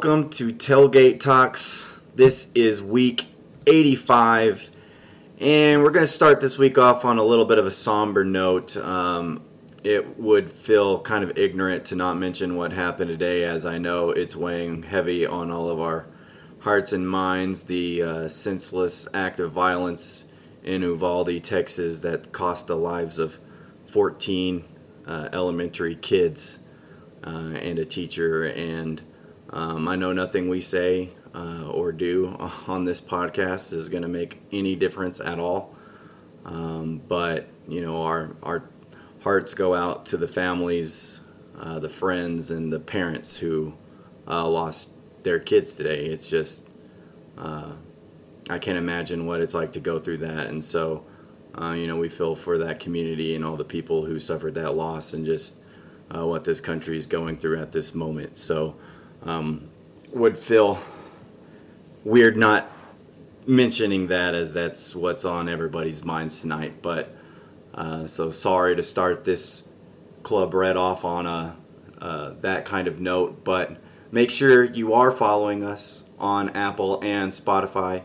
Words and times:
welcome 0.00 0.30
to 0.30 0.52
Tailgate 0.52 1.18
Talks. 1.18 1.92
This 2.14 2.52
is 2.54 2.80
week 2.80 3.26
85, 3.66 4.70
and 5.40 5.82
we're 5.82 5.90
going 5.90 6.06
to 6.06 6.12
start 6.12 6.40
this 6.40 6.56
week 6.56 6.78
off 6.78 7.04
on 7.04 7.18
a 7.18 7.22
little 7.24 7.44
bit 7.44 7.58
of 7.58 7.66
a 7.66 7.70
somber 7.72 8.22
note. 8.22 8.76
Um, 8.76 9.42
it 9.82 10.16
would 10.16 10.48
feel 10.48 11.00
kind 11.00 11.24
of 11.24 11.36
ignorant 11.36 11.84
to 11.86 11.96
not 11.96 12.16
mention 12.16 12.54
what 12.54 12.72
happened 12.72 13.10
today, 13.10 13.42
as 13.42 13.66
I 13.66 13.78
know 13.78 14.10
it's 14.10 14.36
weighing 14.36 14.84
heavy 14.84 15.26
on 15.26 15.50
all 15.50 15.68
of 15.68 15.80
our 15.80 16.06
hearts 16.60 16.92
and 16.92 17.10
minds. 17.10 17.64
The 17.64 18.02
uh, 18.04 18.28
senseless 18.28 19.08
act 19.14 19.40
of 19.40 19.50
violence 19.50 20.26
in 20.62 20.82
Uvalde, 20.82 21.42
Texas, 21.42 22.02
that 22.02 22.30
cost 22.30 22.68
the 22.68 22.76
lives 22.76 23.18
of 23.18 23.40
14 23.86 24.64
uh, 25.08 25.28
elementary 25.32 25.96
kids 25.96 26.60
uh, 27.24 27.56
and 27.56 27.80
a 27.80 27.84
teacher. 27.84 28.44
And 28.44 29.02
um, 29.50 29.88
I 29.88 29.96
know 29.96 30.12
nothing 30.12 30.48
we 30.48 30.60
say 30.60 31.10
uh, 31.34 31.68
or 31.70 31.92
do 31.92 32.36
on 32.66 32.84
this 32.84 33.00
podcast 33.00 33.72
is 33.72 33.88
going 33.88 34.02
to 34.02 34.08
make 34.08 34.40
any 34.52 34.76
difference 34.76 35.20
at 35.20 35.38
all. 35.38 35.74
Um, 36.44 37.00
but 37.08 37.48
you 37.66 37.80
know, 37.80 38.02
our 38.02 38.36
our 38.42 38.64
hearts 39.20 39.54
go 39.54 39.74
out 39.74 40.06
to 40.06 40.16
the 40.16 40.28
families, 40.28 41.20
uh, 41.58 41.78
the 41.78 41.88
friends, 41.88 42.50
and 42.50 42.72
the 42.72 42.80
parents 42.80 43.36
who 43.36 43.74
uh, 44.26 44.48
lost 44.48 44.92
their 45.22 45.38
kids 45.38 45.76
today. 45.76 46.06
It's 46.06 46.28
just 46.28 46.68
uh, 47.36 47.72
I 48.48 48.58
can't 48.58 48.78
imagine 48.78 49.26
what 49.26 49.40
it's 49.40 49.54
like 49.54 49.72
to 49.72 49.80
go 49.80 49.98
through 49.98 50.18
that, 50.18 50.48
and 50.48 50.62
so. 50.62 51.04
Uh, 51.54 51.72
you 51.72 51.88
know, 51.88 51.96
we 51.96 52.08
feel 52.08 52.36
for 52.36 52.58
that 52.58 52.78
community 52.78 53.34
and 53.34 53.44
all 53.44 53.56
the 53.56 53.64
people 53.64 54.04
who 54.04 54.20
suffered 54.20 54.54
that 54.54 54.76
loss, 54.76 55.14
and 55.14 55.26
just 55.26 55.56
uh, 56.14 56.24
what 56.24 56.44
this 56.44 56.60
country 56.60 56.96
is 56.96 57.06
going 57.06 57.36
through 57.36 57.58
at 57.58 57.72
this 57.72 57.94
moment. 57.94 58.36
So, 58.36 58.76
um, 59.28 59.68
would 60.12 60.36
feel 60.36 60.80
weird 62.04 62.36
not 62.36 62.70
mentioning 63.46 64.06
that 64.06 64.34
as 64.34 64.54
that's 64.54 64.96
what's 64.96 65.24
on 65.24 65.48
everybody's 65.48 66.04
minds 66.04 66.40
tonight. 66.40 66.80
But 66.80 67.14
uh, 67.74 68.06
so 68.06 68.30
sorry 68.30 68.76
to 68.76 68.82
start 68.82 69.24
this 69.24 69.68
club 70.22 70.54
red 70.54 70.76
off 70.76 71.04
on 71.04 71.26
a 71.26 71.56
uh, 72.00 72.34
that 72.42 72.64
kind 72.64 72.86
of 72.86 73.00
note, 73.00 73.42
but 73.44 73.76
make 74.12 74.30
sure 74.30 74.62
you 74.64 74.94
are 74.94 75.10
following 75.10 75.64
us 75.64 76.04
on 76.18 76.50
Apple 76.50 77.00
and 77.02 77.30
Spotify. 77.30 78.02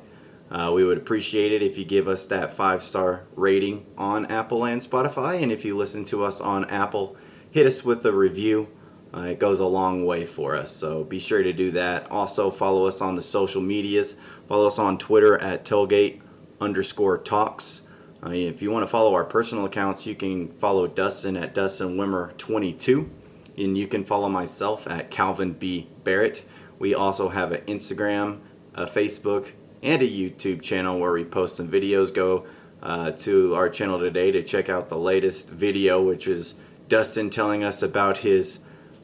Uh, 0.49 0.71
we 0.73 0.83
would 0.83 0.97
appreciate 0.97 1.51
it 1.51 1.61
if 1.61 1.77
you 1.77 1.85
give 1.85 2.07
us 2.07 2.25
that 2.25 2.51
five 2.51 2.81
star 2.81 3.23
rating 3.35 3.85
on 3.97 4.25
Apple 4.27 4.65
and 4.65 4.81
Spotify. 4.81 5.41
And 5.41 5.51
if 5.51 5.63
you 5.63 5.77
listen 5.77 6.03
to 6.05 6.23
us 6.23 6.41
on 6.41 6.65
Apple, 6.65 7.15
hit 7.51 7.67
us 7.67 7.85
with 7.85 8.05
a 8.05 8.11
review. 8.11 8.67
Uh, 9.15 9.21
it 9.21 9.39
goes 9.39 9.59
a 9.59 9.65
long 9.65 10.05
way 10.05 10.25
for 10.25 10.55
us. 10.55 10.71
So 10.71 11.03
be 11.03 11.19
sure 11.19 11.43
to 11.43 11.53
do 11.53 11.71
that. 11.71 12.09
Also, 12.09 12.49
follow 12.49 12.85
us 12.85 13.01
on 13.01 13.15
the 13.15 13.21
social 13.21 13.61
medias. 13.61 14.15
Follow 14.47 14.67
us 14.67 14.79
on 14.79 14.97
Twitter 14.97 15.37
at 15.37 15.65
tailgate 15.65 16.21
underscore 16.59 17.19
talks. 17.19 17.83
Uh, 18.25 18.31
if 18.31 18.61
you 18.61 18.71
want 18.71 18.83
to 18.83 18.87
follow 18.87 19.13
our 19.13 19.23
personal 19.23 19.65
accounts, 19.65 20.07
you 20.07 20.15
can 20.15 20.47
follow 20.47 20.87
Dustin 20.87 21.37
at 21.37 21.53
Dustin 21.53 21.97
Wimmer 21.97 22.35
22 22.37 23.09
and 23.57 23.77
you 23.77 23.87
can 23.87 24.03
follow 24.03 24.29
myself 24.29 24.87
at 24.87 25.11
Calvin 25.11 25.53
B. 25.53 25.87
Barrett. 26.03 26.45
We 26.79 26.95
also 26.95 27.29
have 27.29 27.51
an 27.51 27.61
Instagram, 27.65 28.39
a 28.75 28.85
Facebook, 28.85 29.51
and 29.83 30.01
a 30.01 30.07
YouTube 30.07 30.61
channel 30.61 30.99
where 30.99 31.11
we 31.11 31.23
post 31.23 31.57
some 31.57 31.67
videos. 31.67 32.13
Go 32.13 32.45
uh, 32.81 33.11
to 33.11 33.53
our 33.55 33.69
channel 33.69 33.99
today 33.99 34.31
to 34.31 34.41
check 34.41 34.69
out 34.69 34.89
the 34.89 34.97
latest 34.97 35.49
video, 35.49 36.01
which 36.01 36.27
is 36.27 36.55
Dustin 36.89 37.29
telling 37.29 37.63
us 37.63 37.83
about 37.83 38.17
his 38.17 38.59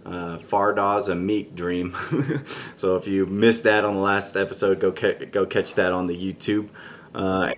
uh, 0.05 0.37
Fardaws 0.37 1.09
Aimaq 1.09 1.55
dream. 1.55 1.95
so 2.75 2.95
if 2.95 3.07
you 3.07 3.25
missed 3.25 3.63
that 3.65 3.85
on 3.85 3.95
the 3.95 4.01
last 4.01 4.35
episode, 4.35 4.79
go 4.79 4.91
ca- 4.91 5.25
go 5.31 5.45
catch 5.45 5.75
that 5.75 5.91
on 5.91 6.07
the 6.07 6.15
YouTube. 6.15 6.69
Uh, 7.13 7.53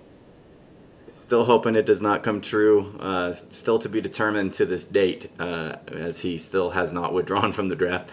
still 1.12 1.44
hoping 1.44 1.76
it 1.76 1.86
does 1.86 2.02
not 2.02 2.22
come 2.22 2.40
true. 2.40 2.94
Uh, 3.00 3.32
still 3.32 3.78
to 3.78 3.88
be 3.88 4.00
determined 4.00 4.52
to 4.54 4.66
this 4.66 4.84
date, 4.84 5.30
uh, 5.38 5.76
as 5.88 6.20
he 6.20 6.36
still 6.36 6.70
has 6.70 6.92
not 6.92 7.14
withdrawn 7.14 7.52
from 7.52 7.68
the 7.68 7.76
draft. 7.76 8.12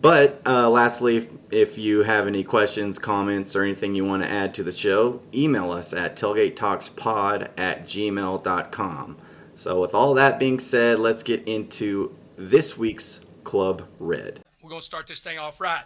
But 0.00 0.40
uh, 0.46 0.68
lastly, 0.70 1.18
if, 1.18 1.28
if 1.50 1.78
you 1.78 2.02
have 2.02 2.26
any 2.26 2.42
questions, 2.42 2.98
comments, 2.98 3.54
or 3.54 3.62
anything 3.62 3.94
you 3.94 4.04
want 4.04 4.22
to 4.22 4.30
add 4.30 4.54
to 4.54 4.62
the 4.62 4.72
show, 4.72 5.20
email 5.34 5.70
us 5.70 5.92
at 5.92 6.16
tailgatetalkspod 6.16 7.48
at 7.58 7.82
gmail.com. 7.84 9.16
So, 9.56 9.80
with 9.80 9.94
all 9.94 10.14
that 10.14 10.38
being 10.38 10.58
said, 10.58 10.98
let's 10.98 11.22
get 11.22 11.46
into 11.46 12.16
this 12.40 12.78
week's 12.78 13.20
Club 13.44 13.86
Red. 13.98 14.40
We're 14.62 14.70
going 14.70 14.80
to 14.80 14.86
start 14.86 15.06
this 15.06 15.20
thing 15.20 15.38
off 15.38 15.60
right. 15.60 15.84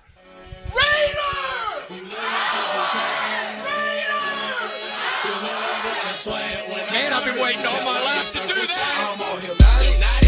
Man, 6.93 7.13
I've 7.13 7.25
been 7.25 7.43
waiting 7.43 7.67
all 7.67 7.85
my 7.85 8.01
life 8.05 8.33
to 8.33 8.39
do 8.39 8.55
that. 8.55 10.24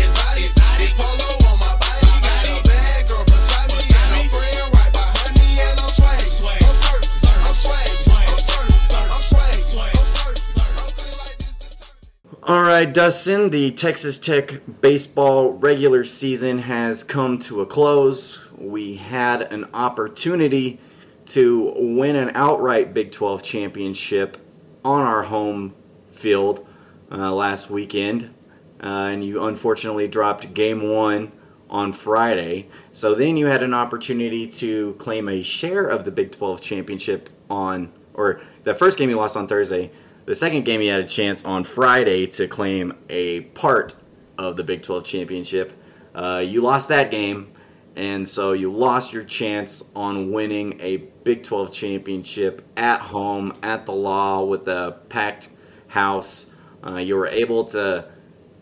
All 12.48 12.62
right, 12.62 12.94
Dustin, 12.94 13.50
the 13.50 13.72
Texas 13.72 14.18
Tech 14.18 14.60
baseball 14.80 15.54
regular 15.54 16.04
season 16.04 16.58
has 16.58 17.02
come 17.02 17.38
to 17.40 17.62
a 17.62 17.66
close. 17.66 18.52
We 18.52 18.94
had 18.94 19.52
an 19.52 19.66
opportunity 19.74 20.78
to 21.24 21.74
win 21.76 22.14
an 22.14 22.30
outright 22.36 22.94
Big 22.94 23.10
12 23.10 23.42
championship 23.42 24.36
on 24.84 25.02
our 25.02 25.24
home 25.24 25.74
field 26.06 26.64
uh, 27.10 27.32
last 27.34 27.68
weekend, 27.68 28.32
uh, 28.80 29.08
and 29.10 29.24
you 29.24 29.42
unfortunately 29.46 30.06
dropped 30.06 30.54
game 30.54 30.88
one 30.88 31.32
on 31.68 31.92
Friday. 31.92 32.68
So 32.92 33.16
then 33.16 33.36
you 33.36 33.46
had 33.46 33.64
an 33.64 33.74
opportunity 33.74 34.46
to 34.46 34.94
claim 35.00 35.28
a 35.28 35.42
share 35.42 35.88
of 35.88 36.04
the 36.04 36.12
Big 36.12 36.30
12 36.30 36.60
championship 36.60 37.28
on, 37.50 37.92
or 38.14 38.40
the 38.62 38.72
first 38.72 38.98
game 38.98 39.10
you 39.10 39.16
lost 39.16 39.36
on 39.36 39.48
Thursday. 39.48 39.90
The 40.26 40.34
second 40.34 40.64
game, 40.64 40.82
you 40.82 40.90
had 40.90 41.04
a 41.04 41.06
chance 41.06 41.44
on 41.44 41.62
Friday 41.62 42.26
to 42.26 42.48
claim 42.48 42.94
a 43.08 43.42
part 43.42 43.94
of 44.36 44.56
the 44.56 44.64
Big 44.64 44.82
12 44.82 45.04
championship. 45.04 45.72
Uh, 46.16 46.42
you 46.44 46.62
lost 46.62 46.88
that 46.88 47.12
game, 47.12 47.52
and 47.94 48.26
so 48.26 48.52
you 48.52 48.72
lost 48.72 49.12
your 49.12 49.22
chance 49.22 49.84
on 49.94 50.32
winning 50.32 50.80
a 50.80 50.96
Big 51.22 51.44
12 51.44 51.72
championship 51.72 52.62
at 52.76 53.00
home 53.00 53.52
at 53.62 53.86
the 53.86 53.92
law 53.92 54.42
with 54.42 54.66
a 54.66 54.98
packed 55.08 55.50
house. 55.86 56.50
Uh, 56.84 56.96
you 56.96 57.14
were 57.14 57.28
able 57.28 57.62
to 57.62 58.10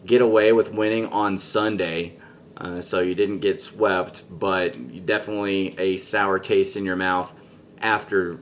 get 0.05 0.21
away 0.21 0.53
with 0.53 0.71
winning 0.71 1.07
on 1.07 1.39
Sunday, 1.39 2.19
uh, 2.59 2.79
so 2.79 3.01
you 3.01 3.15
didn't 3.15 3.39
get 3.39 3.59
swept, 3.59 4.25
but 4.39 5.07
definitely 5.07 5.75
a 5.79 5.97
sour 5.97 6.39
taste 6.39 6.77
in 6.77 6.85
your 6.85 6.97
mouth 6.97 7.35
after 7.79 8.39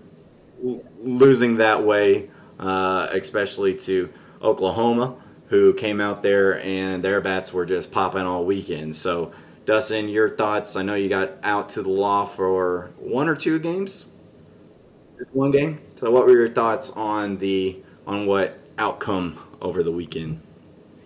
l- 0.65 0.83
losing 0.99 1.59
that 1.59 1.85
way 1.85 2.29
uh, 2.62 3.09
especially 3.12 3.75
to 3.75 4.09
Oklahoma, 4.41 5.17
who 5.49 5.75
came 5.75 6.00
out 6.00 6.23
there 6.23 6.62
and 6.62 7.03
their 7.03 7.20
bats 7.20 7.53
were 7.53 7.67
just 7.67 7.91
popping 7.91 8.23
all 8.23 8.44
weekend. 8.44 8.94
So, 8.94 9.32
Dustin, 9.64 10.09
your 10.09 10.31
thoughts? 10.31 10.76
I 10.76 10.82
know 10.82 10.94
you 10.94 11.09
got 11.09 11.32
out 11.43 11.69
to 11.70 11.82
the 11.82 11.91
law 11.91 12.25
for 12.25 12.93
one 12.99 13.29
or 13.29 13.35
two 13.35 13.59
games. 13.59 14.09
One 15.32 15.50
game. 15.50 15.81
So, 15.97 16.11
what 16.11 16.26
were 16.26 16.32
your 16.32 16.49
thoughts 16.49 16.91
on 16.93 17.37
the 17.38 17.82
on 18.06 18.26
what 18.26 18.59
outcome 18.79 19.38
over 19.61 19.82
the 19.82 19.93
weekend? 19.93 20.41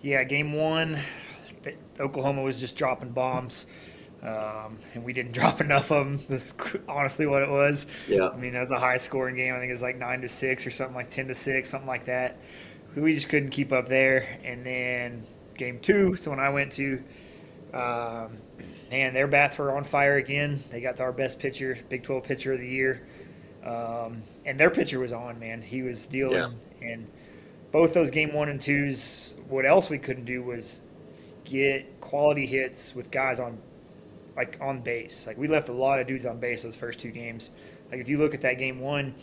Yeah, 0.01 0.23
game 0.23 0.53
one, 0.53 0.97
Oklahoma 1.99 2.43
was 2.43 2.59
just 2.59 2.75
dropping 2.75 3.09
bombs. 3.09 3.65
Um, 4.27 4.77
and 4.93 5.03
we 5.05 5.13
didn't 5.13 5.31
drop 5.33 5.61
enough 5.61 5.91
of 5.91 6.05
them. 6.05 6.19
That's 6.27 6.53
honestly 6.87 7.25
what 7.25 7.43
it 7.43 7.49
was. 7.49 7.87
Yeah. 8.07 8.27
I 8.27 8.35
mean, 8.35 8.53
that 8.53 8.59
was 8.59 8.71
a 8.71 8.79
high 8.79 8.97
scoring 8.97 9.35
game. 9.35 9.53
I 9.53 9.59
think 9.59 9.69
it 9.69 9.73
was 9.73 9.81
like 9.81 9.97
nine 9.97 10.21
to 10.21 10.27
six 10.27 10.67
or 10.67 10.71
something 10.71 10.95
like 10.95 11.09
ten 11.09 11.27
to 11.29 11.35
six, 11.35 11.69
something 11.69 11.87
like 11.87 12.05
that. 12.05 12.37
We 12.95 13.13
just 13.13 13.29
couldn't 13.29 13.51
keep 13.51 13.71
up 13.71 13.87
there. 13.87 14.27
And 14.43 14.65
then 14.65 15.25
game 15.55 15.79
two, 15.79 16.15
so 16.15 16.31
when 16.31 16.39
I 16.39 16.49
went 16.49 16.73
to, 16.73 17.01
um, 17.73 18.37
and 18.91 19.15
their 19.15 19.27
bats 19.27 19.57
were 19.57 19.75
on 19.75 19.83
fire 19.83 20.17
again. 20.17 20.63
They 20.71 20.81
got 20.81 20.97
to 20.97 21.03
our 21.03 21.11
best 21.11 21.39
pitcher, 21.39 21.77
Big 21.89 22.03
12 22.03 22.23
pitcher 22.23 22.53
of 22.53 22.59
the 22.59 22.67
year. 22.67 23.07
Um, 23.63 24.23
and 24.45 24.59
their 24.59 24.69
pitcher 24.69 24.99
was 24.99 25.11
on, 25.11 25.39
man. 25.39 25.61
He 25.61 25.81
was 25.81 26.07
dealing. 26.07 26.35
Yeah. 26.81 26.87
And 26.87 27.07
both 27.71 27.93
those 27.93 28.09
game 28.09 28.33
one 28.33 28.49
and 28.49 28.59
twos, 28.61 29.35
what 29.49 29.65
else 29.65 29.89
we 29.89 29.97
couldn't 29.97 30.25
do 30.25 30.41
was 30.41 30.81
get 31.43 31.99
quality 32.01 32.45
hits 32.45 32.95
with 32.95 33.11
guys 33.11 33.39
on 33.39 33.57
like 34.37 34.57
on 34.61 34.81
base. 34.81 35.27
Like 35.27 35.37
we 35.37 35.47
left 35.47 35.67
a 35.67 35.73
lot 35.73 35.99
of 35.99 36.07
dudes 36.07 36.25
on 36.25 36.39
base 36.39 36.63
those 36.63 36.75
first 36.77 36.99
two 36.99 37.11
games. 37.11 37.49
Like 37.91 37.99
if 37.99 38.07
you 38.07 38.17
look 38.19 38.33
at 38.33 38.41
that 38.41 38.57
game 38.57 38.79
one, 38.79 39.15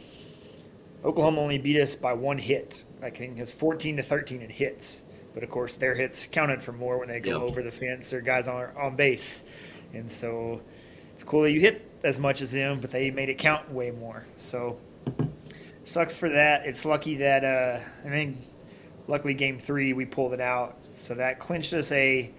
Oklahoma 1.04 1.40
only 1.40 1.58
beat 1.58 1.80
us 1.80 1.96
by 1.96 2.12
one 2.12 2.38
hit. 2.38 2.84
I 3.02 3.10
think 3.10 3.36
it 3.38 3.40
was 3.40 3.50
14 3.50 3.96
to 3.98 4.02
13 4.02 4.42
in 4.42 4.50
hits. 4.50 5.02
But 5.34 5.42
of 5.42 5.50
course, 5.50 5.76
their 5.76 5.94
hits 5.94 6.26
counted 6.26 6.62
for 6.62 6.72
more 6.72 6.98
when 6.98 7.08
they 7.08 7.20
go 7.20 7.32
Yep. 7.32 7.40
over 7.50 7.62
the 7.62 7.70
fence. 7.70 8.10
Their 8.10 8.20
guys 8.20 8.46
on 8.48 8.68
on 8.76 8.94
base, 8.96 9.44
and 9.92 10.10
so 10.10 10.60
it's 11.12 11.24
cool 11.24 11.42
that 11.42 11.50
you 11.50 11.60
hit 11.60 11.88
as 12.04 12.18
much 12.18 12.40
as 12.40 12.52
them, 12.52 12.78
but 12.80 12.90
they 12.90 13.10
made 13.10 13.28
it 13.28 13.38
count 13.38 13.70
way 13.72 13.90
more. 13.90 14.26
So 14.36 14.78
sucks 15.84 16.16
for 16.16 16.28
that. 16.28 16.66
It's 16.66 16.84
lucky 16.84 17.16
that 17.16 17.44
uh, 17.44 17.80
I 18.04 18.08
think 18.10 18.36
luckily 19.08 19.34
game 19.34 19.58
three 19.58 19.92
we 19.92 20.04
pulled 20.04 20.34
it 20.34 20.40
out, 20.40 20.76
so 20.94 21.14
that 21.14 21.40
clinched 21.40 21.72
us 21.74 21.90
a, 21.90 22.30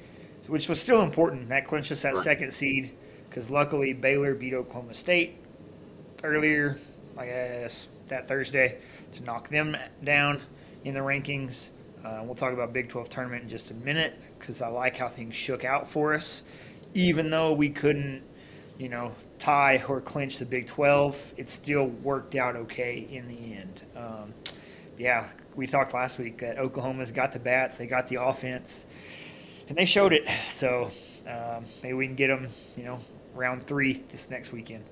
which 0.50 0.70
was 0.70 0.82
still 0.82 1.02
important. 1.02 1.50
That 1.50 1.66
clinched 1.66 1.92
us 1.92 2.02
that 2.04 2.18
second 2.18 2.52
seed 2.52 2.96
because 3.30 3.50
luckily 3.50 3.94
Baylor 3.94 4.34
beat 4.34 4.54
Oklahoma 4.54 4.94
State 4.94 5.38
earlier, 6.24 6.78
I 7.18 7.26
guess 7.26 7.88
that 8.08 8.28
Thursday 8.28 8.78
to 9.14 9.24
knock 9.24 9.50
them 9.50 9.76
down 10.04 10.42
in 10.84 10.94
the 10.94 11.00
rankings. 11.00 11.70
Uh, 12.04 12.22
we'll 12.24 12.36
talk 12.36 12.54
about 12.54 12.72
Big 12.72 12.90
12 12.90 13.10
tournament 13.10 13.44
in 13.44 13.50
just 13.50 13.72
a 13.72 13.74
minute 13.74 14.22
because 14.40 14.62
I 14.62 14.68
like 14.68 14.96
how 14.96 15.08
things 15.08 15.36
shook 15.36 15.66
out 15.66 15.88
for 15.88 16.14
us. 16.14 16.44
Even 16.94 17.30
though 17.30 17.52
we 17.52 17.70
couldn't, 17.70 18.22
you 18.78 18.90
know, 18.90 19.12
tie 19.40 19.84
or 19.88 20.02
clinch 20.02 20.38
the 20.38 20.46
Big 20.46 20.68
12, 20.68 21.34
it 21.38 21.50
still 21.50 21.88
worked 21.88 22.36
out 22.36 22.56
okay 22.56 23.08
in 23.10 23.28
the 23.28 23.56
end. 23.56 23.82
Um, 23.98 24.34
yeah, 24.98 25.28
we 25.56 25.68
talked 25.68 25.94
last 25.94 26.20
week 26.20 26.38
that 26.40 26.58
Oklahoma's 26.58 27.12
got 27.12 27.32
the 27.32 27.40
bats, 27.40 27.78
they 27.78 27.88
got 27.88 28.08
the 28.08 28.22
offense, 28.22 28.86
and 29.68 29.78
they 29.78 29.86
showed 29.86 30.14
it. 30.14 30.28
So 30.56 30.90
um, 31.28 31.66
maybe 31.84 31.94
we 31.94 32.08
can 32.08 32.16
get 32.16 32.28
them, 32.28 32.48
you 32.78 32.84
know, 32.84 33.00
round 33.34 33.68
three 33.68 34.04
this 34.10 34.30
next 34.30 34.54
weekend. 34.54 34.86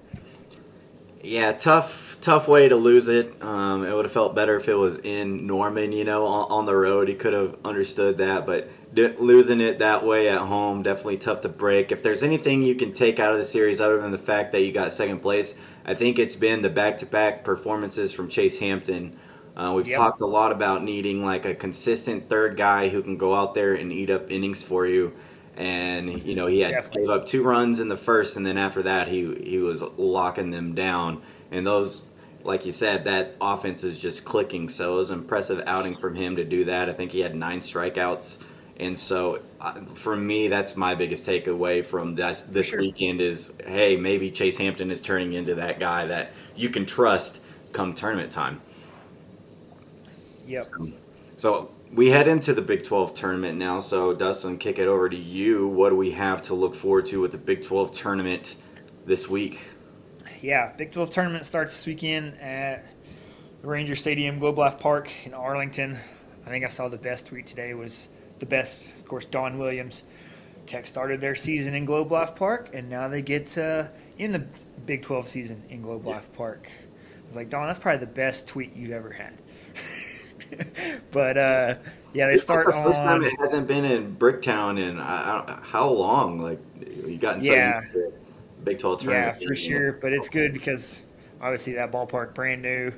Yeah, 1.22 1.54
tough, 1.54 2.18
tough 2.20 2.50
way 2.50 2.68
to 2.68 2.76
lose 2.76 3.08
it. 3.08 3.42
Um, 3.42 3.86
it 3.86 3.96
would 3.96 4.04
have 4.04 4.12
felt 4.12 4.36
better 4.36 4.58
if 4.58 4.68
it 4.68 4.74
was 4.74 4.98
in 4.98 5.48
Norman, 5.48 5.94
you 5.94 6.04
know, 6.04 6.26
on, 6.26 6.52
on 6.52 6.66
the 6.66 6.76
road. 6.76 7.08
He 7.08 7.16
could 7.16 7.32
have 7.32 7.56
understood 7.64 8.18
that, 8.18 8.46
but 8.46 8.70
losing 8.94 9.62
it 9.62 9.80
that 9.80 10.06
way 10.06 10.28
at 10.28 10.40
home 10.40 10.84
definitely 10.84 11.18
tough 11.18 11.40
to 11.42 11.50
break. 11.50 11.94
If 11.94 12.04
there's 12.04 12.24
anything 12.24 12.62
you 12.62 12.76
can 12.76 12.92
take 12.92 13.20
out 13.20 13.32
of 13.32 13.38
the 13.38 13.46
series 13.46 13.80
other 13.80 14.02
than 14.02 14.12
the 14.12 14.18
fact 14.18 14.52
that 14.52 14.64
you 14.64 14.74
got 14.74 14.92
second 14.92 15.20
place, 15.20 15.56
I 15.86 15.94
think 15.94 16.20
it's 16.20 16.36
been 16.36 16.62
the 16.62 16.70
back-to-back 16.70 17.46
performances 17.46 18.12
from 18.12 18.28
Chase 18.28 18.60
Hampton. 18.60 19.18
Uh, 19.56 19.74
we've 19.76 19.88
Yep. 19.88 19.96
talked 19.96 20.22
a 20.22 20.26
lot 20.26 20.52
about 20.52 20.84
needing 20.84 21.24
like 21.24 21.46
a 21.46 21.54
consistent 21.54 22.28
third 22.30 22.58
guy 22.58 22.90
who 22.90 23.02
can 23.04 23.18
go 23.18 23.36
out 23.36 23.54
there 23.54 23.74
and 23.74 23.92
eat 23.92 24.10
up 24.10 24.32
innings 24.32 24.64
for 24.64 24.88
you. 24.88 25.14
And 25.56 26.24
you 26.26 26.34
know 26.36 26.48
he 26.48 26.62
had 26.62 26.76
Definitely. 26.76 27.04
gave 27.04 27.10
up 27.10 27.26
two 27.28 27.44
runs 27.44 27.80
in 27.80 27.88
the 27.88 27.96
first, 27.98 28.38
and 28.38 28.46
then 28.46 28.58
after 28.58 28.82
that 28.84 29.08
he 29.10 29.36
he 29.44 29.60
was 29.60 29.84
locking 29.98 30.50
them 30.50 30.74
down. 30.74 31.22
And 31.52 31.68
those, 31.68 32.06
like 32.44 32.66
you 32.66 32.72
said, 32.72 33.06
that 33.06 33.36
offense 33.40 33.84
is 33.84 34.00
just 34.00 34.26
clicking. 34.26 34.68
So 34.70 34.94
it 34.96 34.98
was 34.98 35.12
an 35.12 35.20
impressive 35.20 35.62
outing 35.68 35.96
from 35.96 36.16
him 36.16 36.36
to 36.38 36.44
do 36.44 36.66
that. 36.66 36.90
I 36.90 36.94
think 36.94 37.12
he 37.12 37.20
had 37.20 37.36
nine 37.36 37.60
strikeouts, 37.60 38.40
and 38.78 38.98
so 38.98 39.42
uh, 39.62 39.74
for 39.94 40.16
me, 40.16 40.48
that's 40.48 40.76
my 40.76 40.96
biggest 40.96 41.28
takeaway 41.28 41.86
from 41.86 42.14
this 42.14 42.42
this 42.42 42.68
Sure. 42.68 42.80
weekend 42.80 43.22
is 43.22 43.54
hey 43.68 43.96
maybe 43.96 44.32
Chase 44.32 44.58
Hampton 44.58 44.90
is 44.90 45.02
turning 45.04 45.34
into 45.34 45.54
that 45.56 45.80
guy 45.80 46.08
that 46.08 46.34
you 46.56 46.70
can 46.70 46.86
trust 46.86 47.42
come 47.72 47.94
tournament 47.94 48.32
time. 48.32 48.60
Yep. 50.48 50.66
So 51.36 51.72
we 51.94 52.10
head 52.10 52.28
into 52.28 52.54
the 52.54 52.62
Big 52.62 52.84
12 52.84 53.14
tournament 53.14 53.58
now. 53.58 53.80
So 53.80 54.14
Dustin, 54.14 54.58
kick 54.58 54.80
it 54.80 54.88
over 54.88 55.10
to 55.10 55.18
you. 55.18 55.68
What 55.68 55.90
do 55.90 55.96
we 55.96 56.12
have 56.12 56.42
to 56.44 56.54
look 56.54 56.76
forward 56.76 57.06
to 57.08 57.22
with 57.22 57.32
the 57.32 57.38
Big 57.38 57.62
12 57.62 57.92
tournament 57.92 58.56
this 59.06 59.30
week? 59.30 59.62
Yeah, 60.42 60.74
Big 60.74 60.92
12 60.92 61.10
tournament 61.10 61.46
starts 61.46 61.74
this 61.74 61.86
weekend 61.86 62.40
at 62.40 62.86
the 63.62 63.68
Ranger 63.68 63.96
Stadium, 63.96 64.40
Globe 64.40 64.58
Life 64.58 64.80
Park 64.80 65.10
in 65.26 65.34
Arlington. 65.34 65.98
I 66.46 66.50
think 66.50 66.66
I 66.66 66.68
saw 66.68 66.90
the 66.90 66.98
best 66.98 67.28
tweet 67.28 67.48
today 67.48 67.74
was 67.74 68.10
the 68.40 68.46
best, 68.46 68.88
of 68.88 69.06
course, 69.06 69.26
Don 69.26 69.58
Williams. 69.58 70.04
Tech 70.66 70.88
started 70.88 71.22
their 71.22 71.36
season 71.36 71.74
in 71.74 71.86
Globe 71.86 72.12
Life 72.12 72.36
Park, 72.36 72.70
and 72.74 72.90
now 72.90 73.08
they 73.08 73.22
get 73.22 73.58
uh, 73.58 73.88
in 74.18 74.32
the 74.32 74.46
Big 74.86 75.02
12 75.02 75.28
season 75.28 75.64
in 75.70 75.82
Globe 75.82 76.06
Life 76.06 76.32
Park. 76.34 76.70
I 76.70 77.28
was 77.28 77.36
like, 77.36 77.50
Don, 77.50 77.68
that's 77.68 77.80
probably 77.80 78.00
the 78.00 78.12
best 78.12 78.48
tweet 78.48 78.76
you've 78.76 78.92
ever 78.92 79.12
had. 79.12 79.34
but 81.12 81.38
uh, 81.38 81.76
yeah, 82.14 82.28
they 82.28 82.34
It's 82.34 82.48
like 82.50 82.60
start 82.62 82.68
the 82.68 82.84
first 82.84 83.02
time 83.02 83.24
it 83.24 83.34
hasn't 83.40 83.68
been 83.68 83.86
in 83.86 84.16
Bricktown 84.16 84.80
in 84.80 85.00
I, 85.00 85.42
I 85.42 85.46
don't, 85.46 85.64
how 85.64 85.90
long? 85.90 86.40
Like 86.40 86.60
you 87.08 87.18
gotten 87.18 87.42
so 87.42 87.52
Yeah. 87.52 87.80
used 87.82 87.94
to 87.94 88.00
the 88.00 88.14
Big 88.64 88.80
12 88.80 89.04
Yeah, 89.04 89.34
for 89.34 89.56
sure. 89.56 89.94
But 89.94 90.14
it's 90.14 90.30
good 90.30 90.54
because 90.54 91.04
obviously 91.42 91.74
that 91.74 91.92
ballpark 91.92 92.34
brand 92.34 92.62
new. 92.62 92.94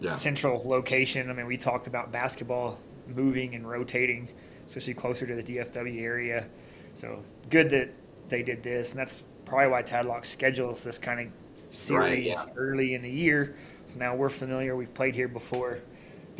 Yeah. 0.00 0.12
central 0.12 0.62
location. 0.64 1.28
I 1.28 1.32
mean, 1.32 1.46
we 1.46 1.56
talked 1.56 1.88
about 1.88 2.12
basketball 2.12 2.78
moving 3.08 3.56
and 3.56 3.68
rotating, 3.68 4.28
especially 4.64 4.94
closer 4.94 5.26
to 5.26 5.34
the 5.34 5.42
DFW 5.42 6.00
area. 6.00 6.46
So 6.94 7.18
good 7.50 7.68
that 7.70 7.90
they 8.28 8.44
did 8.44 8.62
this, 8.62 8.90
and 8.90 8.98
that's 9.00 9.24
probably 9.44 9.68
why 9.72 9.82
Tadlock 9.82 10.24
schedules 10.24 10.84
this 10.84 10.98
kind 10.98 11.18
of 11.20 11.74
series 11.74 12.36
Right, 12.36 12.46
yeah. 12.46 12.52
early 12.56 12.94
in 12.94 13.02
the 13.02 13.10
year. 13.10 13.56
So 13.86 13.98
now 13.98 14.14
we're 14.14 14.28
familiar. 14.28 14.76
We've 14.76 14.92
played 14.94 15.16
here 15.16 15.26
before. 15.26 15.78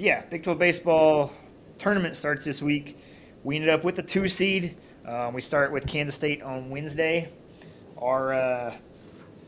Yeah, 0.00 0.22
Big 0.30 0.44
12 0.44 0.60
baseball 0.60 1.32
tournament 1.76 2.14
starts 2.14 2.44
this 2.44 2.62
week. 2.62 2.96
We 3.42 3.56
ended 3.56 3.70
up 3.70 3.82
with 3.82 3.96
the 3.96 4.02
two 4.04 4.28
seed. 4.28 4.76
Um, 5.04 5.34
we 5.34 5.40
start 5.40 5.72
with 5.72 5.88
Kansas 5.88 6.14
State 6.14 6.40
on 6.40 6.70
Wednesday. 6.70 7.32
Our 8.00 8.32
uh, 8.32 8.76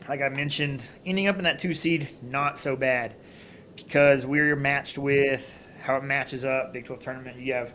like 0.09 0.21
I 0.21 0.27
mentioned, 0.27 0.83
ending 1.05 1.29
up 1.29 1.37
in 1.37 1.45
that 1.45 1.57
two 1.57 1.73
seed, 1.73 2.09
not 2.21 2.57
so 2.57 2.75
bad 2.75 3.15
because 3.77 4.25
we're 4.25 4.57
matched 4.57 4.97
with 4.97 5.57
how 5.83 5.95
it 5.95 6.03
matches 6.03 6.43
up. 6.43 6.73
Big 6.73 6.83
12 6.83 7.01
tournament, 7.01 7.37
you 7.39 7.53
have 7.53 7.73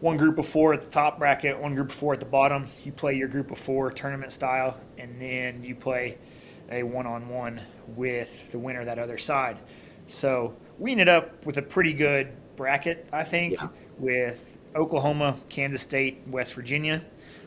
one 0.00 0.18
group 0.18 0.36
of 0.36 0.46
four 0.46 0.74
at 0.74 0.82
the 0.82 0.90
top 0.90 1.18
bracket, 1.18 1.58
one 1.58 1.74
group 1.74 1.88
of 1.88 1.94
four 1.94 2.12
at 2.12 2.20
the 2.20 2.26
bottom. 2.26 2.68
You 2.84 2.92
play 2.92 3.14
your 3.14 3.28
group 3.28 3.50
of 3.50 3.56
four 3.56 3.90
tournament 3.90 4.34
style, 4.34 4.78
and 4.98 5.18
then 5.18 5.64
you 5.64 5.74
play 5.74 6.18
a 6.70 6.82
one 6.82 7.06
on 7.06 7.30
one 7.30 7.58
with 7.86 8.52
the 8.52 8.58
winner 8.58 8.84
that 8.84 8.98
other 8.98 9.16
side. 9.16 9.56
So 10.08 10.54
we 10.82 10.90
ended 10.90 11.08
up 11.08 11.46
with 11.46 11.56
a 11.58 11.62
pretty 11.62 11.92
good 11.92 12.28
bracket, 12.56 13.06
I 13.12 13.22
think, 13.22 13.54
Yeah. 13.54 13.68
with 13.98 14.58
Oklahoma, 14.74 15.36
Kansas 15.48 15.80
State, 15.80 16.22
West 16.26 16.54
Virginia. 16.54 17.02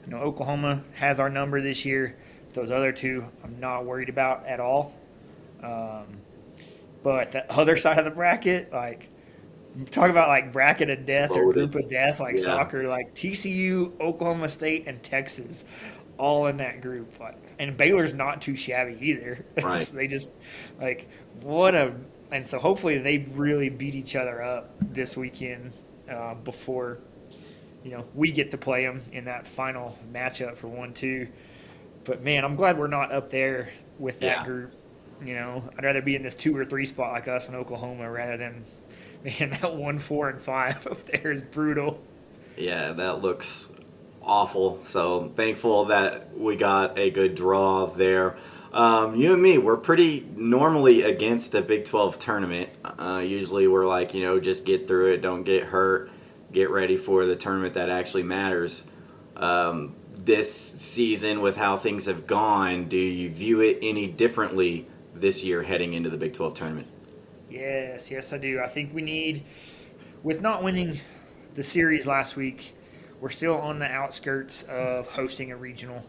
I 0.05 0.09
know 0.09 0.19
Oklahoma 0.19 0.83
has 0.93 1.19
our 1.19 1.29
number 1.29 1.61
this 1.61 1.83
year. 1.85 2.15
Those 2.53 2.71
other 2.71 2.93
two, 2.93 3.25
I'm 3.43 3.59
not 3.59 3.83
worried 3.83 4.07
about 4.07 4.45
at 4.45 4.61
all. 4.61 4.93
Um, 5.61 6.05
but 7.03 7.33
the 7.33 7.51
other 7.51 7.75
side 7.83 7.97
of 7.97 8.05
the 8.05 8.11
bracket, 8.11 8.71
like 8.71 9.09
talk 9.91 10.09
about 10.09 10.29
like 10.29 10.53
bracket 10.53 10.89
of 10.89 11.05
death 11.05 11.31
or 11.31 11.51
group 11.51 11.75
of 11.75 11.89
death, 11.89 12.21
like 12.21 12.37
Yeah. 12.37 12.43
soccer, 12.45 12.87
like 12.87 13.13
TCU, 13.15 13.91
Oklahoma 13.99 14.47
State, 14.47 14.85
and 14.87 15.03
Texas, 15.03 15.65
all 16.17 16.47
in 16.47 16.55
that 16.57 16.79
group. 16.81 17.19
Like, 17.19 17.35
and 17.59 17.75
Baylor's 17.75 18.13
not 18.13 18.41
too 18.41 18.55
shabby 18.55 18.97
either. 19.01 19.43
Right. 19.61 19.81
So 19.81 19.97
they 19.97 20.07
just 20.07 20.29
like 20.79 21.09
what 21.41 21.75
a 21.75 21.93
and 22.35 22.45
so 22.45 22.59
hopefully 22.59 22.97
they 22.97 23.19
really 23.31 23.69
beat 23.69 23.95
each 23.95 24.13
other 24.15 24.41
up 24.43 24.69
this 24.81 25.15
weekend 25.15 25.71
uh, 26.11 26.33
before 26.35 26.97
you 27.83 27.91
know 27.91 28.05
we 28.13 28.31
get 28.31 28.51
to 28.51 28.57
play 28.57 28.85
them 28.85 29.01
in 29.13 29.25
that 29.25 29.47
final 29.47 29.97
matchup 30.11 30.57
for 30.57 30.67
one 30.67 30.93
two. 30.93 31.29
But 32.03 32.21
man, 32.21 32.43
I'm 32.43 32.55
glad 32.57 32.77
we're 32.77 32.87
not 32.87 33.11
up 33.13 33.29
there 33.29 33.69
with 33.97 34.19
that 34.19 34.39
Yeah. 34.39 34.43
group. 34.45 34.73
You 35.23 35.33
know, 35.35 35.63
I'd 35.77 35.83
rather 35.85 36.01
be 36.01 36.15
in 36.17 36.23
this 36.23 36.35
two 36.35 36.55
or 36.57 36.65
three 36.65 36.85
spot 36.85 37.13
like 37.13 37.27
us 37.29 37.47
in 37.47 37.55
Oklahoma 37.55 38.11
rather 38.11 38.35
than 38.35 38.65
man 39.23 39.51
that 39.61 39.73
one 39.73 39.97
four 39.97 40.27
and 40.29 40.41
five 40.41 40.85
up 40.87 41.05
there 41.05 41.31
is 41.31 41.41
brutal. 41.41 42.01
Yeah, 42.57 42.91
that 42.91 43.21
looks 43.21 43.71
awful. 44.21 44.79
So 44.83 45.31
thankful 45.37 45.85
that 45.85 46.37
we 46.37 46.57
got 46.57 46.99
a 46.99 47.09
good 47.11 47.33
draw 47.35 47.85
there. 47.85 48.37
Um, 48.73 49.15
you 49.15 49.33
and 49.33 49.41
me, 49.41 49.57
we're 49.57 49.77
pretty 49.77 50.27
normally 50.35 51.03
against 51.03 51.51
the 51.51 51.61
Big 51.61 51.85
12 51.85 52.19
tournament. 52.19 52.69
Uh, 52.83 53.23
usually 53.25 53.67
we're 53.67 53.85
like, 53.85 54.13
you 54.13 54.21
know, 54.21 54.39
just 54.39 54.65
get 54.65 54.87
through 54.87 55.13
it, 55.13 55.21
don't 55.21 55.43
get 55.43 55.63
hurt, 55.63 56.11
get 56.51 56.69
ready 56.69 56.97
for 56.97 57.25
the 57.25 57.35
tournament 57.35 57.75
that 57.75 57.89
actually 57.89 58.23
matters. 58.23 58.85
Um, 59.37 59.95
this 60.17 60.53
season, 60.53 61.41
with 61.41 61.57
how 61.57 61.77
things 61.77 62.05
have 62.05 62.25
gone, 62.25 62.87
do 62.87 62.97
you 62.97 63.29
view 63.29 63.61
it 63.61 63.79
any 63.81 64.07
differently 64.07 64.87
this 65.13 65.43
year 65.43 65.63
heading 65.63 65.93
into 65.93 66.09
the 66.09 66.17
Big 66.17 66.33
12 66.33 66.53
tournament? 66.53 66.87
Yes, 67.49 68.11
yes, 68.11 68.33
I 68.33 68.37
do. 68.37 68.59
I 68.59 68.67
think 68.67 68.93
we 68.93 69.01
need, 69.01 69.43
with 70.23 70.41
not 70.41 70.63
winning 70.63 70.99
the 71.53 71.63
series 71.63 72.05
last 72.07 72.35
week, 72.35 72.75
we're 73.21 73.29
still 73.29 73.55
on 73.55 73.79
the 73.79 73.87
outskirts 73.89 74.63
of 74.63 75.07
hosting 75.07 75.51
a 75.51 75.55
regional, 75.55 76.03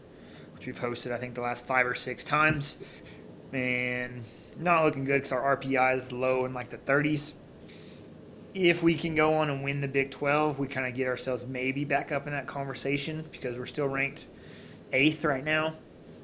which 0.57 0.67
we've 0.67 0.81
hosted, 0.81 1.13
I 1.13 1.19
think, 1.19 1.35
the 1.35 1.43
last 1.43 1.67
five 1.67 1.87
or 1.87 1.95
six 1.95 2.25
times. 2.25 2.79
And 3.53 4.25
not 4.59 4.85
looking 4.85 5.05
good 5.05 5.19
because 5.19 5.33
our 5.33 5.57
RPI 5.57 5.97
is 5.97 6.13
low 6.13 6.45
in 6.45 6.55
like 6.55 6.71
the 6.71 6.79
30s. 6.79 7.35
If 8.55 8.83
we 8.83 8.95
can 8.95 9.15
go 9.15 9.35
on 9.35 9.51
and 9.51 9.63
win 9.63 9.83
the 9.83 9.89
Big 9.89 10.11
12, 10.11 10.59
we 10.59 10.67
kind 10.67 10.87
of 10.87 10.95
get 10.95 11.07
ourselves 11.07 11.45
maybe 11.47 11.85
back 11.85 12.11
up 12.11 12.27
in 12.27 12.33
that 12.33 12.47
conversation 12.47 13.25
because 13.31 13.59
we're 13.59 13.67
still 13.67 13.87
ranked 13.87 14.25
eighth 14.93 15.25
right 15.25 15.45
now. 15.45 15.75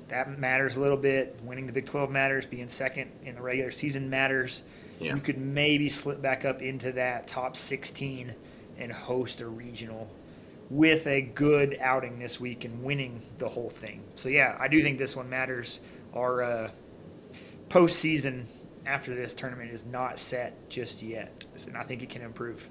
That 0.09 0.39
matters 0.39 0.77
a 0.77 0.81
little 0.81 0.97
bit. 0.97 1.39
Winning 1.43 1.67
the 1.67 1.73
Big 1.73 1.87
12 1.87 2.11
matters. 2.11 2.47
Being 2.47 2.69
second 2.69 3.11
in 3.25 3.35
the 3.35 3.43
regular 3.43 3.71
season 3.71 4.09
matters. 4.09 4.63
Yeah. 4.99 5.15
You 5.15 5.21
could 5.21 5.39
maybe 5.39 5.89
slip 5.91 6.23
back 6.23 6.45
up 6.45 6.63
into 6.63 6.93
that 6.93 7.27
top 7.27 7.57
16 7.57 8.35
and 8.79 8.93
host 8.93 9.41
a 9.43 9.47
regional 9.47 10.11
with 10.73 11.07
a 11.07 11.21
good 11.21 11.77
outing 11.83 12.19
this 12.19 12.41
week 12.41 12.65
and 12.65 12.83
winning 12.83 13.21
the 13.37 13.47
whole 13.47 13.69
thing. 13.69 14.03
So, 14.17 14.31
yeah, 14.31 14.57
I 14.59 14.69
do 14.69 14.83
think 14.83 14.97
this 14.97 15.15
one 15.15 15.29
matters 15.29 15.81
our 16.15 16.43
uh, 16.43 16.71
postseason 17.69 18.47
after 18.87 19.15
this 19.15 19.35
tournament 19.35 19.71
is 19.71 19.85
not 19.85 20.19
set 20.19 20.71
just 20.71 21.03
yet, 21.03 21.45
and 21.67 21.77
I 21.77 21.83
think 21.83 22.03
it 22.03 22.09
can 22.09 22.23
improve. 22.23 22.71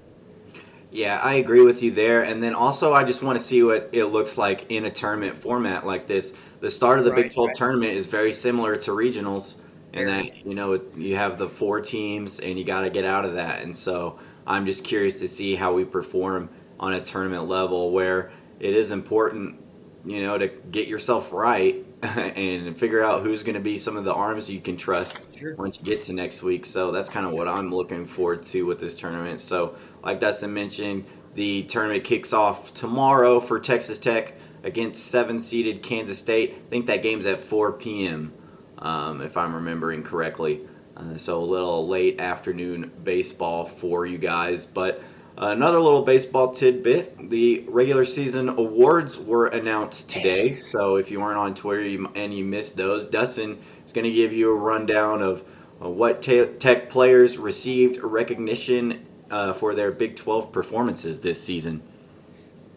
Yeah, 0.90 1.20
I 1.22 1.34
agree 1.34 1.62
with 1.62 1.80
you 1.80 1.92
there. 1.92 2.24
And 2.24 2.42
then 2.42 2.54
also, 2.54 2.92
I 2.92 3.04
just 3.04 3.22
want 3.22 3.38
to 3.38 3.44
see 3.44 3.62
what 3.62 3.88
it 3.92 4.06
looks 4.06 4.36
like 4.36 4.66
in 4.68 4.84
a 4.86 4.90
tournament 4.90 5.36
format 5.36 5.86
like 5.86 6.08
this. 6.08 6.36
The 6.58 6.70
start 6.72 6.98
of 6.98 7.04
the 7.04 7.12
Right, 7.12 7.22
Big 7.22 7.32
12 7.32 7.46
right. 7.46 7.54
tournament 7.54 7.92
is 7.92 8.06
very 8.06 8.32
similar 8.32 8.74
to 8.78 8.90
regionals, 8.90 9.58
and 9.92 10.08
that 10.08 10.44
you 10.44 10.54
know 10.54 10.80
you 10.96 11.14
have 11.14 11.38
the 11.38 11.48
four 11.48 11.80
teams, 11.80 12.40
and 12.40 12.58
you 12.58 12.64
got 12.64 12.80
to 12.80 12.90
get 12.90 13.04
out 13.04 13.24
of 13.24 13.34
that. 13.34 13.62
And 13.62 13.74
so, 13.74 14.18
I'm 14.44 14.66
just 14.66 14.84
curious 14.84 15.20
to 15.20 15.28
see 15.28 15.54
how 15.54 15.72
we 15.72 15.84
perform 15.84 16.50
on 16.82 16.92
a 16.94 17.00
tournament 17.00 17.48
level 17.48 17.92
where 17.92 18.32
it 18.58 18.74
is 18.74 18.90
important, 18.90 19.56
you 20.04 20.20
know, 20.22 20.36
to 20.36 20.48
get 20.48 20.88
yourself 20.88 21.32
right 21.32 21.86
and 22.02 22.76
figure 22.76 23.02
out 23.04 23.22
who's 23.22 23.44
going 23.44 23.54
to 23.54 23.60
be 23.60 23.78
some 23.78 23.96
of 23.96 24.04
the 24.04 24.12
arms 24.12 24.50
you 24.50 24.60
can 24.60 24.76
trust 24.76 25.20
Sure. 25.38 25.54
once 25.54 25.78
you 25.78 25.84
get 25.84 26.00
to 26.02 26.12
next 26.12 26.42
week. 26.42 26.64
So 26.66 26.90
that's 26.90 27.08
kind 27.08 27.24
of 27.24 27.32
what 27.32 27.46
I'm 27.46 27.72
looking 27.72 28.04
forward 28.04 28.42
to 28.44 28.66
with 28.66 28.80
this 28.80 28.98
tournament. 28.98 29.38
So, 29.38 29.76
like 30.02 30.18
Dustin 30.20 30.52
mentioned, 30.52 31.06
the 31.34 31.62
tournament 31.62 32.02
kicks 32.04 32.32
off 32.32 32.74
tomorrow 32.74 33.38
for 33.38 33.60
Texas 33.60 33.98
Tech 33.98 34.34
against 34.64 35.06
seven 35.06 35.38
seeded 35.38 35.82
Kansas 35.84 36.18
State. 36.18 36.54
I 36.54 36.70
think 36.70 36.86
that 36.86 37.02
game's 37.02 37.26
at 37.26 37.38
4 37.38 37.72
p.m., 37.74 38.32
um, 38.78 39.20
if 39.20 39.36
I'm 39.36 39.54
remembering 39.54 40.02
correctly. 40.02 40.62
Uh, 40.96 41.16
so, 41.16 41.38
a 41.40 41.44
little 41.44 41.86
late 41.86 42.20
afternoon 42.20 42.90
baseball 43.04 43.64
for 43.64 44.04
you 44.04 44.18
guys. 44.18 44.66
But 44.66 45.02
another 45.36 45.80
little 45.80 46.02
baseball 46.02 46.50
tidbit 46.50 47.30
the 47.30 47.64
regular 47.68 48.04
season 48.04 48.48
awards 48.50 49.18
were 49.18 49.46
announced 49.46 50.10
today. 50.10 50.54
So, 50.54 50.96
if 50.96 51.10
you 51.10 51.20
weren't 51.20 51.38
on 51.38 51.54
Twitter 51.54 52.06
and 52.14 52.34
you 52.34 52.44
missed 52.44 52.76
those, 52.76 53.06
Dustin 53.06 53.58
is 53.84 53.92
going 53.92 54.04
to 54.04 54.10
give 54.10 54.32
you 54.32 54.50
a 54.50 54.54
rundown 54.54 55.22
of 55.22 55.44
uh, 55.82 55.88
what 55.88 56.22
Tech 56.22 56.88
players 56.88 57.38
received 57.38 57.98
recognition 58.02 59.06
uh, 59.30 59.52
for 59.52 59.74
their 59.74 59.90
Big 59.90 60.16
12 60.16 60.52
performances 60.52 61.20
this 61.20 61.42
season. 61.42 61.82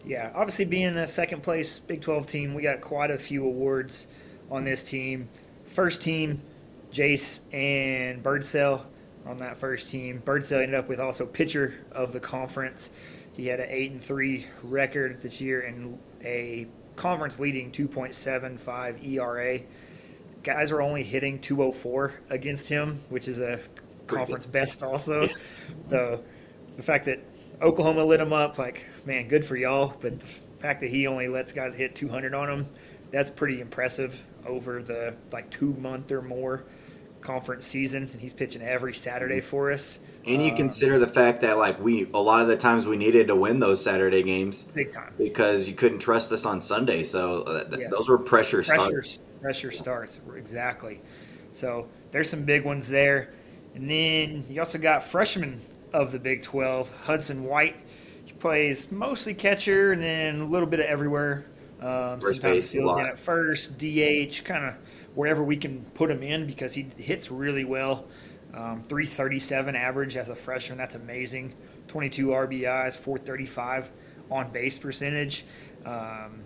Yeah, 0.04 0.30
obviously 0.34 0.64
being 0.64 0.96
a 0.96 1.06
second 1.06 1.42
place 1.42 1.78
Big 1.78 2.00
12 2.00 2.26
team, 2.26 2.54
we 2.54 2.62
got 2.62 2.80
quite 2.80 3.10
a 3.10 3.18
few 3.18 3.44
awards 3.44 4.06
on 4.50 4.64
this 4.64 4.82
team. 4.82 5.28
First 5.64 6.00
team, 6.00 6.40
Jace 6.92 7.40
and 7.52 8.22
Birdsell 8.22 8.82
on 9.26 9.38
that 9.38 9.56
first 9.56 9.90
team. 9.90 10.22
Birdsell 10.24 10.62
ended 10.62 10.74
up 10.74 10.88
with 10.88 11.00
also 11.00 11.26
pitcher 11.26 11.74
of 11.92 12.12
the 12.12 12.20
conference. 12.20 12.90
He 13.32 13.46
had 13.46 13.60
an 13.60 13.68
8 13.68 13.90
and 13.92 14.00
3 14.02 14.46
record 14.62 15.20
this 15.20 15.40
year 15.40 15.62
and 15.62 15.98
a 16.24 16.66
conference 16.94 17.38
leading 17.38 17.70
2.75 17.70 19.06
ERA. 19.06 19.60
Guys 20.42 20.72
were 20.72 20.80
only 20.80 21.02
hitting 21.02 21.40
204 21.40 22.14
against 22.30 22.68
him, 22.68 23.00
which 23.08 23.28
is 23.28 23.40
a 23.40 23.60
conference 24.06 24.46
best 24.46 24.82
also. 24.82 25.28
So 25.90 26.22
the 26.76 26.82
fact 26.82 27.06
that 27.06 27.22
Oklahoma 27.60 28.04
lit 28.04 28.20
him 28.20 28.32
up, 28.32 28.58
like, 28.58 28.86
man, 29.04 29.28
good 29.28 29.44
for 29.44 29.56
y'all. 29.56 29.94
But 30.00 30.20
the 30.20 30.26
fact 30.58 30.80
that 30.80 30.90
he 30.90 31.06
only 31.06 31.28
lets 31.28 31.52
guys 31.52 31.74
hit 31.74 31.94
200 31.94 32.32
on 32.32 32.48
him, 32.48 32.66
that's 33.10 33.30
pretty 33.30 33.60
impressive 33.60 34.24
over 34.46 34.82
the 34.82 35.14
like 35.32 35.50
two 35.50 35.74
month 35.74 36.12
or 36.12 36.22
more 36.22 36.64
conference 37.30 37.66
season. 37.66 38.08
And 38.12 38.20
he's 38.20 38.32
pitching 38.32 38.62
every 38.62 38.94
Saturday 38.94 39.40
for 39.40 39.72
us. 39.72 39.98
And 40.26 40.42
you 40.42 40.50
Um, 40.52 40.56
consider 40.56 40.98
the 40.98 41.06
fact 41.06 41.40
that 41.42 41.58
like 41.58 41.80
we 41.82 42.08
a 42.14 42.18
lot 42.20 42.40
of 42.40 42.48
the 42.48 42.56
times 42.56 42.86
we 42.86 42.96
needed 42.96 43.26
to 43.28 43.36
win 43.36 43.58
those 43.60 43.82
Saturday 43.82 44.22
games 44.22 44.64
big 44.74 44.90
time. 44.92 45.12
because 45.18 45.68
you 45.68 45.74
couldn't 45.74 45.98
trust 45.98 46.32
us 46.32 46.46
on 46.46 46.60
Sunday. 46.60 47.02
So 47.02 47.42
uh, 47.42 47.64
th- 47.64 47.80
Yes. 47.80 47.90
those 47.90 48.08
were 48.08 48.18
pressure 48.22 48.62
Pressure, 48.62 49.02
starts. 49.02 49.18
pressure 49.40 49.70
starts 49.70 50.20
exactly. 50.36 51.00
So 51.52 51.86
there's 52.10 52.28
some 52.30 52.42
big 52.42 52.64
ones 52.64 52.88
there, 52.88 53.30
and 53.74 53.88
then 53.90 54.44
you 54.50 54.60
also 54.60 54.78
got 54.78 55.02
freshman 55.02 55.60
of 55.92 56.12
the 56.12 56.18
Big 56.18 56.42
12, 56.42 56.90
Hudson 57.04 57.44
White. 57.44 57.76
He 58.24 58.32
plays 58.32 58.90
mostly 58.90 59.32
catcher 59.32 59.92
and 59.92 60.02
then 60.02 60.40
a 60.40 60.44
little 60.44 60.66
bit 60.68 60.80
of 60.80 60.86
everywhere. 60.86 61.46
Um, 61.80 62.20
sometimes 62.20 62.38
base 62.40 62.72
fills 62.72 62.98
in 62.98 63.06
at 63.06 63.18
first, 63.18 63.78
DH, 63.78 64.44
kind 64.44 64.64
of 64.66 64.74
wherever 65.16 65.42
we 65.42 65.56
can 65.56 65.80
put 65.94 66.10
him 66.10 66.22
in 66.22 66.46
because 66.46 66.74
he 66.74 66.86
hits 66.98 67.30
really 67.30 67.64
well. 67.64 68.06
Um, 68.54 68.82
337 68.84 69.74
average 69.74 70.16
as 70.16 70.28
a 70.28 70.36
freshman. 70.36 70.78
That's 70.78 70.94
amazing. 70.94 71.54
22 71.88 72.28
RBIs, 72.28 72.96
435 72.96 73.90
on 74.30 74.50
base 74.50 74.78
percentage. 74.78 75.44
Um, 75.84 76.40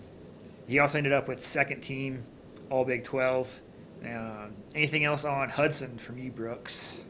he 0.67 0.79
also 0.79 0.99
ended 0.99 1.13
up 1.13 1.29
with 1.29 1.45
second 1.45 1.83
team 1.83 2.25
All 2.71 2.85
Big 2.85 3.05
12. 3.05 3.61
Um, 4.05 4.55
anything 4.75 5.05
else 5.05 5.25
on 5.25 5.51
Hudson 5.51 5.99
from 5.99 6.19
you, 6.19 6.31
Brooks? 6.31 7.05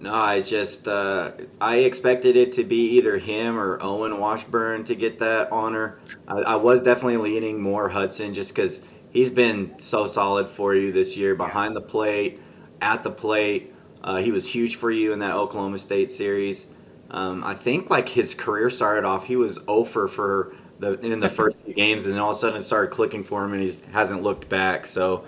No, 0.00 0.12
I 0.12 0.40
just 0.40 0.88
uh, 0.88 1.30
I 1.60 1.76
expected 1.76 2.34
it 2.36 2.50
to 2.52 2.64
be 2.64 2.96
either 2.96 3.18
him 3.18 3.56
or 3.56 3.78
Owen 3.80 4.18
Washburn 4.18 4.82
to 4.84 4.96
get 4.96 5.20
that 5.20 5.52
honor. 5.52 6.00
I, 6.26 6.38
I 6.38 6.56
was 6.56 6.82
definitely 6.82 7.18
leaning 7.18 7.60
more 7.60 7.88
Hudson 7.88 8.34
just 8.34 8.52
because 8.52 8.82
he's 9.12 9.30
been 9.30 9.78
so 9.78 10.06
solid 10.06 10.48
for 10.48 10.74
you 10.74 10.90
this 10.92 11.16
year 11.16 11.34
behind 11.34 11.76
the 11.76 11.80
plate, 11.80 12.40
at 12.80 13.02
the 13.04 13.10
plate. 13.10 13.72
Uh, 14.02 14.16
he 14.16 14.32
was 14.32 14.52
huge 14.52 14.76
for 14.76 14.90
you 14.90 15.12
in 15.12 15.20
that 15.20 15.36
Oklahoma 15.36 15.78
State 15.78 16.10
series. 16.10 16.66
Um, 17.10 17.44
I 17.44 17.54
think 17.54 17.90
like 17.90 18.08
his 18.08 18.34
career 18.34 18.70
started 18.70 19.04
off, 19.04 19.26
he 19.26 19.36
was 19.36 19.60
over 19.68 20.08
for 20.08 20.54
the 20.80 20.98
in 21.00 21.20
the 21.20 21.28
first 21.28 21.56
few 21.58 21.74
games, 21.74 22.06
and 22.06 22.14
then 22.14 22.20
all 22.20 22.30
of 22.30 22.36
a 22.36 22.38
sudden 22.38 22.56
it 22.56 22.62
started 22.62 22.90
clicking 22.90 23.22
for 23.22 23.44
him, 23.44 23.52
and 23.52 23.62
he 23.62 23.70
hasn't 23.92 24.22
looked 24.22 24.48
back. 24.48 24.86
So, 24.86 25.24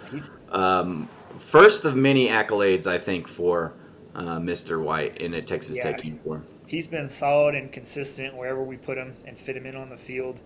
um, 0.51 1.09
first 1.39 1.85
of 1.85 1.95
many 1.95 2.29
accolades, 2.29 2.87
I 2.87 2.99
think 2.99 3.29
for 3.29 3.73
uh, 4.15 4.39
Mr. 4.39 4.83
White 4.83 5.19
in 5.19 5.35
a 5.35 5.43
Texas 5.43 5.77
Yeah. 5.77 5.85
Tech 5.93 6.05
uniform. 6.05 6.45
He's 6.67 6.89
been 6.89 7.09
solid 7.09 7.55
and 7.55 7.71
consistent 7.71 8.35
wherever 8.35 8.63
we 8.63 8.77
put 8.77 8.97
him 8.99 9.15
and 9.27 9.39
fit 9.39 9.57
him 9.57 9.67
in 9.67 9.77
on 9.77 9.91
the 9.91 9.97
field. 9.97 10.41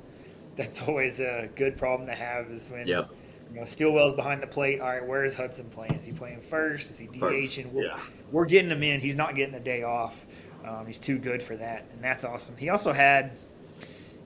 That's 0.56 0.82
always 0.88 1.20
a 1.20 1.48
good 1.54 1.76
problem 1.78 2.08
to 2.08 2.14
have 2.14 2.50
is 2.50 2.68
when 2.70 2.86
Yep. 2.86 3.10
You 3.52 3.58
know 3.60 3.64
Stillwell's 3.64 4.14
behind 4.14 4.42
the 4.42 4.46
plate. 4.46 4.80
All 4.80 4.88
right, 4.88 5.06
where 5.06 5.24
is 5.24 5.34
Hudson 5.34 5.68
playing? 5.70 5.94
Is 5.94 6.06
he 6.06 6.12
playing 6.12 6.40
first? 6.40 6.90
Is 6.90 6.98
he 6.98 7.06
First, 7.06 7.56
DHing? 7.58 7.72
We're, 7.72 7.84
yeah. 7.84 8.00
we're 8.30 8.44
getting 8.46 8.70
him 8.70 8.82
in. 8.82 9.00
He's 9.00 9.16
not 9.16 9.34
getting 9.34 9.54
a 9.54 9.60
day 9.60 9.82
off. 9.82 10.26
Um, 10.64 10.86
he's 10.86 10.98
too 10.98 11.18
good 11.18 11.42
for 11.42 11.56
that, 11.56 11.86
and 11.92 12.02
that's 12.02 12.24
awesome. 12.24 12.56
He 12.56 12.68
also 12.68 12.92
had, 12.92 13.32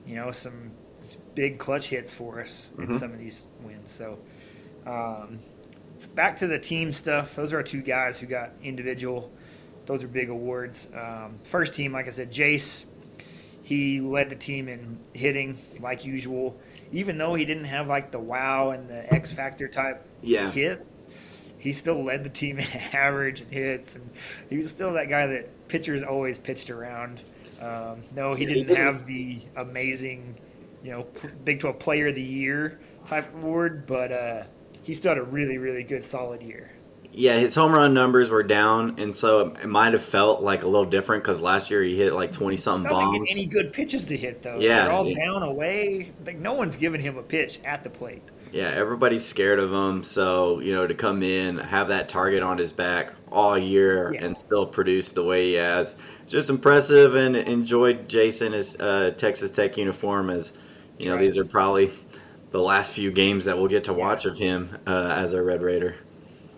you 0.05 0.15
know, 0.15 0.31
some 0.31 0.71
big 1.35 1.57
clutch 1.57 1.87
hits 1.89 2.13
for 2.13 2.41
us 2.41 2.73
in 2.77 2.87
Mhm. 2.87 2.99
some 2.99 3.11
of 3.13 3.19
these 3.19 3.47
wins. 3.63 3.91
So, 3.91 4.19
um, 4.85 5.39
back 6.15 6.37
to 6.37 6.47
the 6.47 6.59
team 6.59 6.91
stuff. 6.91 7.35
Those 7.35 7.53
are 7.53 7.57
our 7.57 7.63
two 7.63 7.81
guys 7.81 8.19
who 8.19 8.27
got 8.27 8.51
individual. 8.63 9.31
Those 9.85 10.03
are 10.03 10.07
big 10.07 10.29
awards. 10.29 10.89
Um, 10.93 11.39
first 11.43 11.73
team, 11.75 11.93
like 11.93 12.07
I 12.07 12.11
said, 12.11 12.31
Jace. 12.31 12.85
He 13.61 14.01
led 14.01 14.29
the 14.29 14.35
team 14.35 14.67
in 14.67 14.99
hitting 15.13 15.57
like 15.79 16.03
usual, 16.03 16.59
even 16.93 17.17
though 17.17 17.33
he 17.33 17.43
didn't 17.43 17.65
have 17.65 17.87
like 17.87 18.11
the 18.11 18.19
wow 18.19 18.69
and 18.69 18.87
the 18.87 19.11
X 19.13 19.33
factor 19.33 19.67
type 19.67 20.05
Yeah. 20.21 20.49
hits. 20.49 20.87
He 21.57 21.71
still 21.71 22.03
led 22.03 22.23
the 22.23 22.29
team 22.29 22.59
in 22.59 22.65
average 22.93 23.41
and 23.41 23.51
hits, 23.51 23.95
and 23.95 24.09
he 24.49 24.57
was 24.57 24.69
still 24.69 24.93
that 24.93 25.09
guy 25.09 25.27
that 25.27 25.67
pitchers 25.67 26.03
always 26.03 26.37
pitched 26.37 26.69
around. 26.69 27.19
Um, 27.61 28.03
no, 28.15 28.33
he 28.33 28.45
didn't 28.45 28.75
have 28.75 29.05
the 29.05 29.39
amazing, 29.55 30.35
you 30.83 30.91
know, 30.91 31.03
p- 31.03 31.29
Big 31.45 31.59
12 31.61 31.79
Player 31.79 32.07
of 32.07 32.15
the 32.15 32.21
Year 32.21 32.79
type 33.05 33.33
award, 33.33 33.85
but 33.87 34.11
uh, 34.11 34.43
he 34.83 34.93
still 34.93 35.11
had 35.11 35.17
a 35.17 35.23
really, 35.23 35.57
really 35.57 35.83
good, 35.83 36.03
solid 36.03 36.41
year. 36.41 36.69
Yeah, 37.15 37.37
his 37.37 37.53
home 37.53 37.71
run 37.73 37.93
numbers 37.93 38.31
were 38.31 38.41
down, 38.41 38.95
and 38.97 39.13
so 39.13 39.53
it 39.61 39.67
might 39.67 39.93
have 39.93 40.01
felt 40.03 40.41
like 40.41 40.63
a 40.63 40.67
little 40.67 40.85
different 40.85 41.23
because 41.23 41.41
last 41.43 41.69
year 41.69 41.83
he 41.83 41.95
hit 41.95 42.13
like 42.13 42.31
twenty 42.31 42.57
something 42.57 42.89
bombs. 42.91 43.29
any 43.31 43.45
good 43.45 43.71
pitches 43.71 44.05
to 44.05 44.17
hit 44.17 44.41
though. 44.41 44.57
Yeah, 44.59 44.85
they're 44.85 44.91
all 44.91 45.07
yeah. 45.07 45.23
down 45.23 45.43
away. 45.43 46.11
Like 46.25 46.37
no 46.39 46.53
one's 46.53 46.75
giving 46.75 46.99
him 46.99 47.17
a 47.17 47.23
pitch 47.23 47.59
at 47.65 47.83
the 47.83 47.89
plate. 47.91 48.23
Yeah, 48.51 48.69
everybody's 48.69 49.25
scared 49.25 49.57
of 49.59 49.71
him. 49.73 50.03
So, 50.03 50.59
you 50.59 50.73
know, 50.75 50.85
to 50.85 50.93
come 50.93 51.23
in, 51.23 51.57
have 51.57 51.87
that 51.87 52.07
target 52.07 52.43
on 52.43 52.57
his 52.59 52.71
back 52.71 53.13
all 53.31 53.57
year 53.57 54.13
Yeah. 54.13 54.25
and 54.25 54.37
still 54.37 54.65
produce 54.67 55.11
the 55.11 55.23
way 55.23 55.47
he 55.49 55.53
has, 55.55 55.95
just 56.27 56.51
impressive 56.51 57.15
and 57.15 57.35
enjoyed 57.35 58.07
Jason 58.07 58.53
his 58.53 58.75
uh, 58.79 59.11
Texas 59.17 59.49
Tech 59.49 59.75
uniform 59.75 60.29
as, 60.29 60.53
you 60.99 61.07
know, 61.07 61.15
Right. 61.15 61.21
these 61.21 61.35
are 61.39 61.45
probably 61.45 61.89
the 62.51 62.59
last 62.61 62.93
few 62.93 63.11
games 63.11 63.45
that 63.45 63.57
we'll 63.57 63.67
get 63.67 63.85
to 63.85 63.93
watch 63.93 64.25
of 64.25 64.37
him 64.37 64.69
uh, 64.85 65.15
as 65.17 65.33
a 65.33 65.41
Red 65.41 65.63
Raider. 65.63 65.95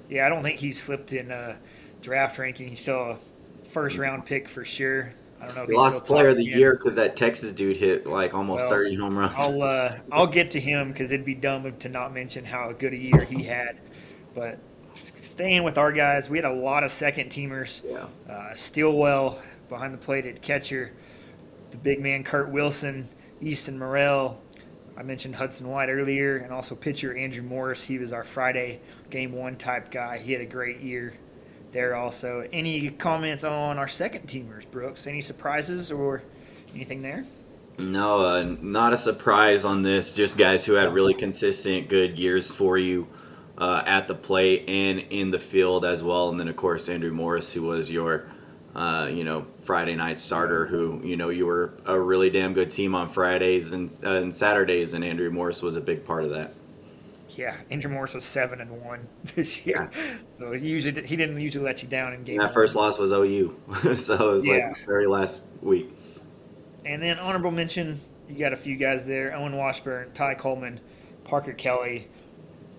Yeah, 0.10 0.26
I 0.26 0.30
don't 0.30 0.44
think 0.44 0.60
he 0.60 0.72
slipped 0.72 1.14
in 1.14 1.32
uh, 1.32 1.56
draft 2.02 2.38
ranking. 2.38 2.70
He's 2.70 2.82
still 2.82 3.12
a 3.12 3.18
first 3.66 3.98
round 3.98 4.26
pick 4.26 4.48
for 4.48 4.64
sure. 4.66 5.14
I 5.42 5.48
don't 5.48 5.56
know 5.56 5.64
if 5.64 5.70
lost 5.70 6.06
player 6.06 6.30
of 6.30 6.38
the 6.38 6.50
10. 6.50 6.60
year 6.60 6.74
because 6.74 6.96
that 6.96 7.16
Texas 7.16 7.52
dude 7.52 7.78
hit 7.78 8.08
like 8.08 8.34
almost 8.34 8.64
Well, 8.64 8.70
30 8.70 8.96
home 8.96 9.18
runs. 9.18 9.34
I'll 9.38 9.62
uh, 9.62 9.98
I'll 10.12 10.28
get 10.28 10.52
to 10.52 10.60
him 10.60 10.92
because 10.92 11.12
it'd 11.12 11.26
be 11.26 11.36
dumb 11.36 11.72
to 11.78 11.90
not 11.90 12.14
mention 12.14 12.46
how 12.46 12.72
good 12.72 12.94
a 12.94 12.98
year 12.98 13.22
he 13.26 13.44
had. 13.44 13.78
But 14.34 14.60
staying 15.22 15.64
with 15.64 15.78
our 15.78 15.92
guys, 15.92 16.30
we 16.30 16.38
had 16.38 16.46
a 16.46 16.54
lot 16.54 16.84
of 16.84 16.92
second 16.92 17.30
teamers. 17.30 17.82
yeah. 17.86 18.06
Uh, 18.32 18.54
Stillwell 18.54 19.42
behind 19.70 19.94
the 19.94 19.98
plate 19.98 20.26
at 20.26 20.42
catcher, 20.42 20.94
the 21.72 21.78
big 21.78 22.00
man 22.00 22.24
Kurt 22.24 22.50
Wilson, 22.50 23.08
Easton 23.42 23.78
Murrell, 23.78 24.42
I 24.98 25.04
mentioned 25.04 25.36
Hudson 25.36 25.68
White 25.68 25.90
earlier, 25.90 26.38
and 26.38 26.54
also 26.54 26.76
pitcher 26.76 27.16
Andrew 27.16 27.44
Morris. 27.44 27.84
He 27.84 27.98
was 27.98 28.14
our 28.14 28.24
Friday 28.24 28.80
game 29.10 29.34
one 29.34 29.58
type 29.58 29.92
guy. 29.92 30.18
He 30.20 30.32
had 30.32 30.42
a 30.42 30.46
great 30.46 30.80
year 30.80 31.14
there 31.72 31.96
also. 31.96 32.48
Any 32.54 32.90
comments 32.90 33.44
on 33.44 33.78
our 33.78 33.90
second 33.90 34.28
teamers, 34.28 34.70
Brooks? 34.72 35.06
Any 35.08 35.22
surprises 35.22 35.92
or 35.92 36.24
anything 36.74 37.02
there? 37.02 37.26
No, 37.78 38.22
uh, 38.22 38.56
not 38.62 38.94
a 38.94 38.98
surprise 38.98 39.66
on 39.66 39.82
this. 39.82 40.16
Just 40.16 40.38
guys 40.38 40.66
who 40.66 40.74
had 40.74 40.94
really 40.94 41.14
consistent, 41.14 41.90
good 41.90 42.18
years 42.18 42.50
for 42.50 42.78
you 42.78 43.06
uh, 43.58 43.84
at 43.86 44.08
the 44.08 44.16
plate 44.16 44.64
and 44.70 45.00
in 45.10 45.30
the 45.30 45.40
field 45.40 45.84
as 45.84 46.02
well. 46.02 46.30
And 46.30 46.40
then, 46.40 46.48
of 46.48 46.56
course, 46.56 46.88
Andrew 46.88 47.12
Morris, 47.12 47.54
who 47.54 47.64
was 47.64 47.92
your, 47.92 48.28
uh, 48.76 49.10
you 49.12 49.24
know, 49.24 49.46
Friday 49.64 49.96
night 49.96 50.18
starter. 50.20 50.66
Who 50.66 51.02
you 51.04 51.16
know 51.18 51.30
you 51.30 51.46
were 51.46 51.74
a 51.86 52.00
really 52.00 52.30
damn 52.30 52.54
good 52.54 52.70
team 52.70 52.94
on 52.96 53.08
Fridays 53.10 53.72
and, 53.72 53.90
uh, 54.04 54.16
and 54.22 54.34
Saturdays, 54.34 54.94
and 54.94 55.04
Andrew 55.04 55.30
Morris 55.32 55.62
was 55.62 55.76
a 55.76 55.82
big 55.82 56.04
part 56.04 56.24
of 56.24 56.32
that. 56.32 56.54
Yeah, 57.30 57.56
Andrew 57.70 57.92
Morris 57.92 58.14
was 58.14 58.24
seven 58.24 58.62
and 58.62 58.82
one 58.84 59.08
this 59.36 59.66
year, 59.66 59.90
so 60.40 60.52
he 60.54 60.68
usually 60.68 61.06
he 61.06 61.16
didn't 61.16 61.40
usually 61.40 61.66
let 61.66 61.84
you 61.84 61.90
down 61.90 62.14
in 62.14 62.24
game. 62.24 62.40
And 62.40 62.48
that 62.50 62.54
first 62.54 62.76
loss 62.76 62.98
was 62.98 63.12
OU, 63.12 63.56
so 63.98 64.30
it 64.30 64.34
was 64.34 64.46
Yeah. 64.46 64.54
like 64.68 64.80
the 64.80 64.86
very 64.86 65.08
last 65.08 65.42
week. 65.62 65.90
And 66.86 67.02
then 67.02 67.18
honorable 67.20 67.52
mention, 67.52 68.00
you 68.30 68.38
got 68.38 68.54
a 68.54 68.58
few 68.58 68.76
guys 68.78 69.06
there: 69.08 69.36
Owen 69.36 69.56
Washburn, 69.58 70.12
Ty 70.14 70.36
Coleman, 70.36 70.80
Parker 71.26 71.52
Kelly, 71.54 72.08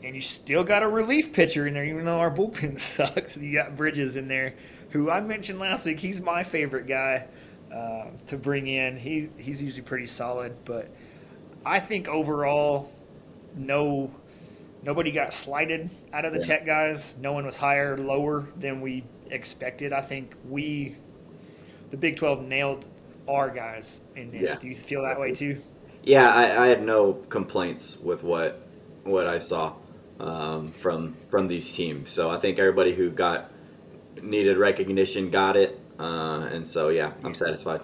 and 0.03 0.15
you 0.15 0.21
still 0.23 0.65
got 0.65 0.83
a 0.83 0.88
relief 0.88 1.33
pitcher 1.33 1.67
in 1.67 1.75
there, 1.75 1.85
even 1.85 2.05
though 2.05 2.19
our 2.21 2.31
bullpen 2.31 2.79
sucks. 2.79 3.37
You 3.37 3.53
got 3.53 3.76
Bridges 3.76 4.17
in 4.17 4.29
there, 4.29 4.55
who 4.90 5.11
I 5.11 5.21
mentioned 5.21 5.59
last 5.59 5.87
week. 5.87 5.99
He's 6.00 6.21
my 6.21 6.43
favorite 6.43 6.87
guy 6.87 7.26
uh, 7.73 8.07
to 8.28 8.37
bring 8.37 8.66
in. 8.66 8.97
He 8.97 9.28
he's 9.38 9.62
usually 9.62 9.83
pretty 9.83 10.07
solid, 10.07 10.57
but 10.64 10.88
I 11.64 11.81
think 11.81 12.09
overall, 12.09 12.93
no. 13.55 14.11
Nobody 14.83 15.11
got 15.11 15.35
slighted 15.35 15.90
out 16.12 16.25
of 16.25 16.33
the 16.33 16.38
Yeah. 16.38 16.45
Tech 16.45 16.66
guys. 16.66 17.16
No 17.21 17.33
one 17.33 17.45
was 17.45 17.57
higher 17.57 17.95
or 17.95 17.99
lower 17.99 18.47
than 18.57 18.81
we 18.81 19.02
expected. 19.31 19.93
I 19.93 20.00
think 20.00 20.37
we, 20.49 20.95
the 21.90 21.97
Big 21.97 22.14
12, 22.16 22.45
nailed 22.45 22.85
our 23.26 23.50
guys 23.50 24.00
in 24.14 24.31
this. 24.31 24.43
Yeah. 24.43 24.59
Do 24.61 24.69
you 24.69 24.76
feel 24.76 25.02
that 25.02 25.19
way 25.19 25.35
too? 25.35 25.61
Yeah, 26.05 26.31
I, 26.33 26.64
I 26.64 26.66
had 26.69 26.85
no 26.85 27.14
complaints 27.14 27.99
with 27.99 28.23
what 28.23 28.62
what 29.02 29.26
I 29.26 29.38
saw 29.38 29.75
um, 30.21 30.71
from 30.71 31.16
from 31.31 31.49
these 31.49 31.75
teams. 31.75 32.11
So 32.11 32.31
I 32.31 32.37
think 32.37 32.61
everybody 32.61 32.95
who 32.95 33.11
got 33.11 33.50
needed 34.26 34.59
recognition 34.59 35.30
got 35.30 35.56
it, 35.56 35.80
uh, 35.99 36.49
and 36.52 36.66
so 36.66 36.88
yeah, 36.88 37.12
I'm 37.25 37.35
satisfied. 37.35 37.80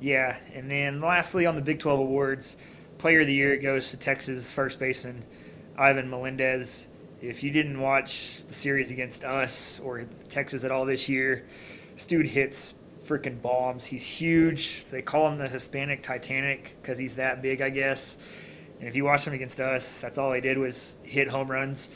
Yeah, 0.00 0.36
and 0.52 0.70
then 0.70 1.00
lastly 1.00 1.46
on 1.46 1.54
the 1.54 1.62
Big 1.62 1.78
12 1.78 2.00
awards, 2.00 2.56
Player 2.98 3.20
of 3.20 3.26
the 3.26 3.34
Year 3.34 3.56
goes 3.56 3.90
to 3.90 3.96
Texas 3.96 4.52
first 4.52 4.78
baseman 4.78 5.24
Ivan 5.76 6.10
Melendez. 6.10 6.88
If 7.20 7.42
you 7.42 7.50
didn't 7.50 7.80
watch 7.80 8.42
the 8.46 8.54
series 8.54 8.90
against 8.90 9.24
us 9.24 9.80
or 9.80 10.04
Texas 10.28 10.64
at 10.64 10.70
all 10.70 10.84
this 10.84 11.08
year, 11.08 11.46
this 11.94 12.06
dude 12.06 12.26
hits 12.26 12.74
freaking 13.04 13.40
bombs. 13.40 13.84
He's 13.84 14.06
huge. 14.06 14.84
They 14.86 15.02
call 15.02 15.28
him 15.30 15.38
the 15.38 15.48
Hispanic 15.48 16.02
Titanic 16.02 16.76
because 16.80 16.98
he's 16.98 17.16
that 17.16 17.42
big, 17.42 17.60
I 17.60 17.70
guess. 17.70 18.18
And 18.78 18.88
if 18.88 18.96
you 18.96 19.04
watch 19.04 19.26
him 19.26 19.32
against 19.32 19.60
us, 19.60 19.98
that's 19.98 20.18
all 20.18 20.32
he 20.32 20.40
did 20.40 20.58
was 20.58 20.96
hit 21.02 21.28
home 21.28 21.50
runs, 21.50 21.88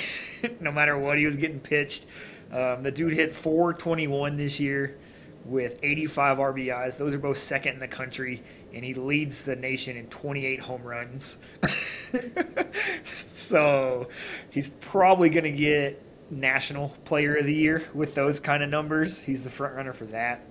no 0.60 0.72
matter 0.72 0.98
what 0.98 1.18
he 1.18 1.26
was 1.26 1.36
getting 1.36 1.60
pitched. 1.60 2.06
Um, 2.52 2.82
the 2.82 2.90
dude 2.90 3.14
hit 3.14 3.34
421 3.34 4.36
this 4.36 4.60
year 4.60 4.98
with 5.44 5.78
85 5.82 6.38
RBIs. 6.38 6.96
Those 6.98 7.14
are 7.14 7.18
both 7.18 7.38
second 7.38 7.74
in 7.74 7.80
the 7.80 7.88
country, 7.88 8.42
and 8.72 8.84
he 8.84 8.94
leads 8.94 9.44
the 9.44 9.56
nation 9.56 9.96
in 9.96 10.06
28 10.06 10.60
home 10.60 10.82
runs. 10.82 11.38
so 13.16 14.08
he's 14.50 14.68
probably 14.68 15.30
going 15.30 15.44
to 15.44 15.52
get 15.52 16.02
National 16.30 16.90
Player 17.04 17.36
of 17.36 17.46
the 17.46 17.54
Year 17.54 17.84
with 17.94 18.14
those 18.14 18.40
kind 18.40 18.62
of 18.62 18.70
numbers. 18.70 19.20
He's 19.20 19.44
the 19.44 19.50
front 19.50 19.74
runner 19.74 19.92
for 19.92 20.04
that. 20.06 20.42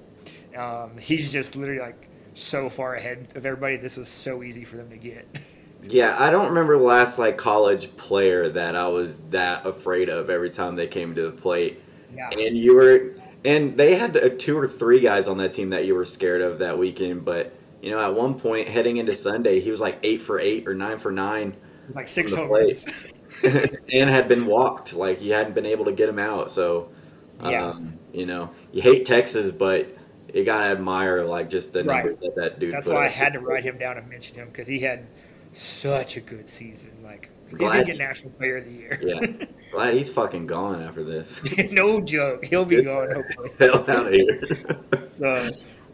Um, 0.55 0.97
he's 0.97 1.31
just 1.31 1.55
literally 1.55 1.81
like 1.81 2.09
so 2.33 2.69
far 2.69 2.95
ahead 2.95 3.27
of 3.35 3.45
everybody. 3.45 3.77
This 3.77 3.97
was 3.97 4.07
so 4.07 4.43
easy 4.43 4.63
for 4.63 4.77
them 4.77 4.89
to 4.89 4.97
get. 4.97 5.27
Yeah, 5.83 6.15
I 6.19 6.29
don't 6.29 6.49
remember 6.49 6.77
the 6.77 6.83
last 6.83 7.17
like 7.17 7.37
college 7.39 7.95
player 7.97 8.47
that 8.49 8.75
I 8.75 8.87
was 8.89 9.17
that 9.31 9.65
afraid 9.65 10.09
of 10.09 10.29
every 10.29 10.51
time 10.51 10.75
they 10.75 10.85
came 10.85 11.15
to 11.15 11.23
the 11.23 11.31
plate. 11.31 11.81
Yeah. 12.15 12.29
And 12.29 12.57
you 12.57 12.75
were, 12.75 13.15
and 13.45 13.77
they 13.77 13.95
had 13.95 14.15
uh, 14.17 14.29
two 14.37 14.57
or 14.57 14.67
three 14.67 14.99
guys 14.99 15.27
on 15.27 15.37
that 15.37 15.51
team 15.51 15.69
that 15.71 15.85
you 15.85 15.95
were 15.95 16.05
scared 16.05 16.41
of 16.41 16.59
that 16.59 16.77
weekend. 16.77 17.25
But 17.25 17.53
you 17.81 17.91
know, 17.91 17.99
at 17.99 18.13
one 18.13 18.39
point 18.39 18.67
heading 18.67 18.97
into 18.97 19.13
Sunday, 19.13 19.59
he 19.59 19.71
was 19.71 19.81
like 19.81 19.99
eight 20.03 20.21
for 20.21 20.39
eight 20.39 20.67
or 20.67 20.73
nine 20.73 20.97
for 20.97 21.11
nine. 21.11 21.55
like 21.93 22.07
six 22.07 22.33
home 22.33 22.49
runs. 22.49 22.85
and 23.43 24.09
had 24.09 24.27
been 24.27 24.45
walked. 24.45 24.93
Like 24.93 25.21
you 25.21 25.33
hadn't 25.33 25.55
been 25.55 25.65
able 25.65 25.85
to 25.85 25.91
get 25.91 26.07
him 26.09 26.19
out. 26.19 26.51
So, 26.51 26.89
Yeah. 27.43 27.67
um, 27.69 27.97
you 28.13 28.25
know, 28.25 28.51
you 28.71 28.81
hate 28.81 29.05
Texas, 29.05 29.49
but 29.51 29.87
you 30.33 30.43
gotta 30.43 30.65
admire 30.65 31.25
like 31.25 31.49
just 31.49 31.73
the 31.73 31.83
Right. 31.83 32.05
numbers 32.05 32.19
that 32.19 32.35
that 32.35 32.59
dude. 32.59 32.73
That's 32.73 32.87
why 32.87 33.05
I 33.05 33.09
had 33.09 33.33
to 33.33 33.39
write 33.39 33.63
him 33.63 33.77
down 33.77 33.97
and 33.97 34.07
mention 34.09 34.35
him 34.37 34.47
because 34.49 34.67
he 34.67 34.79
had 34.79 35.07
such 35.53 36.17
a 36.17 36.21
good 36.21 36.47
season. 36.47 36.91
Like 37.03 37.29
Glad- 37.57 37.85
did 37.85 37.97
get 37.97 37.97
National 37.97 38.31
Player 38.33 38.57
of 38.57 38.65
the 38.65 38.71
Year. 38.71 38.99
Yeah, 39.01 39.45
glad 39.71 39.93
he's 39.93 40.11
fucking 40.11 40.47
gone 40.47 40.81
after 40.81 41.03
this. 41.03 41.41
no 41.71 42.01
joke. 42.01 42.45
He'll 42.45 42.65
be 42.65 42.81
gone 42.81 43.11
hopefully. 43.11 43.49
Hell 43.59 43.89
out 43.89 44.07
of 44.07 44.13
here. 44.13 44.41
So 45.09 45.45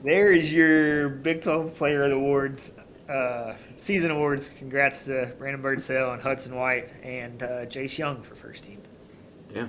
there 0.04 0.32
is 0.32 0.54
your 0.54 1.10
Big 1.10 1.41
12 1.41 1.76
Player 1.76 2.04
of 2.06 2.12
the 2.12 2.15
Awards, 2.17 2.74
uh, 3.10 3.54
season 3.78 4.12
awards. 4.12 4.50
Congrats 4.58 5.06
to 5.06 5.34
Brandon 5.39 5.62
Birdsell 5.62 6.13
and 6.13 6.22
Hudson 6.22 6.56
White 6.56 6.89
and 7.04 7.41
uh, 7.43 7.48
Jace 7.65 7.98
Jung 7.98 8.22
for 8.22 8.36
first 8.36 8.63
team. 8.65 8.82
yeah. 9.54 9.67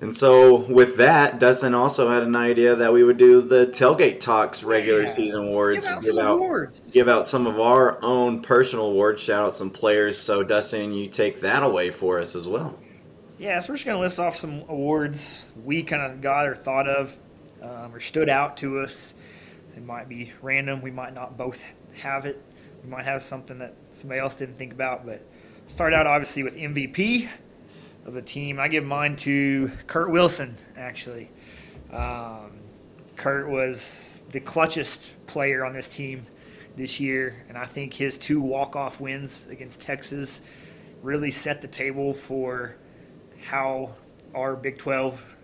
And 0.00 0.14
so 0.14 0.56
with 0.72 0.96
that, 0.98 1.40
Dustin 1.40 1.74
also 1.74 2.08
had 2.08 2.22
an 2.22 2.36
idea 2.36 2.76
that 2.76 2.92
we 2.92 3.02
would 3.02 3.16
do 3.16 3.40
the 3.40 3.66
tailgate 3.66 4.20
talks 4.20 4.62
regular 4.62 5.00
Yeah. 5.02 5.06
season 5.08 5.44
awards. 5.48 5.86
Give 5.86 5.90
out 5.96 6.04
some 6.04 6.18
awards. 6.18 6.80
give 6.92 7.08
out 7.08 7.26
some 7.26 7.46
of 7.48 7.58
our 7.60 7.98
own 8.02 8.40
personal 8.40 8.86
awards. 8.86 9.22
Shout 9.22 9.44
out 9.46 9.54
some 9.54 9.70
players. 9.70 10.16
So 10.16 10.44
Dustin, 10.44 10.92
you 10.92 11.08
take 11.08 11.40
that 11.40 11.64
away 11.64 11.90
for 11.90 12.20
us 12.20 12.36
as 12.36 12.46
well. 12.46 12.78
Yeah, 13.38 13.58
so 13.58 13.72
we're 13.72 13.76
just 13.76 13.86
going 13.86 13.96
to 13.96 14.00
list 14.00 14.18
off 14.20 14.36
some 14.36 14.62
awards 14.68 15.50
we 15.64 15.82
kind 15.82 16.02
of 16.02 16.20
got 16.20 16.46
or 16.46 16.54
thought 16.54 16.88
of 16.88 17.16
um, 17.62 17.92
or 17.92 17.98
stood 18.00 18.28
out 18.28 18.56
to 18.58 18.78
us. 18.80 19.14
It 19.76 19.84
might 19.84 20.08
be 20.08 20.32
random. 20.42 20.80
We 20.80 20.90
might 20.92 21.14
not 21.14 21.36
both 21.36 21.60
have 22.02 22.24
it. 22.24 22.40
We 22.84 22.90
might 22.90 23.04
have 23.04 23.20
something 23.22 23.58
that 23.58 23.74
somebody 23.90 24.20
else 24.20 24.36
didn't 24.36 24.58
think 24.58 24.72
about. 24.72 25.04
But 25.06 25.22
start 25.66 25.92
out 25.92 26.06
obviously 26.06 26.44
with 26.44 26.56
MVP 26.56 27.28
of 28.08 28.14
the 28.14 28.22
team. 28.22 28.58
I 28.58 28.68
give 28.68 28.84
mine 28.84 29.16
to 29.16 29.70
Kurt 29.86 30.10
Wilson, 30.10 30.56
actually. 30.76 31.30
Um, 31.92 32.52
Kurt 33.16 33.48
was 33.50 34.22
the 34.32 34.40
clutchest 34.40 35.10
player 35.26 35.64
on 35.64 35.74
this 35.74 35.94
team 35.94 36.26
this 36.74 36.98
year, 36.98 37.44
and 37.50 37.58
I 37.58 37.66
think 37.66 37.92
his 37.92 38.16
two 38.16 38.40
walk-off 38.40 38.98
wins 38.98 39.46
against 39.50 39.82
Texas 39.82 40.40
really 41.02 41.30
set 41.30 41.60
the 41.60 41.68
table 41.68 42.14
for 42.14 42.76
how 43.44 43.94
our 44.34 44.56
Big 44.56 44.78
12 44.78 45.36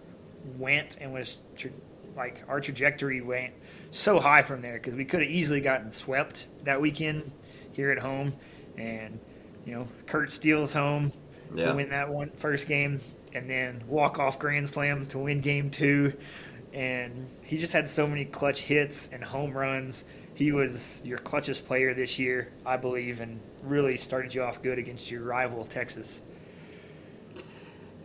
went 0.58 0.96
and 1.00 1.12
was 1.12 1.38
tra- 1.56 1.70
like 2.16 2.44
our 2.48 2.60
trajectory 2.60 3.20
went 3.20 3.52
so 3.90 4.18
high 4.18 4.40
from 4.40 4.62
there 4.62 4.74
because 4.74 4.94
we 4.94 5.04
could 5.04 5.20
have 5.20 5.30
easily 5.30 5.60
gotten 5.60 5.90
swept 5.90 6.46
that 6.64 6.80
weekend 6.80 7.30
here 7.72 7.90
at 7.90 7.98
home, 7.98 8.32
and 8.78 9.18
you 9.66 9.74
know 9.74 9.86
Kurt 10.06 10.30
steals 10.30 10.72
home 10.72 11.12
Yeah. 11.54 11.66
to 11.70 11.74
win 11.74 11.90
that 11.90 12.08
one 12.10 12.30
first 12.30 12.68
game, 12.68 13.00
and 13.32 13.48
then 13.48 13.82
walk 13.86 14.18
off 14.18 14.38
grand 14.38 14.68
slam 14.68 15.06
to 15.06 15.18
win 15.18 15.40
game 15.40 15.70
two, 15.70 16.12
and 16.72 17.28
he 17.42 17.56
just 17.56 17.72
had 17.72 17.88
so 17.88 18.06
many 18.06 18.24
clutch 18.24 18.62
hits 18.62 19.08
and 19.12 19.22
home 19.22 19.56
runs. 19.56 20.04
He 20.34 20.50
was 20.50 21.00
your 21.04 21.18
clutchest 21.18 21.64
player 21.66 21.94
this 21.94 22.18
year, 22.18 22.48
I 22.66 22.76
believe, 22.76 23.20
and 23.20 23.40
really 23.62 23.96
started 23.96 24.34
you 24.34 24.42
off 24.42 24.62
good 24.62 24.78
against 24.78 25.10
your 25.10 25.22
rival 25.22 25.64
Texas. 25.64 26.20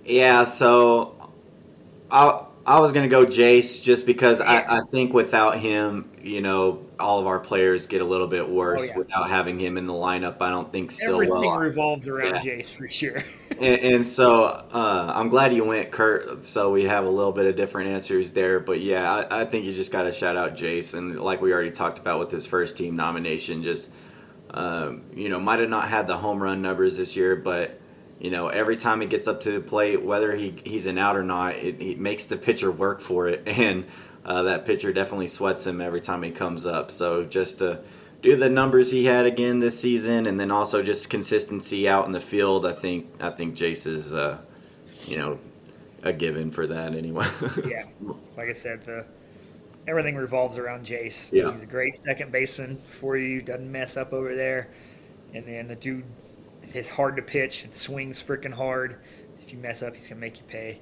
Yeah, 0.06 0.44
so 0.44 1.32
I 2.12 2.44
I 2.70 2.80
was 2.80 2.92
gonna 2.92 3.08
go 3.08 3.26
Jace 3.26 3.82
just 3.84 4.06
because 4.06 4.40
Yeah. 4.40 4.66
I, 4.70 4.78
I 4.78 4.82
think 4.92 5.12
without 5.12 5.58
him, 5.58 6.08
you 6.22 6.40
know, 6.40 6.86
all 7.00 7.20
of 7.20 7.26
our 7.26 7.40
players 7.40 7.88
get 7.88 8.02
a 8.02 8.06
little 8.06 8.28
bit 8.28 8.48
worse 8.48 8.84
Oh, 8.84 8.86
yeah. 8.86 8.98
without 8.98 9.30
having 9.30 9.58
him 9.58 9.78
in 9.78 9.86
the 9.88 9.94
lineup. 9.94 10.42
I 10.42 10.52
don't 10.52 10.72
think 10.72 10.92
still 10.92 11.16
Everything 11.16 11.42
well. 11.42 11.58
revolves 11.58 12.08
around 12.08 12.44
Yeah. 12.46 12.58
Jace 12.58 12.74
for 12.74 12.88
sure. 12.88 13.18
And, 13.60 13.80
and 13.96 14.08
so 14.08 14.44
uh, 14.46 15.12
I'm 15.16 15.30
glad 15.30 15.54
you 15.54 15.64
went, 15.64 15.90
Kurt. 15.92 16.46
So 16.46 16.72
we 16.72 16.84
have 16.84 17.06
a 17.06 17.10
little 17.10 17.32
bit 17.32 17.48
of 17.48 17.56
different 17.56 17.90
answers 17.90 18.32
there. 18.32 18.60
But 18.60 18.82
yeah, 18.82 19.26
I, 19.32 19.42
I 19.42 19.46
think 19.46 19.66
you 19.66 19.74
just 19.74 19.92
got 19.92 20.04
to 20.04 20.12
shout 20.12 20.38
out 20.38 20.54
Jace. 20.56 20.96
And 20.96 21.20
like 21.20 21.42
we 21.42 21.52
already 21.52 21.72
talked 21.72 21.98
about 21.98 22.20
with 22.20 22.30
his 22.30 22.46
first 22.46 22.78
team 22.78 22.96
nomination, 22.96 23.64
just, 23.64 23.92
um, 24.52 25.02
you 25.14 25.30
know, 25.30 25.40
might 25.40 25.60
have 25.60 25.70
not 25.70 25.90
had 25.90 26.06
the 26.08 26.18
home 26.18 26.42
run 26.42 26.62
numbers 26.62 26.98
this 26.98 27.16
year, 27.16 27.36
but, 27.36 27.79
you 28.20 28.32
know, 28.32 28.50
every 28.50 28.76
time 28.76 29.00
he 29.02 29.08
gets 29.08 29.28
up 29.28 29.42
to 29.42 29.52
the 29.52 29.62
plate, 29.62 30.04
whether 30.04 30.36
he, 30.36 30.54
he's 30.66 30.88
an 30.88 30.98
out 30.98 31.16
or 31.16 31.24
not, 31.24 31.56
it, 31.56 31.82
it 31.82 32.00
makes 32.00 32.26
the 32.26 32.38
pitcher 32.38 32.72
work 32.72 33.02
for 33.02 33.28
it. 33.28 33.48
And 33.60 33.86
uh, 34.26 34.44
that 34.44 34.66
pitcher 34.66 34.94
definitely 34.94 35.28
sweats 35.28 35.66
him 35.66 35.82
every 35.82 36.02
time 36.02 36.24
he 36.24 36.32
comes 36.32 36.66
up. 36.66 36.92
So 36.92 37.24
just 37.24 37.60
to 37.60 37.82
do 38.22 38.36
the 38.36 38.50
numbers 38.50 38.92
he 38.92 39.06
had 39.06 39.26
again 39.26 39.60
this 39.60 39.80
season, 39.80 40.28
and 40.28 40.40
then 40.40 40.52
also 40.52 40.84
just 40.84 41.10
consistency 41.10 41.88
out 41.88 42.06
in 42.06 42.12
the 42.12 42.22
field, 42.22 42.66
I 42.66 42.74
think 42.74 43.08
I 43.22 43.30
think 43.30 43.56
Jace 43.56 43.88
is, 43.88 44.14
uh, 44.14 44.40
you 45.06 45.18
know, 45.18 45.40
a 46.04 46.14
given 46.14 46.52
for 46.52 46.68
that 46.68 46.96
anyway. 46.96 47.26
yeah, 47.66 47.86
like 48.38 48.50
I 48.50 48.54
said, 48.54 48.84
the 48.84 49.06
everything 49.88 50.16
revolves 50.16 50.58
around 50.58 50.86
Jace. 50.86 51.32
Yeah. 51.32 51.52
he's 51.52 51.64
a 51.64 51.68
great 51.68 51.98
second 51.98 52.32
baseman 52.32 52.78
for 52.78 53.18
you. 53.18 53.42
Doesn't 53.42 53.72
mess 53.72 53.98
up 53.98 54.14
over 54.14 54.36
there, 54.36 54.70
and 55.34 55.44
then 55.46 55.68
the 55.68 55.76
dude 55.76 56.06
is 56.76 56.90
hard 56.90 57.16
to 57.16 57.22
pitch 57.22 57.66
It 57.66 57.76
swings 57.76 58.22
freaking 58.24 58.54
hard. 58.54 58.98
If 59.42 59.52
you 59.54 59.60
mess 59.60 59.82
up, 59.84 59.96
he's 59.96 60.08
gonna 60.08 60.22
make 60.22 60.38
you 60.38 60.44
pay. 60.48 60.80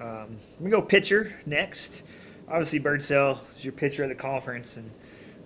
Um, 0.00 0.36
we 0.58 0.70
go 0.70 0.80
pitcher 0.82 1.38
next. 1.46 2.02
Obviously, 2.48 2.80
Birdsell 2.80 3.38
is 3.56 3.64
your 3.64 3.72
pitcher 3.72 4.02
of 4.02 4.08
the 4.08 4.14
conference 4.14 4.76
and 4.76 4.90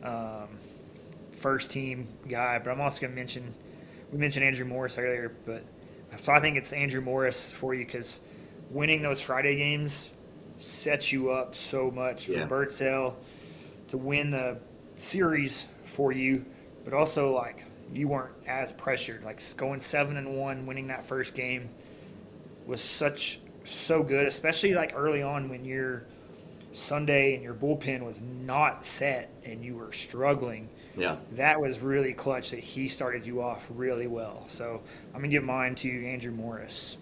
um, 0.02 0.48
first 1.32 1.70
team 1.70 2.06
guy. 2.28 2.58
But 2.58 2.70
I'm 2.70 2.80
also 2.80 3.00
gonna 3.00 3.14
mention 3.14 3.52
we 4.12 4.18
mentioned 4.18 4.44
Andrew 4.44 4.64
Morris 4.64 4.96
earlier, 4.98 5.32
but 5.44 5.64
so 6.16 6.32
I 6.32 6.40
think 6.40 6.56
it's 6.56 6.72
Andrew 6.72 7.00
Morris 7.00 7.50
for 7.50 7.74
you 7.74 7.84
because 7.84 8.20
winning 8.70 9.02
those 9.02 9.20
Friday 9.20 9.56
games 9.56 10.12
sets 10.58 11.10
you 11.12 11.30
up 11.30 11.54
so 11.54 11.90
much 11.90 12.26
for 12.26 12.32
Yeah. 12.32 12.46
Birdsell 12.46 13.16
to 13.88 13.98
win 13.98 14.30
the 14.30 14.58
series 14.96 15.66
for 15.84 16.12
you, 16.12 16.44
but 16.84 16.94
also 16.94 17.32
like 17.34 17.64
you 17.94 18.08
weren't 18.08 18.34
as 18.46 18.72
pressured. 18.72 19.24
Like 19.24 19.40
going 19.56 19.80
seven 19.80 20.16
and 20.16 20.36
one, 20.36 20.66
winning 20.66 20.88
that 20.88 21.04
first 21.04 21.34
game 21.34 21.68
was 22.66 22.82
such 22.82 23.40
so 23.64 24.02
good, 24.02 24.26
especially 24.26 24.74
like 24.74 24.92
early 24.94 25.22
on 25.22 25.48
when 25.48 25.64
your 25.64 26.04
Sunday 26.72 27.34
and 27.34 27.42
your 27.42 27.54
bullpen 27.54 28.02
was 28.02 28.20
not 28.20 28.84
set 28.84 29.30
and 29.44 29.64
you 29.64 29.76
were 29.76 29.92
struggling. 29.92 30.68
yeah. 30.96 31.16
That 31.32 31.60
was 31.60 31.78
really 31.78 32.12
clutch 32.12 32.50
that 32.50 32.60
he 32.60 32.88
started 32.88 33.24
you 33.24 33.42
off 33.42 33.66
really 33.70 34.08
well. 34.08 34.44
So 34.48 34.82
I'm 35.14 35.20
gonna 35.20 35.28
give 35.28 35.44
mine 35.44 35.76
to 35.76 36.06
Andrew 36.06 36.32
Morris. 36.32 36.98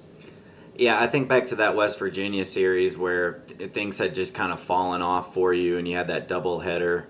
Yeah, 0.77 1.01
I 1.01 1.07
think 1.07 1.29
back 1.29 1.47
to 1.47 1.57
that 1.57 1.77
West 1.77 1.99
Virginia 1.99 2.45
series 2.45 2.97
where 2.97 3.43
things 3.73 3.99
had 3.99 4.15
just 4.15 4.35
kind 4.35 4.53
of 4.53 4.61
fallen 4.61 5.03
off 5.03 5.35
for 5.35 5.53
you, 5.53 5.77
and 5.79 5.87
you 5.87 5.97
had 5.97 6.09
that 6.09 6.29
double 6.29 6.61
header, 6.61 7.09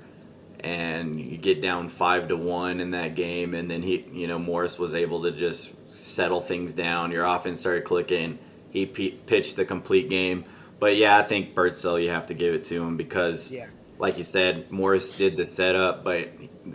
and 0.62 1.20
you 1.20 1.36
get 1.36 1.60
down 1.60 1.88
five 1.88 2.28
to 2.28 2.36
one 2.36 2.80
in 2.80 2.90
that 2.92 3.14
game, 3.14 3.54
and 3.54 3.70
then 3.70 3.82
he, 3.82 4.06
you 4.12 4.26
know, 4.26 4.38
Morris 4.38 4.78
was 4.78 4.94
able 4.94 5.22
to 5.22 5.30
just 5.32 5.74
settle 5.92 6.40
things 6.40 6.72
down. 6.74 7.10
Your 7.10 7.24
offense 7.24 7.60
started 7.60 7.84
clicking. 7.84 8.38
He 8.70 8.86
p- 8.86 9.18
pitched 9.26 9.56
the 9.56 9.64
complete 9.64 10.08
game, 10.08 10.44
but 10.78 10.96
yeah, 10.96 11.18
I 11.18 11.22
think 11.22 11.54
Birdsell, 11.54 12.02
you 12.02 12.10
have 12.10 12.26
to 12.28 12.34
give 12.34 12.54
it 12.54 12.62
to 12.64 12.82
him 12.82 12.96
because, 12.96 13.52
Yeah. 13.52 13.66
like 13.98 14.16
you 14.18 14.24
said, 14.24 14.70
Morris 14.72 15.10
did 15.10 15.36
the 15.36 15.44
setup, 15.46 16.04
but 16.04 16.28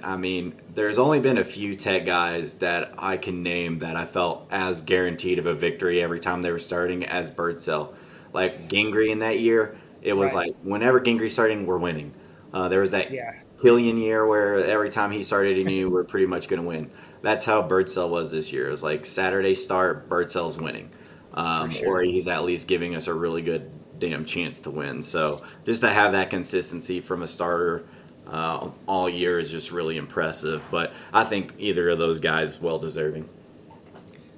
I 0.04 0.17
mean, 0.17 0.54
there's 0.76 1.00
only 1.00 1.19
been 1.19 1.38
a 1.38 1.43
few 1.43 1.73
tech 1.73 2.06
guys 2.06 2.56
that 2.56 2.93
I 2.97 3.15
can 3.17 3.41
name 3.41 3.80
that 3.80 3.95
I 3.95 4.06
felt 4.06 4.45
as 4.52 4.82
guaranteed 4.82 5.39
of 5.39 5.47
a 5.47 5.54
victory 5.54 6.02
every 6.02 6.19
time 6.19 6.41
they 6.41 6.52
were 6.52 6.60
starting 6.60 7.06
as 7.06 7.32
Birdsell. 7.32 7.93
Like 8.34 8.67
Gingery 8.67 9.12
in 9.12 9.19
that 9.19 9.39
year, 9.39 9.78
it 10.02 10.13
was 10.13 10.34
Right. 10.34 10.47
like 10.47 10.56
whenever 10.63 11.00
Gingery 11.00 11.30
starting, 11.30 11.65
we're 11.65 11.78
winning. 11.78 12.12
Uh, 12.54 12.67
there 12.67 12.82
was 12.82 12.91
that 12.91 13.12
Yeah. 13.12 13.32
Killian 13.62 13.98
year 13.98 14.28
where 14.28 14.56
every 14.65 14.89
time 14.89 15.12
he 15.12 15.24
started, 15.24 15.58
he 15.58 15.63
knew 15.63 15.89
we're 15.89 16.04
pretty 16.04 16.28
much 16.28 16.48
going 16.48 16.62
to 16.62 16.67
win. 16.67 16.91
That's 17.22 17.46
how 17.46 17.62
Birdsell 17.67 18.10
was 18.10 18.32
this 18.32 18.54
year. 18.54 18.67
It 18.67 18.72
was 18.72 18.84
like 18.84 19.06
Saturday 19.06 19.56
start, 19.56 20.08
Birdsell's 20.08 20.58
winning, 20.60 20.89
um, 21.34 21.70
sure. 21.72 21.88
or 21.88 22.02
he's 22.04 22.28
at 22.28 22.43
least 22.43 22.67
giving 22.67 22.96
us 22.96 23.08
a 23.08 23.13
really 23.13 23.41
good 23.41 23.70
damn 24.00 24.26
chance 24.26 24.62
to 24.62 24.70
win. 24.72 25.02
So 25.02 25.41
just 25.65 25.82
to 25.82 25.89
have 25.89 26.12
that 26.12 26.30
consistency 26.30 27.00
from 27.00 27.24
a 27.24 27.28
starter 27.28 27.86
uh, 28.28 28.70
all 28.88 29.10
year 29.10 29.39
is 29.39 29.50
just 29.50 29.72
really 29.72 29.98
impressive. 29.98 30.63
But 30.70 30.93
I 31.13 31.24
think 31.24 31.54
either 31.58 31.89
of 31.89 31.98
those 31.98 32.20
guys 32.20 32.62
well 32.62 32.78
deserving. 32.78 33.28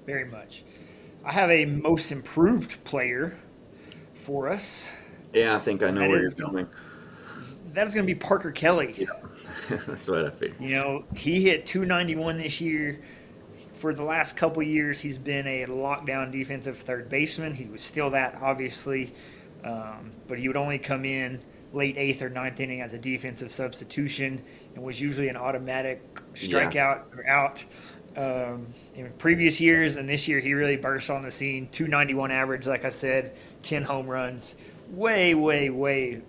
Very 0.05 0.25
much. 0.25 0.63
I 1.25 1.33
have 1.33 1.51
a 1.51 1.65
most 1.65 2.11
improved 2.11 2.81
player 2.85 3.37
for 4.15 4.47
us. 4.47 4.91
Yeah, 5.33 5.55
I 5.55 5.59
think 5.59 5.83
I 5.83 5.91
know 5.91 6.01
That 6.01 6.09
where 6.09 6.19
is- 6.25 6.35
you're 6.37 6.47
going. 6.49 6.67
That 7.73 7.87
is 7.87 7.93
going 7.93 8.05
to 8.05 8.13
be 8.13 8.19
Parker 8.19 8.51
Kelly. 8.51 9.07
That's 9.69 10.07
what 10.07 10.25
I 10.25 10.29
figured. 10.29 10.59
You 10.59 10.75
know, 10.75 11.03
he 11.15 11.41
hit 11.41 11.65
291 11.65 12.37
this 12.37 12.61
year. 12.61 13.01
For 13.73 13.93
the 13.93 14.03
last 14.03 14.35
couple 14.35 14.61
years, 14.61 14.99
he's 14.99 15.17
been 15.17 15.47
a 15.47 15.65
lockdown 15.67 16.31
defensive 16.31 16.77
third 16.77 17.07
baseman. 17.07 17.53
He 17.53 17.65
was 17.65 17.81
still 17.81 18.09
that, 18.09 18.37
obviously, 18.41 19.13
um, 19.63 20.11
but 20.27 20.37
he 20.37 20.49
would 20.49 20.57
only 20.57 20.77
come 20.77 21.05
in 21.05 21.39
late 21.71 21.97
eighth 21.97 22.21
or 22.21 22.29
ninth 22.29 22.59
inning 22.59 22.81
as 22.81 22.93
a 22.93 22.97
defensive 22.97 23.51
substitution, 23.51 24.41
and 24.75 24.83
was 24.83 24.99
usually 24.99 25.29
an 25.29 25.37
automatic 25.37 26.01
strikeout 26.33 27.03
or 27.15 27.27
out. 27.27 27.63
Um, 28.17 28.67
in 28.95 29.09
previous 29.17 29.61
years 29.61 29.95
and 29.95 30.09
this 30.09 30.27
year, 30.27 30.39
he 30.39 30.53
really 30.53 30.75
burst 30.75 31.09
on 31.09 31.21
the 31.21 31.31
scene. 31.31 31.69
291 31.71 32.31
average, 32.31 32.67
like 32.67 32.83
I 32.83 32.89
said, 32.89 33.35
10 33.63 33.83
home 33.83 34.07
runs. 34.07 34.55
Way, 34.89 35.35
way, 35.35 35.69
way 35.69 36.21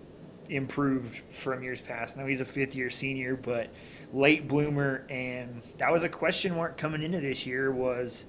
improved 0.50 1.22
from 1.30 1.62
years 1.62 1.80
past. 1.80 2.16
Now 2.16 2.26
he's 2.26 2.40
a 2.40 2.44
fifth 2.44 2.74
year 2.74 2.90
senior, 2.90 3.36
but 3.36 3.70
late 4.12 4.48
bloomer, 4.48 5.06
and 5.08 5.62
that 5.78 5.90
was 5.92 6.02
a 6.02 6.08
question 6.08 6.54
mark 6.54 6.76
coming 6.76 7.02
into 7.02 7.20
this 7.20 7.46
year 7.46 7.70
was 7.70 8.26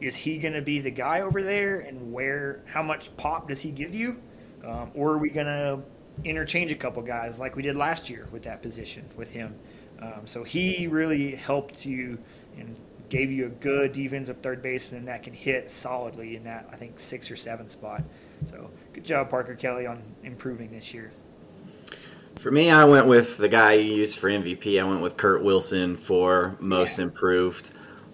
is 0.00 0.16
he 0.16 0.38
going 0.38 0.54
to 0.54 0.62
be 0.62 0.80
the 0.80 0.90
guy 0.90 1.20
over 1.20 1.42
there 1.42 1.80
and 1.80 2.12
where 2.12 2.62
how 2.66 2.82
much 2.82 3.16
pop 3.16 3.48
does 3.48 3.60
he 3.60 3.70
give 3.70 3.94
you? 3.94 4.20
Um, 4.64 4.90
or 4.94 5.12
are 5.12 5.18
we 5.18 5.30
going 5.30 5.46
to 5.46 5.80
interchange 6.24 6.72
a 6.72 6.74
couple 6.74 7.02
guys 7.02 7.38
like 7.38 7.54
we 7.54 7.62
did 7.62 7.76
last 7.76 8.10
year 8.10 8.26
with 8.32 8.42
that 8.42 8.60
position 8.60 9.04
with 9.16 9.30
him? 9.30 9.54
Um, 10.00 10.22
so 10.26 10.42
he 10.42 10.86
really 10.88 11.34
helped 11.34 11.86
you 11.86 12.18
and 12.58 12.76
gave 13.08 13.30
you 13.30 13.46
a 13.46 13.50
good 13.50 13.92
defensive 13.92 14.38
third 14.38 14.62
baseman 14.62 15.04
that 15.04 15.22
can 15.22 15.34
hit 15.34 15.70
solidly 15.70 16.36
in 16.36 16.44
that 16.44 16.66
i 16.72 16.76
think 16.76 16.98
six 16.98 17.30
or 17.30 17.36
seven 17.36 17.68
spot. 17.68 18.02
So 18.46 18.70
good 18.92 19.04
job 19.04 19.30
parker 19.30 19.54
kelly 19.54 19.86
on 19.86 20.02
improving 20.22 20.70
this 20.70 20.94
year 20.94 21.12
For 22.44 22.50
me, 22.50 22.70
I 22.70 22.84
went 22.84 23.06
with 23.06 23.38
the 23.38 23.48
guy 23.48 23.72
you 23.72 23.94
used 23.94 24.18
for 24.18 24.28
MVP. 24.28 24.78
I 24.78 24.84
went 24.84 25.00
with 25.00 25.16
Kurt 25.16 25.42
Wilson 25.42 25.96
for 25.96 26.58
most 26.60 26.98
Yeah. 26.98 27.04
improved. 27.04 27.70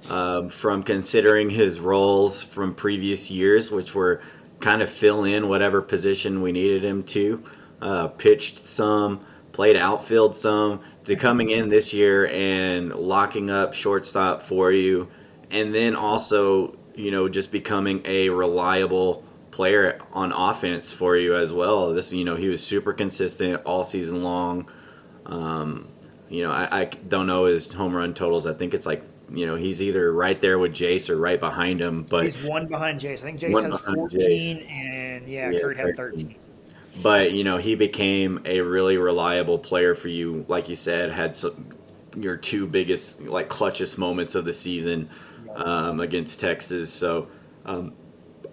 Um, 0.08 0.50
from 0.50 0.84
considering 0.84 1.50
his 1.50 1.80
roles 1.80 2.40
from 2.40 2.72
previous 2.74 3.28
years, 3.28 3.72
which 3.72 3.92
were 3.92 4.20
kind 4.60 4.82
of 4.82 4.88
fill 4.88 5.24
in 5.24 5.48
whatever 5.48 5.82
position 5.82 6.42
we 6.42 6.52
needed 6.52 6.84
him 6.84 7.02
to, 7.02 7.40
uh, 7.82 8.06
pitched 8.06 8.64
some, 8.64 9.18
played 9.50 9.74
outfield 9.74 10.36
some, 10.36 10.78
to 11.06 11.16
coming 11.16 11.50
in 11.50 11.68
this 11.68 11.92
year 11.92 12.28
and 12.32 12.94
locking 12.94 13.50
up 13.50 13.74
shortstop 13.74 14.42
for 14.42 14.70
you, 14.70 15.08
and 15.50 15.74
then 15.74 15.96
also, 15.96 16.76
you 16.94 17.10
know, 17.10 17.28
just 17.28 17.50
becoming 17.50 18.00
a 18.04 18.28
reliable 18.30 19.24
player 19.50 19.98
on 20.12 20.32
offense 20.32 20.92
for 20.92 21.16
you 21.16 21.36
as 21.36 21.52
well. 21.52 21.92
This, 21.92 22.12
you 22.12 22.24
know, 22.24 22.36
he 22.36 22.48
was 22.48 22.64
super 22.64 22.92
consistent 22.92 23.62
all 23.64 23.84
season 23.84 24.22
long. 24.22 24.68
Um, 25.26 25.88
you 26.28 26.42
know, 26.44 26.52
I, 26.52 26.80
I 26.80 26.84
don't 26.84 27.26
know 27.26 27.44
his 27.44 27.72
home 27.72 27.94
run 27.94 28.14
totals. 28.14 28.46
I 28.46 28.54
think 28.54 28.74
it's 28.74 28.86
like, 28.86 29.02
you 29.32 29.46
know, 29.46 29.56
he's 29.56 29.82
either 29.82 30.12
right 30.12 30.40
there 30.40 30.58
with 30.58 30.72
Jace 30.72 31.10
or 31.10 31.16
right 31.16 31.38
behind 31.38 31.80
him. 31.80 32.04
But 32.04 32.24
he's 32.24 32.42
one 32.42 32.66
behind 32.66 33.00
jace 33.00 33.18
i 33.18 33.32
think 33.32 33.38
jace 33.38 33.62
has 33.62 33.80
14 33.80 34.20
Jace. 34.20 34.70
and 34.70 35.28
yeah, 35.28 35.50
kurt 35.52 35.76
had 35.76 35.96
13. 35.96 36.20
13 36.20 36.36
but 37.02 37.32
you 37.32 37.44
know, 37.44 37.56
he 37.56 37.74
became 37.74 38.40
a 38.44 38.60
really 38.60 38.98
reliable 38.98 39.58
player 39.58 39.94
for 39.94 40.08
you. 40.08 40.44
Like 40.48 40.68
you 40.68 40.76
said, 40.76 41.10
had 41.10 41.34
some, 41.34 41.68
your 42.16 42.36
two 42.36 42.66
biggest, 42.66 43.22
like 43.22 43.48
clutchest 43.48 43.96
moments 43.96 44.34
of 44.34 44.44
the 44.44 44.52
season 44.52 45.08
um, 45.54 46.00
against 46.00 46.40
Texas. 46.40 46.92
So 46.92 47.28
um, 47.64 47.92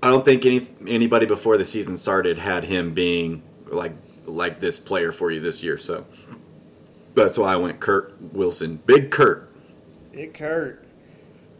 I 0.04 0.10
don't 0.10 0.24
think 0.24 0.46
any 0.46 0.66
anybody 0.88 1.26
before 1.26 1.58
the 1.58 1.66
season 1.66 1.98
started 1.98 2.38
had 2.38 2.64
him 2.64 2.94
being 2.94 3.42
like 3.66 3.94
like 4.26 4.60
this 4.60 4.80
player 4.80 5.12
for 5.12 5.32
you 5.32 5.40
this 5.40 5.64
year. 5.64 5.78
So 5.78 6.06
that's 7.16 7.38
why 7.38 7.54
I 7.54 7.56
went 7.56 7.80
Kurt 7.80 8.16
Wilson, 8.34 8.78
big 8.86 9.12
Kurt. 9.12 9.50
Big 10.12 10.34
Kurt. 10.34 10.84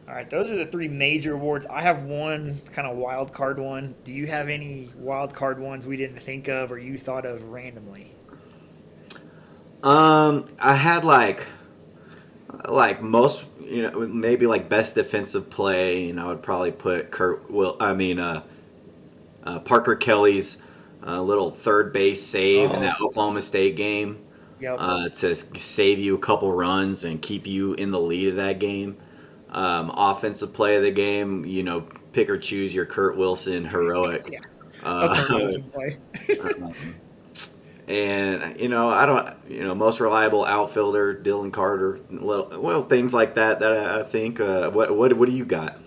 All 0.08 0.14
right, 0.14 0.30
those 0.30 0.50
are 0.50 0.56
the 0.56 0.66
three 0.66 0.88
major 0.88 1.34
awards. 1.34 1.68
I 1.68 1.82
have 1.82 2.04
one 2.04 2.62
kind 2.72 2.88
of 2.88 2.96
wild 2.96 3.34
card 3.34 3.60
one. 3.60 3.94
Do 4.06 4.14
you 4.14 4.26
have 4.28 4.48
any 4.48 4.90
wild 4.96 5.34
card 5.34 5.60
ones 5.60 5.86
we 5.86 5.98
didn't 5.98 6.20
think 6.20 6.48
of 6.48 6.72
or 6.72 6.78
you 6.80 6.98
thought 6.98 7.26
of 7.26 7.44
randomly? 7.44 8.14
Um, 9.84 10.46
I 10.60 10.76
had 10.76 11.04
like, 11.04 11.46
like 12.70 13.02
most, 13.02 13.48
you 13.62 13.84
know, 13.84 14.08
maybe 14.08 14.48
like 14.48 14.70
best 14.70 14.96
defensive 14.96 15.50
play, 15.50 16.10
and 16.10 16.20
I 16.20 16.28
would 16.28 16.42
probably 16.42 16.72
put 16.72 17.12
Kurt 17.12 17.50
Will. 17.52 17.78
I 17.80 17.94
mean, 17.94 18.20
uh, 18.20 18.44
uh 19.44 19.60
Parker 19.60 19.96
Kelly's 19.96 20.58
uh, 21.06 21.22
little 21.22 21.52
third 21.52 21.94
base 21.94 22.26
save 22.26 22.72
in 22.72 22.82
that 22.82 23.00
Oklahoma 23.02 23.42
State 23.42 23.76
game 23.76 24.18
Yep. 24.60 24.78
uh, 24.80 25.10
to 25.10 25.36
save 25.36 26.00
you 26.00 26.16
a 26.16 26.20
couple 26.20 26.52
runs 26.52 27.06
and 27.06 27.22
keep 27.22 27.46
you 27.46 27.74
in 27.74 27.92
the 27.92 28.00
lead 28.00 28.30
of 28.30 28.36
that 28.38 28.60
game. 28.60 28.98
Um, 29.52 29.92
offensive 29.96 30.52
play 30.54 30.76
of 30.78 30.84
the 30.84 30.92
game, 30.92 31.46
you 31.46 31.64
know, 31.64 31.82
pick 32.12 32.30
or 32.30 32.38
choose 32.38 32.74
your 32.74 32.86
Kurt 32.86 33.18
Wilson 33.18 33.66
heroic. 33.66 34.28
Yeah. 34.32 34.40
Uh, 34.84 35.10
A 35.20 35.26
Kurt 35.26 35.40
Wilson 35.42 35.64
play. 35.64 35.98
And 37.88 38.60
you 38.60 38.68
know 38.68 38.90
I 38.90 39.06
don't 39.06 39.30
you 39.50 39.64
know 39.64 39.74
most 39.74 40.00
reliable 40.00 40.44
outfielder 40.44 41.16
Dylan 41.16 41.54
Carter, 41.54 42.00
little 42.10 42.62
well 42.62 42.84
things 42.84 43.14
like 43.14 43.36
that 43.36 43.60
that 43.60 43.72
I, 43.72 44.04
think. 44.04 44.40
Uh, 44.40 44.70
what 44.70 44.96
what 44.96 45.14
what 45.14 45.28
do 45.30 45.36
you 45.36 45.46
got? 45.46 45.78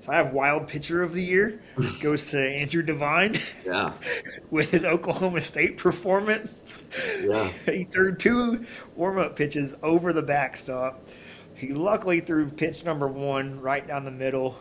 So 0.00 0.12
I 0.12 0.16
have 0.16 0.32
wild 0.32 0.68
pitcher 0.68 1.02
of 1.02 1.14
the 1.14 1.24
year 1.24 1.60
goes 2.00 2.30
to 2.30 2.40
Andrew 2.40 2.82
Devine. 2.82 3.38
Yeah. 3.64 3.92
with 4.50 4.70
his 4.70 4.84
Oklahoma 4.84 5.40
State 5.40 5.78
performance. 5.78 6.84
Yeah. 7.22 7.50
he 7.66 7.84
threw 7.84 8.14
two 8.14 8.66
warm 8.94 9.18
up 9.18 9.36
pitches 9.36 9.74
over 9.82 10.12
the 10.12 10.22
backstop. 10.22 11.08
He 11.54 11.72
luckily 11.72 12.20
threw 12.20 12.48
pitch 12.50 12.84
number 12.84 13.08
one 13.08 13.60
right 13.60 13.86
down 13.86 14.04
the 14.04 14.10
middle. 14.10 14.58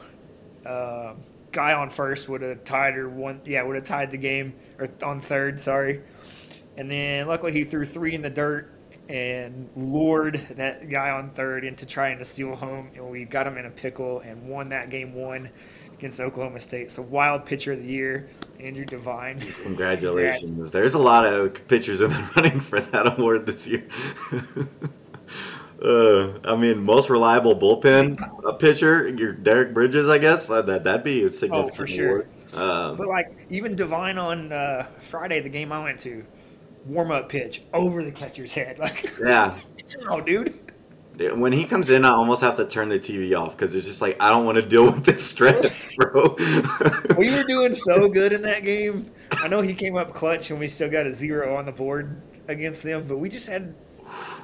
Uh, 0.66 1.14
guy 1.52 1.74
on 1.74 1.90
first 1.90 2.28
would 2.28 2.42
have 2.42 2.64
tied 2.64 2.98
or 2.98 3.10
one. 3.10 3.42
Yeah, 3.46 3.62
would 3.64 3.76
have 3.76 3.86
tied 3.86 4.12
the 4.12 4.18
game 4.18 4.54
or 4.80 4.90
on 5.04 5.20
third. 5.20 5.60
Sorry. 5.60 6.02
And 6.78 6.90
then 6.90 7.28
luckily 7.28 7.52
he 7.52 7.64
threw 7.64 7.86
three 7.86 8.16
in 8.16 8.22
the 8.22 8.30
dirt 8.30 8.72
and 9.08 9.70
lured 9.76 10.46
that 10.56 10.90
guy 10.90 11.12
on 11.12 11.30
third 11.32 11.64
into 11.64 11.86
trying 11.86 12.18
to 12.18 12.26
steal 12.26 12.56
home. 12.56 12.90
And 12.96 13.10
we 13.10 13.26
got 13.26 13.48
him 13.48 13.58
in 13.58 13.66
a 13.66 13.72
pickle 13.72 14.20
and 14.22 14.48
won 14.48 14.70
that 14.70 14.90
game 14.90 15.14
one 15.14 15.50
against 15.94 16.20
Oklahoma 16.20 16.60
State. 16.60 16.92
So 16.92 17.02
wild 17.02 17.46
pitcher 17.46 17.74
of 17.74 17.80
the 17.80 17.88
year, 17.88 18.30
Andrew 18.60 18.86
Devine. 18.86 19.40
Congratulations. 19.64 20.50
Congrats. 20.50 20.72
There's 20.72 20.94
a 20.94 21.00
lot 21.00 21.26
of 21.26 21.68
pitchers 21.68 22.02
in 22.02 22.10
the 22.10 22.32
running 22.36 22.60
for 22.60 22.80
that 22.80 23.18
award 23.18 23.46
this 23.46 23.68
year. 23.68 23.88
uh, 25.84 26.40
I 26.44 26.56
mean, 26.56 26.84
most 26.84 27.10
reliable 27.10 27.56
bullpen 27.56 28.20
a 28.46 28.54
pitcher, 28.54 29.08
your 29.08 29.34
Derek 29.34 29.74
Bridges, 29.74 30.10
I 30.10 30.18
guess. 30.18 30.48
That 30.48 30.66
that'd 30.66 31.04
be 31.04 31.24
a 31.24 31.30
significant 31.30 31.74
oh, 31.74 31.76
for 31.76 31.88
sure. 31.88 32.08
award. 32.08 32.30
Um, 32.54 32.96
but 32.96 33.08
like 33.08 33.38
even 33.50 33.76
Devine 33.76 34.18
on 34.18 34.52
uh, 34.52 34.88
Friday, 34.98 35.42
the 35.42 35.50
game 35.50 35.72
I 35.72 35.84
went 35.84 36.00
to, 36.02 36.26
warm 36.86 37.12
up 37.12 37.30
pitch 37.30 37.64
over 37.74 38.04
the 38.04 38.12
catcher's 38.12 38.54
head. 38.54 38.80
Like, 38.86 39.18
yeah, 39.20 39.58
oh, 40.10 40.22
dude. 40.22 40.60
When 41.18 41.54
he 41.54 41.64
comes 41.64 41.90
in, 41.90 42.04
I 42.04 42.10
almost 42.10 42.42
have 42.42 42.58
to 42.58 42.68
turn 42.68 42.90
the 42.90 43.00
TV 43.00 43.40
off 43.40 43.56
because 43.56 43.74
it's 43.74 43.86
just 43.86 44.02
like 44.02 44.22
I 44.22 44.30
don't 44.30 44.46
want 44.46 44.58
to 44.58 44.62
deal 44.62 44.84
with 44.84 45.06
this 45.06 45.26
stress, 45.26 45.88
bro. 45.98 46.36
we 47.18 47.34
were 47.34 47.44
doing 47.44 47.74
so 47.74 48.10
good 48.10 48.34
in 48.34 48.42
that 48.42 48.66
game. 48.66 49.10
I 49.32 49.48
know 49.48 49.62
he 49.62 49.74
came 49.74 49.96
up 49.96 50.14
clutch 50.14 50.52
and 50.52 50.60
we 50.60 50.68
still 50.68 50.90
got 50.90 51.08
a 51.08 51.14
zero 51.14 51.56
on 51.56 51.66
the 51.66 51.72
board 51.72 52.22
against 52.50 52.84
them, 52.84 53.06
but 53.08 53.18
we 53.18 53.30
just 53.30 53.48
had, 53.48 53.74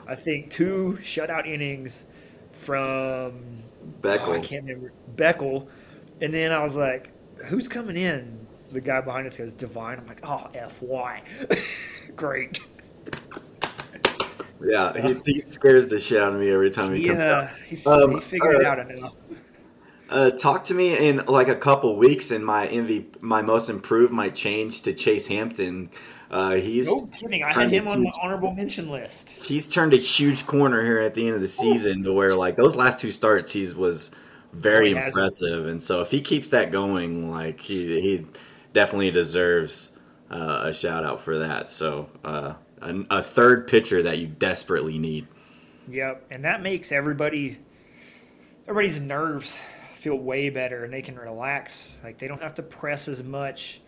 I 0.08 0.16
think, 0.16 0.50
two 0.50 0.98
shutout 1.02 1.46
innings 1.46 2.06
from 2.54 3.62
Beckel. 4.00 4.28
Oh, 4.28 4.34
I 4.34 4.40
can't 4.40 4.64
remember 4.66 4.94
Beckel, 5.16 5.68
and 6.22 6.34
then 6.34 6.54
I 6.54 6.64
was 6.64 6.78
like, 6.78 7.12
"Who's 7.48 7.68
coming 7.68 7.98
in?" 7.98 8.41
The 8.72 8.82
guy 8.82 9.02
behind 9.02 9.28
us 9.28 9.36
goes, 9.36 9.54
Devine. 9.54 9.98
I'm 10.00 10.08
like, 10.08 10.22
"Oh, 10.24 10.50
fy. 10.70 11.22
Great. 12.16 12.60
Yeah, 14.64 14.94
so. 14.94 15.02
he, 15.02 15.34
he, 15.34 15.42
scares 15.42 15.88
the 15.88 16.00
shit 16.00 16.22
out 16.22 16.34
of 16.34 16.40
me 16.40 16.52
every 16.52 16.70
time 16.70 16.94
he 16.94 17.08
yeah, 17.08 17.14
comes 17.14 17.22
out. 17.22 17.50
He, 17.68 17.86
um, 17.86 18.12
he 18.16 18.20
figured 18.22 18.56
uh, 18.56 18.60
it 18.60 18.66
out 18.66 18.92
enough. 18.92 19.16
Uh, 20.10 20.30
talk 20.30 20.66
to 20.66 20.74
me 20.74 21.08
in 21.08 21.18
like 21.26 21.48
a 21.48 21.56
couple 21.56 21.96
weeks, 21.96 22.32
and 22.32 22.46
my 22.46 22.68
MVP, 22.68 23.22
my 23.22 23.42
most 23.42 23.70
improved 23.70 24.14
might 24.14 24.36
change 24.36 24.82
to 24.84 24.94
Chase 24.94 25.26
Hampton. 25.28 25.90
Uh, 26.30 26.56
he's 26.56 26.88
no 26.88 27.08
kidding. 27.08 27.44
I 27.44 27.52
had 27.52 27.70
him 27.70 27.88
on 27.88 28.04
the 28.04 28.14
honorable 28.22 28.54
mention 28.54 28.90
list. 28.90 29.30
He's 29.30 29.68
turned 29.68 29.94
a 29.94 29.98
huge 29.98 30.46
corner 30.46 30.84
here 30.84 31.00
at 31.00 31.14
the 31.14 31.26
end 31.26 31.36
of 31.36 31.42
the 31.42 31.48
season 31.48 32.04
to 32.04 32.14
where 32.14 32.36
like 32.36 32.56
those 32.56 32.76
last 32.76 33.00
two 33.00 33.12
starts, 33.12 33.52
he's 33.52 33.74
was 33.74 34.12
very 34.54 34.94
oh, 34.94 35.06
impressive, 35.06 35.68
and 35.68 35.82
so 35.82 36.02
if 36.02 36.12
he 36.12 36.22
keeps 36.22 36.50
that 36.50 36.72
going, 36.72 37.32
like 37.32 37.60
he 37.60 38.02
he 38.02 38.26
definitely 38.74 39.12
deserves 39.12 39.98
uh, 40.30 40.64
a 40.66 40.74
shout 40.74 41.04
out 41.04 41.22
for 41.22 41.40
that. 41.40 41.70
So 41.70 42.10
uh, 42.24 42.54
a, 42.82 42.96
a 43.10 43.22
third 43.22 43.68
pitcher 43.68 44.04
that 44.04 44.18
you 44.18 44.28
desperately 44.28 44.98
need. 44.98 45.28
Yep, 45.90 46.28
and 46.32 46.46
that 46.46 46.62
makes 46.62 46.92
everybody 46.92 47.58
everybody's 48.68 49.00
nerves 49.00 49.58
feel 49.94 50.16
way 50.16 50.50
better, 50.50 50.84
and 50.84 50.94
they 50.94 51.02
can 51.02 51.18
relax. 51.18 52.00
Like 52.04 52.18
they 52.18 52.28
don't 52.28 52.42
have 52.42 52.56
to 52.56 52.64
press 52.64 53.08
as 53.08 53.24
much, 53.24 53.82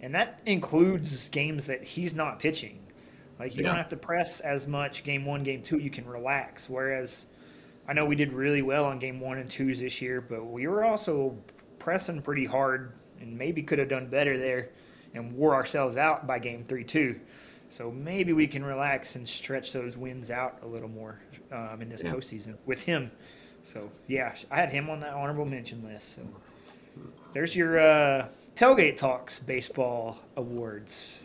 and 0.00 0.14
that 0.14 0.40
includes 0.46 1.28
games 1.30 1.66
that 1.66 1.82
he's 1.84 2.14
not 2.14 2.38
pitching. 2.38 2.80
Like 3.38 3.54
you 3.54 3.62
yeah. 3.62 3.68
don't 3.68 3.76
have 3.76 3.88
to 3.90 3.96
press 3.96 4.40
as 4.40 4.66
much 4.66 5.04
game 5.04 5.24
one, 5.24 5.42
game 5.42 5.62
two. 5.62 5.78
You 5.78 5.90
can 5.90 6.06
relax. 6.06 6.68
Whereas 6.68 7.26
I 7.86 7.92
know 7.92 8.04
we 8.04 8.16
did 8.16 8.32
really 8.32 8.62
well 8.62 8.84
on 8.84 8.98
game 8.98 9.20
one 9.20 9.38
and 9.38 9.48
twos 9.48 9.80
this 9.80 10.02
year, 10.02 10.20
but 10.20 10.44
we 10.44 10.66
were 10.66 10.84
also 10.84 11.36
pressing 11.78 12.20
pretty 12.20 12.44
hard 12.44 12.92
and 13.20 13.36
maybe 13.36 13.62
could 13.62 13.78
have 13.78 13.88
done 13.88 14.06
better 14.06 14.38
there 14.38 14.70
and 15.14 15.32
wore 15.34 15.54
ourselves 15.54 15.96
out 15.96 16.26
by 16.26 16.38
game 16.38 16.64
three 16.64 16.84
too. 16.84 17.18
So 17.68 17.90
maybe 17.90 18.32
we 18.32 18.46
can 18.46 18.64
relax 18.64 19.16
and 19.16 19.28
stretch 19.28 19.72
those 19.72 19.96
wins 19.96 20.30
out 20.30 20.58
a 20.62 20.66
little 20.66 20.88
more 20.88 21.20
um, 21.52 21.82
in 21.82 21.88
this 21.88 22.02
yeah. 22.02 22.12
postseason 22.12 22.56
with 22.66 22.80
him. 22.82 23.10
So 23.62 23.90
yeah, 24.06 24.34
I 24.50 24.56
had 24.56 24.72
him 24.72 24.88
on 24.88 25.00
that 25.00 25.12
honorable 25.12 25.44
mention 25.44 25.84
list. 25.84 26.14
So 26.14 26.22
there's 27.32 27.54
your 27.54 27.78
uh, 27.78 28.28
tailgate 28.54 28.96
talks 28.96 29.38
baseball 29.38 30.18
awards. 30.36 31.24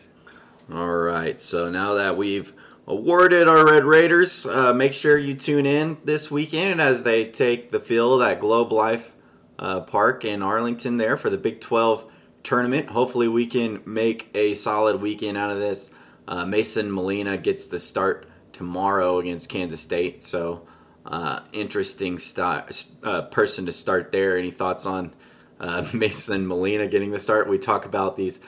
All 0.72 0.94
right. 0.94 1.40
So 1.40 1.70
now 1.70 1.94
that 1.96 2.18
we've 2.18 2.54
awarded 2.88 3.48
our 3.48 3.66
Red 3.66 3.86
Raiders, 3.86 4.46
uh, 4.46 4.74
make 4.74 4.94
sure 4.94 5.18
you 5.18 5.34
tune 5.34 5.66
in 5.66 5.98
this 6.04 6.30
weekend 6.30 6.82
as 6.82 7.04
they 7.04 7.26
take 7.26 7.72
the 7.72 7.80
field 7.80 8.22
at 8.22 8.40
Globe 8.40 8.72
Life 8.74 9.13
uh, 9.60 9.82
Park 9.82 10.26
in 10.26 10.42
Arlington 10.42 10.98
there 10.98 11.18
for 11.18 11.30
the 11.30 11.38
Big 11.38 11.62
12 11.62 12.06
tournament. 12.44 12.90
Hopefully, 12.90 13.28
we 13.28 13.46
can 13.46 13.82
make 13.86 14.30
a 14.34 14.54
solid 14.54 15.02
weekend 15.02 15.38
out 15.38 15.50
of 15.50 15.60
this. 15.60 15.92
Uh, 16.28 16.46
Mason 16.46 16.92
Molina 16.92 17.38
gets 17.38 17.68
the 17.68 17.80
start 17.80 18.28
tomorrow 18.52 19.20
against 19.20 19.50
Kansas 19.50 19.82
State, 19.82 20.22
so 20.22 20.68
uh, 21.06 21.42
interesting 21.52 22.18
start, 22.18 22.86
uh, 23.04 23.24
person 23.24 23.66
to 23.66 23.72
start 23.72 24.12
there. 24.12 24.38
Any 24.38 24.52
thoughts 24.52 24.86
on 24.86 25.14
uh, 25.60 25.86
Mason 25.94 26.48
Molina 26.48 26.88
getting 26.88 27.12
the 27.12 27.20
start? 27.20 27.50
We 27.50 27.58
talk 27.58 27.86
about 27.86 28.16
these 28.16 28.40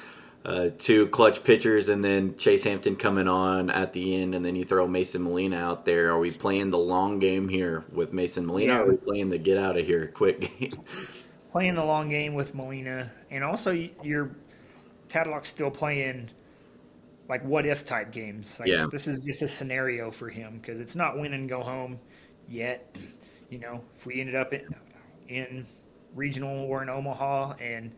uh, 0.45 0.69
two 0.77 1.07
clutch 1.07 1.43
pitchers 1.43 1.89
and 1.89 2.03
then 2.03 2.37
Chase 2.37 2.63
Hampton 2.63 2.95
coming 2.95 3.27
on 3.27 3.71
at 3.71 3.93
the 3.93 4.21
end, 4.21 4.35
and 4.35 4.45
then 4.45 4.55
you 4.55 4.63
throw 4.63 4.87
Mason 4.87 5.23
Molina 5.23 5.57
out 5.57 5.85
there. 5.85 6.11
Are 6.11 6.19
we 6.19 6.29
playing 6.29 6.69
the 6.69 6.77
long 6.77 7.17
game 7.17 7.49
here 7.49 7.83
with 7.91 8.13
Mason 8.13 8.45
Molina? 8.45 8.73
Yeah. 8.73 8.79
Or 8.79 8.83
are 8.83 8.91
we 8.91 8.97
playing 8.97 9.29
the 9.29 9.39
get 9.39 9.57
out 9.57 9.75
of 9.75 9.85
here 9.85 10.07
quick 10.07 10.57
game? 10.59 10.79
playing 11.51 11.75
the 11.75 11.85
long 11.85 12.09
game 12.09 12.35
with 12.35 12.53
Molina, 12.53 13.11
and 13.31 13.43
also 13.43 13.71
you're 14.03 14.35
Tadlock's 15.09 15.49
still 15.49 15.71
playing 15.71 16.29
like 17.27 17.43
what 17.43 17.65
if 17.65 17.83
type 17.83 18.11
games. 18.11 18.59
Like 18.59 18.69
yeah. 18.69 18.85
this 18.91 19.07
is 19.07 19.23
just 19.23 19.41
a 19.41 19.47
scenario 19.47 20.11
for 20.11 20.29
him 20.29 20.59
because 20.61 20.79
it's 20.79 20.95
not 20.95 21.19
win 21.19 21.33
and 21.33 21.49
go 21.49 21.63
home 21.63 21.99
yet. 22.47 22.95
You 23.49 23.59
know, 23.59 23.81
if 23.95 24.05
we 24.05 24.19
ended 24.19 24.35
up 24.35 24.53
in, 24.53 24.75
in 25.27 25.65
regional 26.13 26.65
or 26.65 26.83
in 26.83 26.89
Omaha 26.89 27.53
and 27.59 27.95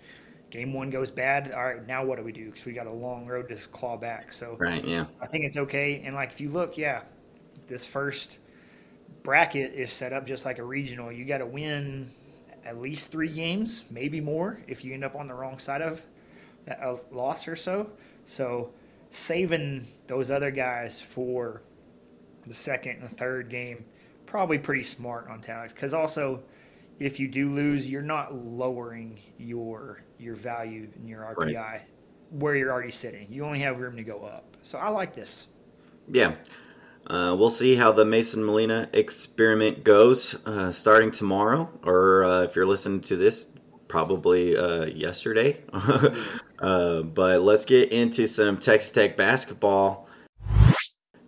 game 0.49 0.73
one 0.73 0.89
goes 0.89 1.11
bad, 1.11 1.51
all 1.51 1.63
right, 1.63 1.85
now 1.85 2.05
what 2.05 2.17
do 2.17 2.23
we 2.23 2.31
do? 2.31 2.45
Because 2.45 2.65
we 2.65 2.73
got 2.73 2.87
a 2.87 2.91
long 2.91 3.25
road 3.25 3.49
to 3.49 3.55
claw 3.55 3.97
back. 3.97 4.31
So 4.33 4.55
right, 4.59 4.83
yeah, 4.83 5.05
I 5.21 5.27
think 5.27 5.45
it's 5.45 5.57
okay. 5.57 6.01
And 6.05 6.15
like 6.15 6.31
if 6.31 6.41
you 6.41 6.49
look, 6.49 6.77
yeah, 6.77 7.01
this 7.67 7.85
first 7.85 8.39
bracket 9.23 9.73
is 9.73 9.91
set 9.91 10.13
up 10.13 10.25
just 10.25 10.45
like 10.45 10.59
a 10.59 10.63
regional. 10.63 11.11
You 11.11 11.25
got 11.25 11.39
to 11.39 11.45
win 11.45 12.11
at 12.65 12.81
least 12.81 13.11
three 13.11 13.31
games, 13.31 13.85
maybe 13.89 14.21
more, 14.21 14.59
if 14.67 14.83
you 14.83 14.93
end 14.93 15.03
up 15.03 15.15
on 15.15 15.27
the 15.27 15.33
wrong 15.33 15.59
side 15.59 15.81
of 15.81 16.01
a 16.67 16.97
loss 17.11 17.47
or 17.47 17.55
so. 17.55 17.89
So 18.25 18.71
saving 19.09 19.87
those 20.07 20.29
other 20.31 20.51
guys 20.51 20.99
for 20.99 21.61
the 22.45 22.53
second 22.53 22.99
and 23.01 23.09
third 23.09 23.49
game, 23.49 23.85
probably 24.25 24.57
pretty 24.57 24.83
smart 24.83 25.29
on 25.29 25.39
talent. 25.41 25.73
Because 25.73 25.93
also, 25.93 26.41
if 26.99 27.19
you 27.19 27.27
do 27.27 27.49
lose, 27.49 27.89
you're 27.89 28.01
not 28.01 28.33
lowering 28.33 29.19
your 29.37 30.01
your 30.19 30.35
value 30.35 30.87
in 30.95 31.07
your 31.07 31.21
RPI 31.35 31.55
right. 31.55 31.81
where 32.31 32.55
you're 32.55 32.71
already 32.71 32.91
sitting. 32.91 33.27
You 33.29 33.45
only 33.45 33.59
have 33.59 33.79
room 33.79 33.95
to 33.97 34.03
go 34.03 34.23
up. 34.23 34.57
So 34.63 34.77
I 34.77 34.89
like 34.89 35.13
this. 35.13 35.47
Yeah. 36.09 36.35
Uh, 37.07 37.35
we'll 37.37 37.49
see 37.49 37.75
how 37.75 37.91
the 37.91 38.03
Mason 38.03 38.43
Molina 38.43 38.89
experiment 38.93 39.83
goes 39.83 40.35
uh, 40.45 40.71
starting 40.71 41.09
tomorrow, 41.09 41.69
or 41.83 42.25
uh, 42.25 42.43
if 42.43 42.55
you're 42.55 42.65
listening 42.65 42.99
to 43.01 43.15
this, 43.15 43.51
probably 43.87 44.57
uh, 44.57 44.85
yesterday. 44.85 45.61
Uh, 46.59 47.03
but 47.03 47.41
let's 47.41 47.65
get 47.65 47.91
into 47.91 48.25
some 48.25 48.57
Texas 48.57 48.91
Tech 48.91 49.15
basketball 49.15 50.09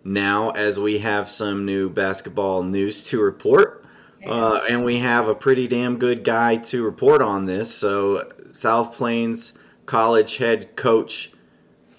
now, 0.02 0.50
as 0.50 0.80
we 0.80 0.98
have 0.98 1.28
some 1.28 1.64
new 1.64 1.88
basketball 1.88 2.64
news 2.64 3.04
to 3.04 3.20
report. 3.20 3.79
Uh, 4.26 4.60
and 4.68 4.84
we 4.84 4.98
have 4.98 5.28
a 5.28 5.34
pretty 5.34 5.66
damn 5.66 5.98
good 5.98 6.24
guy 6.24 6.56
to 6.56 6.84
report 6.84 7.22
on 7.22 7.46
this. 7.46 7.74
So, 7.74 8.30
South 8.52 8.94
Plains 8.94 9.54
College 9.86 10.36
head 10.36 10.76
coach 10.76 11.32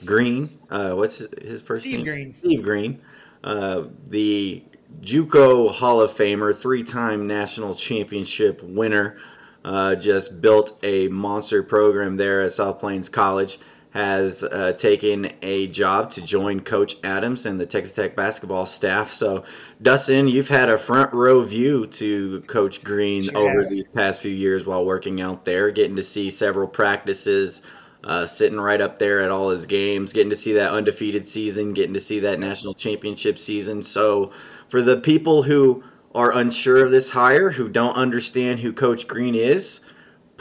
Green, 0.05 0.59
uh, 0.69 0.93
what's 0.93 1.25
his 1.41 1.61
first 1.61 1.83
Steve 1.83 1.97
name? 1.97 2.05
Green. 2.05 2.35
Steve 2.39 2.63
Green 2.63 3.01
uh, 3.43 3.85
the 4.07 4.63
JUCO 5.01 5.71
Hall 5.71 6.01
of 6.01 6.11
Famer, 6.11 6.55
three-time 6.55 7.27
national 7.27 7.75
championship 7.75 8.61
winner, 8.63 9.17
uh, 9.63 9.95
just 9.95 10.41
built 10.41 10.77
a 10.83 11.07
monster 11.07 11.63
program 11.63 12.17
there 12.17 12.41
at 12.41 12.51
South 12.51 12.79
Plains 12.79 13.09
College. 13.09 13.59
Has 13.91 14.43
uh, 14.43 14.71
taken 14.73 15.29
a 15.41 15.67
job 15.67 16.09
to 16.09 16.21
join 16.21 16.61
Coach 16.61 16.95
Adams 17.03 17.45
and 17.45 17.59
the 17.59 17.65
Texas 17.65 17.93
Tech 17.93 18.15
basketball 18.15 18.65
staff. 18.65 19.11
So, 19.11 19.43
Dustin, 19.81 20.29
you've 20.29 20.47
had 20.47 20.69
a 20.69 20.77
front 20.77 21.13
row 21.13 21.41
view 21.43 21.87
to 21.87 22.41
Coach 22.47 22.83
Green 22.83 23.23
Sure 23.23 23.37
over 23.37 23.65
these 23.65 23.83
past 23.93 24.21
few 24.21 24.31
years 24.31 24.65
while 24.65 24.85
working 24.85 25.19
out 25.19 25.43
there, 25.43 25.71
getting 25.71 25.97
to 25.97 26.03
see 26.03 26.29
several 26.29 26.69
practices, 26.69 27.63
uh, 28.05 28.25
sitting 28.25 28.59
right 28.59 28.79
up 28.79 28.97
there 28.97 29.19
at 29.21 29.29
all 29.29 29.49
his 29.49 29.65
games, 29.65 30.13
getting 30.13 30.29
to 30.29 30.37
see 30.37 30.53
that 30.53 30.71
undefeated 30.71 31.25
season, 31.25 31.73
getting 31.73 31.93
to 31.93 31.99
see 31.99 32.21
that 32.21 32.39
national 32.39 32.73
championship 32.73 33.37
season. 33.37 33.81
So, 33.81 34.31
for 34.67 34.81
the 34.81 35.01
people 35.01 35.43
who 35.43 35.83
are 36.15 36.37
unsure 36.37 36.83
of 36.83 36.91
this 36.91 37.09
hire, 37.09 37.49
who 37.49 37.67
don't 37.67 37.95
understand 37.97 38.61
who 38.61 38.71
Coach 38.71 39.07
Green 39.07 39.35
is, 39.35 39.81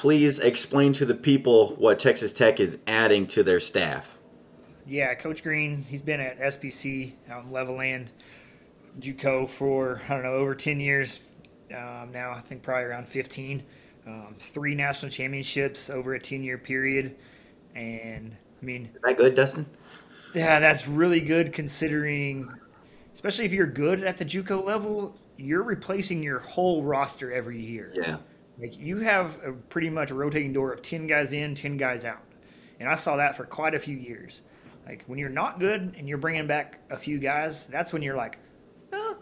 please 0.01 0.39
explain 0.39 0.95
to 0.95 1.05
the 1.05 1.15
people 1.15 1.75
what 1.77 1.99
Texas 1.99 2.33
Tech 2.33 2.59
is 2.59 2.79
adding 2.87 3.27
to 3.27 3.43
their 3.43 3.61
staff. 3.61 4.19
Yeah, 4.87 5.15
Coach 5.15 5.43
Green, 5.43 5.85
he's 5.87 6.01
been 6.01 6.21
at 6.21 6.41
SPC 6.41 7.13
out 7.29 7.45
in 7.45 7.51
Levelland, 7.51 8.07
JUCO 8.99 9.47
for 9.47 10.01
I 10.09 10.15
don't 10.15 10.23
know 10.23 10.33
over 10.33 10.55
ten 10.55 10.81
years 10.81 11.21
um, 11.77 12.11
now. 12.13 12.33
I 12.33 12.41
think 12.41 12.63
probably 12.63 12.85
around 12.85 13.09
fifteen. 13.09 13.63
Um, 14.07 14.37
three 14.39 14.75
national 14.75 15.13
championships 15.13 15.91
over 15.91 16.15
a 16.15 16.19
ten-year 16.19 16.57
period, 16.57 17.15
and 17.75 18.35
I 18.61 18.65
mean, 18.65 18.87
Is 18.87 19.03
that 19.05 19.19
good, 19.19 19.35
Dustin? 19.35 19.67
yeah, 20.35 20.61
that's 20.61 20.89
really 20.89 21.21
good 21.21 21.53
considering, 21.53 22.51
especially 23.13 23.45
if 23.45 23.53
you're 23.53 23.67
good 23.67 24.03
at 24.03 24.17
the 24.17 24.25
JUCO 24.25 24.65
level, 24.65 25.15
you're 25.37 25.63
replacing 25.63 26.23
your 26.23 26.39
whole 26.39 26.83
roster 26.83 27.31
every 27.31 27.61
year. 27.61 27.93
Yeah. 27.95 28.17
Like 28.61 28.79
you 28.79 28.99
have 28.99 29.41
a 29.45 29.53
pretty 29.53 29.91
much 29.91 30.11
a 30.11 30.15
rotating 30.15 30.53
door 30.53 30.73
of 30.73 30.83
ten 30.83 31.07
guys 31.07 31.33
in, 31.33 31.55
ten 31.55 31.77
guys 31.77 32.05
out, 32.05 32.23
and 32.79 32.89
I 32.89 32.95
saw 32.95 33.17
that 33.17 33.37
for 33.37 33.45
quite 33.45 33.75
a 33.75 33.79
few 33.79 33.97
years. 33.97 34.43
Like 34.87 35.05
when 35.07 35.19
you're 35.19 35.29
not 35.29 35.61
good 35.61 35.95
and 35.97 36.09
you're 36.09 36.19
bringing 36.19 36.47
back 36.47 36.81
a 36.91 36.97
few 36.97 37.19
guys, 37.19 37.67
that's 37.67 37.93
when 37.93 38.03
you're 38.03 38.17
like, 38.17 38.39
oh, 38.93 39.17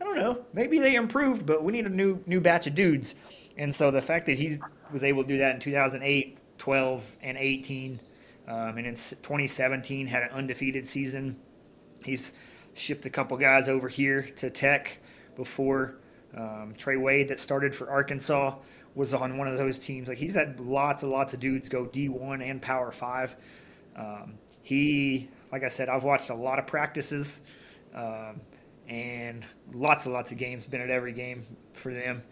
I 0.00 0.04
don't 0.04 0.16
know, 0.16 0.44
maybe 0.52 0.78
they 0.78 0.94
improved, 0.94 1.46
but 1.46 1.64
we 1.64 1.72
need 1.72 1.86
a 1.86 1.90
new 1.90 2.22
new 2.26 2.40
batch 2.40 2.66
of 2.66 2.74
dudes. 2.74 3.14
And 3.56 3.74
so 3.74 3.90
the 3.90 4.02
fact 4.02 4.26
that 4.26 4.38
he 4.38 4.58
was 4.92 5.04
able 5.04 5.22
to 5.22 5.28
do 5.28 5.38
that 5.38 5.54
in 5.54 5.60
2008, 5.60 6.38
12, 6.58 7.16
and 7.22 7.38
18, 7.38 8.00
um, 8.46 8.78
and 8.78 8.86
in 8.86 8.94
2017 8.94 10.06
had 10.06 10.22
an 10.24 10.30
undefeated 10.30 10.86
season. 10.86 11.36
He's 12.04 12.34
shipped 12.74 13.06
a 13.06 13.10
couple 13.10 13.36
guys 13.36 13.68
over 13.68 13.88
here 13.88 14.22
to 14.36 14.50
Tech 14.50 14.98
before. 15.36 15.96
Um, 16.36 16.74
Trey 16.76 16.96
Wade, 16.96 17.28
that 17.28 17.38
started 17.38 17.74
for 17.74 17.88
Arkansas, 17.90 18.56
was 18.94 19.14
on 19.14 19.38
one 19.38 19.48
of 19.48 19.56
those 19.58 19.78
teams. 19.78 20.08
Like 20.08 20.18
he's 20.18 20.34
had 20.34 20.58
lots 20.60 21.02
and 21.02 21.12
lots 21.12 21.34
of 21.34 21.40
dudes 21.40 21.68
go 21.68 21.86
D1 21.86 22.48
and 22.48 22.60
Power 22.60 22.90
Five. 22.92 23.36
Um, 23.96 24.34
he, 24.62 25.28
like 25.52 25.62
I 25.62 25.68
said, 25.68 25.88
I've 25.88 26.04
watched 26.04 26.30
a 26.30 26.34
lot 26.34 26.58
of 26.58 26.66
practices 26.66 27.42
um, 27.94 28.40
and 28.88 29.44
lots 29.72 30.06
and 30.06 30.14
lots 30.14 30.32
of 30.32 30.38
games. 30.38 30.66
Been 30.66 30.80
at 30.80 30.90
every 30.90 31.12
game 31.12 31.44
for 31.72 31.92
them. 31.92 32.22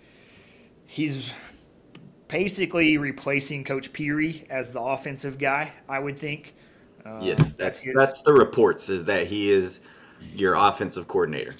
He's 0.87 1.31
basically 2.29 2.99
replacing 2.99 3.65
Coach 3.65 3.93
Peery 3.93 4.47
as 4.51 4.73
the 4.73 4.81
offensive 4.81 5.38
guy. 5.38 5.73
I 5.88 5.99
would 5.99 6.19
think. 6.19 6.55
Um, 7.05 7.19
Yes, 7.21 7.53
that's 7.53 7.83
his- 7.83 7.95
that's 7.95 8.23
the 8.23 8.33
reports 8.33 8.88
is 8.88 9.05
that 9.07 9.27
he 9.27 9.51
is 9.51 9.81
your 10.35 10.55
offensive 10.55 11.09
coordinator. 11.09 11.55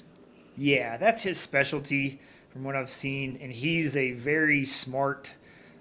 Yeah, 0.57 0.97
that's 0.97 1.23
his 1.23 1.39
specialty 1.39 2.21
from 2.53 2.65
what 2.65 2.77
I've 2.77 2.91
seen, 2.91 3.39
and 3.41 3.51
he's 3.51 3.97
a 3.97 4.13
very 4.13 4.67
smart 4.67 5.33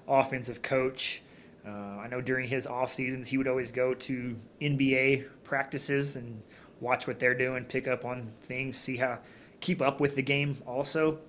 offensive 0.08 0.62
coach. 0.62 1.22
Uh, 1.68 1.70
I 1.70 2.08
know 2.08 2.22
during 2.22 2.48
his 2.48 2.66
off 2.66 2.94
seasons, 2.94 3.28
he 3.28 3.38
would 3.38 3.48
always 3.48 3.72
go 3.72 3.94
to 3.94 4.38
NBA 4.62 5.26
practices 5.44 6.16
and 6.16 6.42
watch 6.80 7.08
what 7.08 7.20
they're 7.20 7.36
doing, 7.36 7.66
pick 7.66 7.90
up 7.90 8.06
on 8.06 8.32
things, 8.44 8.78
see 8.78 8.96
how 8.96 9.20
keep 9.60 9.82
up 9.82 10.00
with 10.00 10.16
the 10.16 10.22
game 10.22 10.58
also. 10.66 11.20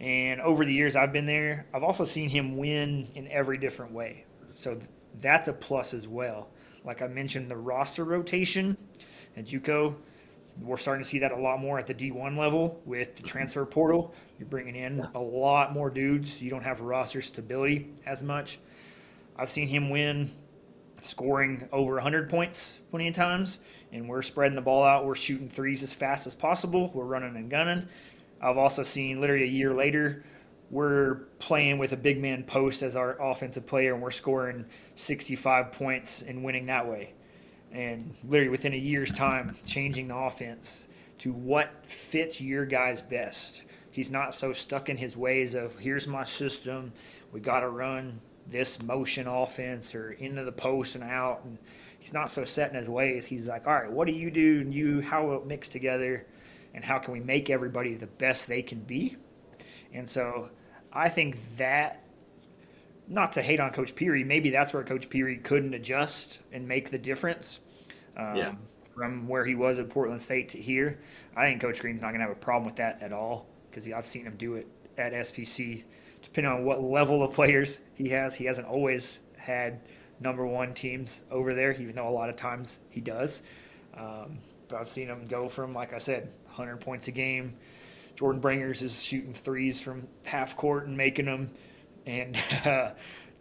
And 0.00 0.40
over 0.40 0.64
the 0.64 0.72
years 0.72 0.96
I've 0.96 1.12
been 1.12 1.24
there, 1.24 1.66
I've 1.72 1.84
also 1.84 2.04
seen 2.04 2.28
him 2.28 2.56
win 2.56 3.08
in 3.14 3.28
every 3.28 3.58
different 3.58 3.92
way. 3.92 4.24
So 4.58 4.74
th- 4.74 4.86
that's 5.20 5.48
a 5.48 5.52
plus 5.52 5.94
as 5.94 6.06
well. 6.08 6.48
Like 6.84 7.00
I 7.00 7.06
mentioned, 7.06 7.50
the 7.50 7.56
roster 7.56 8.04
rotation 8.04 8.76
at 9.36 9.46
JUCO, 9.46 9.94
we're 10.60 10.76
starting 10.76 11.02
to 11.02 11.08
see 11.08 11.20
that 11.20 11.32
a 11.32 11.36
lot 11.36 11.60
more 11.60 11.78
at 11.78 11.86
the 11.86 11.94
D1 11.94 12.36
level 12.36 12.80
with 12.84 13.16
the 13.16 13.22
transfer 13.22 13.64
portal. 13.64 14.14
You're 14.38 14.48
bringing 14.48 14.76
in 14.76 15.06
a 15.14 15.20
lot 15.20 15.72
more 15.72 15.90
dudes. 15.90 16.42
You 16.42 16.50
don't 16.50 16.62
have 16.62 16.80
roster 16.80 17.22
stability 17.22 17.90
as 18.06 18.22
much. 18.22 18.58
I've 19.36 19.50
seen 19.50 19.68
him 19.68 19.90
win 19.90 20.30
scoring 21.00 21.68
over 21.72 21.94
100 21.94 22.28
points 22.28 22.80
plenty 22.90 23.08
of 23.08 23.14
times, 23.14 23.60
and 23.92 24.08
we're 24.08 24.22
spreading 24.22 24.56
the 24.56 24.62
ball 24.62 24.82
out. 24.82 25.06
We're 25.06 25.14
shooting 25.14 25.48
threes 25.48 25.82
as 25.82 25.94
fast 25.94 26.26
as 26.26 26.34
possible. 26.34 26.90
We're 26.92 27.04
running 27.04 27.36
and 27.36 27.50
gunning. 27.50 27.88
I've 28.40 28.58
also 28.58 28.82
seen 28.82 29.20
literally 29.20 29.44
a 29.44 29.48
year 29.48 29.72
later, 29.72 30.24
we're 30.70 31.20
playing 31.38 31.78
with 31.78 31.92
a 31.92 31.96
big 31.96 32.20
man 32.20 32.44
post 32.44 32.82
as 32.82 32.94
our 32.94 33.20
offensive 33.22 33.66
player, 33.66 33.94
and 33.94 34.02
we're 34.02 34.10
scoring 34.10 34.66
65 34.96 35.72
points 35.72 36.22
and 36.22 36.44
winning 36.44 36.66
that 36.66 36.88
way. 36.88 37.14
And 37.72 38.14
literally 38.26 38.50
within 38.50 38.72
a 38.72 38.78
year's 38.78 39.12
time, 39.12 39.54
changing 39.66 40.08
the 40.08 40.16
offense 40.16 40.86
to 41.18 41.32
what 41.32 41.70
fits 41.86 42.40
your 42.40 42.64
guys 42.64 43.02
best. 43.02 43.62
He's 43.90 44.10
not 44.10 44.34
so 44.34 44.52
stuck 44.52 44.88
in 44.88 44.96
his 44.96 45.16
ways 45.16 45.54
of 45.54 45.76
here's 45.78 46.06
my 46.06 46.24
system, 46.24 46.92
we 47.32 47.40
got 47.40 47.60
to 47.60 47.68
run 47.68 48.20
this 48.46 48.80
motion 48.82 49.26
offense 49.26 49.94
or 49.94 50.12
into 50.12 50.44
the 50.44 50.52
post 50.52 50.94
and 50.94 51.04
out. 51.04 51.44
And 51.44 51.58
he's 51.98 52.12
not 52.12 52.30
so 52.30 52.44
set 52.44 52.70
in 52.70 52.76
his 52.76 52.88
ways. 52.88 53.26
He's 53.26 53.46
like, 53.46 53.66
all 53.66 53.74
right, 53.74 53.90
what 53.90 54.06
do 54.06 54.12
you 54.12 54.30
do? 54.30 54.60
And 54.60 54.72
you, 54.72 55.00
how 55.00 55.26
will 55.26 55.38
it 55.38 55.46
mix 55.46 55.68
together? 55.68 56.26
And 56.74 56.84
how 56.84 56.98
can 56.98 57.12
we 57.12 57.20
make 57.20 57.50
everybody 57.50 57.94
the 57.94 58.06
best 58.06 58.46
they 58.46 58.62
can 58.62 58.80
be? 58.80 59.16
And 59.92 60.08
so 60.08 60.50
I 60.92 61.08
think 61.08 61.38
that, 61.56 62.02
not 63.08 63.32
to 63.32 63.42
hate 63.42 63.60
on 63.60 63.70
Coach 63.72 63.94
Peery, 63.94 64.24
maybe 64.24 64.50
that's 64.50 64.72
where 64.74 64.84
Coach 64.84 65.08
Peery 65.08 65.38
couldn't 65.38 65.74
adjust 65.74 66.40
and 66.52 66.68
make 66.68 66.90
the 66.90 66.98
difference 66.98 67.60
um, 68.16 68.36
Yeah. 68.36 68.54
from 68.94 69.26
where 69.28 69.44
he 69.44 69.54
was 69.54 69.78
at 69.78 69.88
Portland 69.88 70.20
State 70.22 70.50
to 70.50 70.58
here. 70.60 70.98
I 71.36 71.46
think 71.46 71.60
Coach 71.60 71.80
Green's 71.80 72.02
not 72.02 72.08
going 72.08 72.20
to 72.20 72.26
have 72.26 72.36
a 72.36 72.40
problem 72.40 72.66
with 72.66 72.76
that 72.76 73.02
at 73.02 73.12
all 73.12 73.46
because 73.70 73.88
I've 73.88 74.06
seen 74.06 74.24
him 74.26 74.34
do 74.36 74.54
it 74.54 74.66
at 74.96 75.12
SPC. 75.12 75.84
Depending 76.22 76.52
on 76.52 76.64
what 76.64 76.82
level 76.82 77.22
of 77.22 77.32
players 77.32 77.80
he 77.94 78.08
has, 78.10 78.34
he 78.34 78.44
hasn't 78.44 78.66
always 78.66 79.20
had 79.36 79.80
number 80.20 80.44
one 80.44 80.74
teams 80.74 81.22
over 81.30 81.54
there, 81.54 81.72
even 81.72 81.94
though 81.94 82.08
a 82.08 82.10
lot 82.10 82.28
of 82.28 82.36
times 82.36 82.80
he 82.90 83.00
does. 83.00 83.42
Um, 83.96 84.38
but 84.66 84.80
I've 84.80 84.88
seen 84.88 85.06
him 85.06 85.24
go 85.26 85.48
from, 85.48 85.72
like 85.72 85.92
I 85.94 85.98
said, 85.98 86.28
100 86.46 86.78
points 86.78 87.06
a 87.08 87.12
game. 87.12 87.54
Jordan 88.16 88.40
Bringers 88.40 88.82
is 88.82 89.00
shooting 89.00 89.32
threes 89.32 89.80
from 89.80 90.08
half 90.26 90.56
court 90.56 90.88
and 90.88 90.96
making 90.96 91.26
them, 91.26 91.50
and 92.08 92.36
uh, 92.64 92.90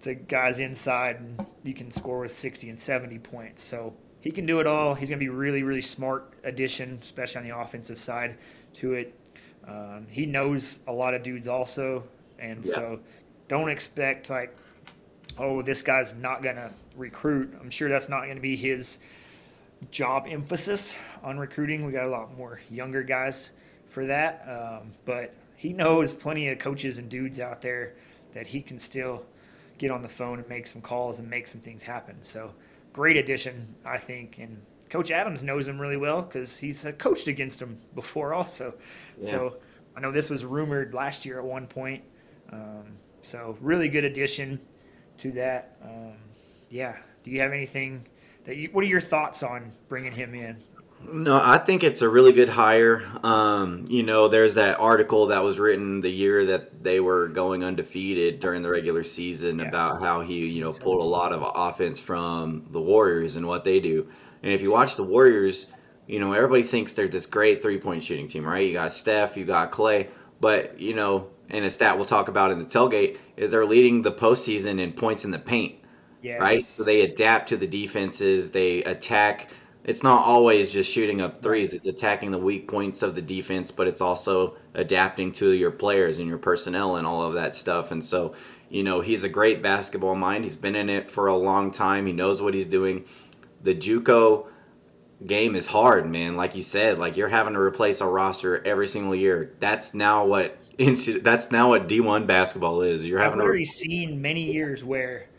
to 0.01 0.13
guys 0.13 0.59
inside, 0.59 1.15
and 1.15 1.45
you 1.63 1.73
can 1.73 1.89
score 1.89 2.19
with 2.19 2.33
60 2.33 2.69
and 2.69 2.79
70 2.79 3.17
points. 3.19 3.63
So 3.63 3.93
he 4.21 4.29
can 4.29 4.45
do 4.45 4.59
it 4.59 4.67
all. 4.67 4.93
He's 4.93 5.09
going 5.09 5.19
to 5.19 5.23
be 5.23 5.29
really, 5.29 5.63
really 5.63 5.81
smart 5.81 6.33
addition, 6.43 6.99
especially 7.01 7.39
on 7.39 7.47
the 7.47 7.57
offensive 7.57 7.97
side 7.97 8.37
to 8.75 8.93
it. 8.93 9.13
Um, 9.67 10.05
he 10.09 10.25
knows 10.25 10.79
a 10.87 10.91
lot 10.93 11.13
of 11.13 11.23
dudes 11.23 11.47
also, 11.47 12.03
and 12.39 12.63
Yeah. 12.65 12.73
so 12.73 12.99
don't 13.47 13.69
expect 13.69 14.29
like, 14.29 14.55
oh, 15.37 15.61
this 15.61 15.81
guy's 15.81 16.15
not 16.15 16.43
going 16.43 16.55
to 16.57 16.71
recruit. 16.95 17.53
I'm 17.59 17.69
sure 17.69 17.89
that's 17.89 18.09
not 18.09 18.23
going 18.23 18.35
to 18.35 18.41
be 18.41 18.55
his 18.55 18.99
job 19.91 20.25
emphasis 20.27 20.97
on 21.23 21.37
recruiting. 21.37 21.85
We 21.85 21.91
got 21.91 22.05
a 22.05 22.09
lot 22.09 22.35
more 22.37 22.59
younger 22.69 23.03
guys 23.03 23.51
for 23.87 24.05
that, 24.07 24.45
um, 24.47 24.91
but 25.05 25.33
he 25.55 25.73
knows 25.73 26.13
plenty 26.13 26.47
of 26.49 26.59
coaches 26.59 26.97
and 26.97 27.09
dudes 27.09 27.39
out 27.39 27.61
there 27.61 27.93
that 28.37 28.45
he 28.45 28.61
can 28.61 28.77
still 28.77 29.25
get 29.79 29.89
on 29.89 30.03
the 30.03 30.07
phone 30.07 30.37
and 30.37 30.47
make 30.47 30.67
some 30.67 30.79
calls 30.79 31.17
and 31.17 31.27
make 31.27 31.47
some 31.47 31.59
things 31.59 31.81
happen. 31.81 32.15
So 32.21 32.53
great 32.93 33.17
addition, 33.17 33.73
I 33.83 33.97
think, 33.97 34.37
and 34.37 34.61
Coach 34.91 35.09
Adams 35.09 35.41
knows 35.41 35.67
him 35.67 35.81
really 35.81 35.97
well 35.97 36.21
because 36.21 36.55
he's 36.55 36.85
uh, 36.85 36.91
coached 36.91 37.27
against 37.27 37.59
him 37.59 37.79
before 37.95 38.35
also. 38.35 38.75
Yeah. 39.19 39.31
So 39.31 39.57
I 39.95 40.01
know 40.01 40.11
this 40.11 40.29
was 40.29 40.45
rumored 40.45 40.93
last 40.93 41.25
year 41.25 41.39
at 41.39 41.45
one 41.45 41.65
point. 41.65 42.03
Um, 42.51 42.85
so 43.23 43.57
really 43.59 43.89
good 43.89 44.05
addition 44.05 44.59
to 45.17 45.31
that. 45.31 45.75
Um, 45.83 46.13
yeah. 46.69 46.95
Do 47.23 47.31
you 47.31 47.41
have 47.41 47.53
anything 47.53 48.05
that 48.45 48.55
you? 48.55 48.69
What 48.71 48.83
are 48.83 48.87
your 48.87 49.01
thoughts 49.01 49.41
on 49.41 49.71
bringing 49.89 50.11
him 50.11 50.35
in? 50.35 50.57
No, 51.09 51.39
I 51.41 51.57
think 51.57 51.83
it's 51.83 52.01
a 52.01 52.09
really 52.09 52.33
good 52.33 52.49
hire. 52.49 53.03
Um, 53.23 53.85
you 53.87 54.03
know, 54.03 54.27
there's 54.27 54.55
that 54.55 54.79
article 54.79 55.27
that 55.27 55.43
was 55.43 55.57
written 55.59 56.01
the 56.01 56.09
year 56.09 56.45
that 56.45 56.83
they 56.83 56.99
were 56.99 57.27
going 57.29 57.63
undefeated 57.63 58.39
during 58.39 58.61
the 58.61 58.69
regular 58.69 59.03
season 59.03 59.59
Yeah. 59.59 59.65
about 59.67 60.01
how 60.01 60.21
he, 60.21 60.47
you 60.47 60.61
know, 60.61 60.71
pulled 60.73 60.99
a 61.05 61.07
lot 61.09 61.31
of 61.33 61.49
offense 61.55 61.99
from 61.99 62.65
the 62.71 62.81
Warriors 62.81 63.35
and 63.35 63.47
what 63.47 63.63
they 63.63 63.79
do. 63.79 64.07
And 64.43 64.51
if 64.51 64.61
you 64.61 64.71
watch 64.71 64.95
the 64.95 65.03
Warriors, 65.03 65.67
you 66.07 66.19
know, 66.19 66.33
everybody 66.33 66.63
thinks 66.63 66.93
they're 66.93 67.07
this 67.07 67.25
great 67.25 67.61
three 67.61 67.77
point 67.79 68.03
shooting 68.03 68.27
team, 68.27 68.45
right? 68.45 68.65
You 68.67 68.73
got 68.73 68.91
Steph, 68.91 69.37
you 69.37 69.45
got 69.45 69.71
Clay, 69.71 70.09
but, 70.41 70.79
you 70.79 70.93
know, 70.93 71.27
and 71.49 71.63
a 71.63 71.69
stat 71.69 71.95
we'll 71.95 72.05
talk 72.05 72.27
about 72.27 72.51
in 72.51 72.59
the 72.59 72.65
tailgate 72.65 73.17
is 73.37 73.51
they're 73.51 73.65
leading 73.65 74.01
the 74.01 74.11
postseason 74.11 74.79
in 74.79 74.91
points 74.91 75.23
in 75.25 75.31
the 75.31 75.39
paint. 75.39 75.75
Yes. 76.21 76.41
right? 76.41 76.63
So 76.65 76.83
they 76.83 77.01
adapt 77.01 77.49
to 77.49 77.57
the 77.57 77.67
defenses. 77.67 78.51
They 78.51 78.83
attack. 78.83 79.51
It's 79.87 80.03
not 80.03 80.25
always 80.25 80.73
just 80.73 80.91
shooting 80.91 81.21
up 81.21 81.41
threes. 81.41 81.73
It's 81.73 81.87
attacking 81.87 82.31
the 82.31 82.37
weak 82.37 82.67
points 82.67 83.01
of 83.03 83.15
the 83.15 83.21
defense, 83.21 83.71
but 83.71 83.87
it's 83.87 84.01
also 84.01 84.57
adapting 84.73 85.31
to 85.33 85.51
your 85.51 85.71
players 85.71 86.19
and 86.19 86.27
your 86.27 86.37
personnel 86.37 86.97
and 86.97 87.07
all 87.07 87.23
of 87.23 87.33
that 87.35 87.55
stuff. 87.55 87.91
And 87.91 88.03
so, 88.03 88.35
you 88.67 88.83
know, 88.83 88.99
he's 88.99 89.23
a 89.23 89.29
great 89.29 89.63
basketball 89.63 90.15
mind. 90.15 90.43
He's 90.43 90.57
been 90.57 90.75
in 90.75 90.89
it 90.89 91.09
for 91.09 91.27
a 91.27 91.35
long 91.35 91.71
time. 91.71 92.05
He 92.05 92.11
knows 92.11 92.41
what 92.41 92.53
he's 92.53 92.65
doing. 92.65 93.05
The 93.63 93.73
JUCO 93.73 94.47
game 95.25 95.55
is 95.55 95.65
hard, 95.65 96.05
man. 96.09 96.35
Like 96.35 96.53
you 96.53 96.61
said, 96.61 96.97
like 96.97 97.15
you're 97.15 97.29
having 97.29 97.53
to 97.53 97.59
replace 97.61 98.01
a 98.01 98.07
roster 98.07 98.61
every 98.67 98.89
single 98.89 99.15
year. 99.15 99.55
That's 99.61 99.93
now 99.93 100.25
what 100.25 100.57
that's 100.77 101.51
now 101.51 101.69
what 101.69 101.87
D1 101.87 102.27
basketball 102.27 102.81
is. 102.81 103.07
You're 103.07 103.19
I've 103.19 103.25
having 103.25 103.39
to 103.39 103.45
already 103.45 103.63
seen 103.63 104.21
many 104.21 104.51
years 104.51 104.83
where 104.83 105.29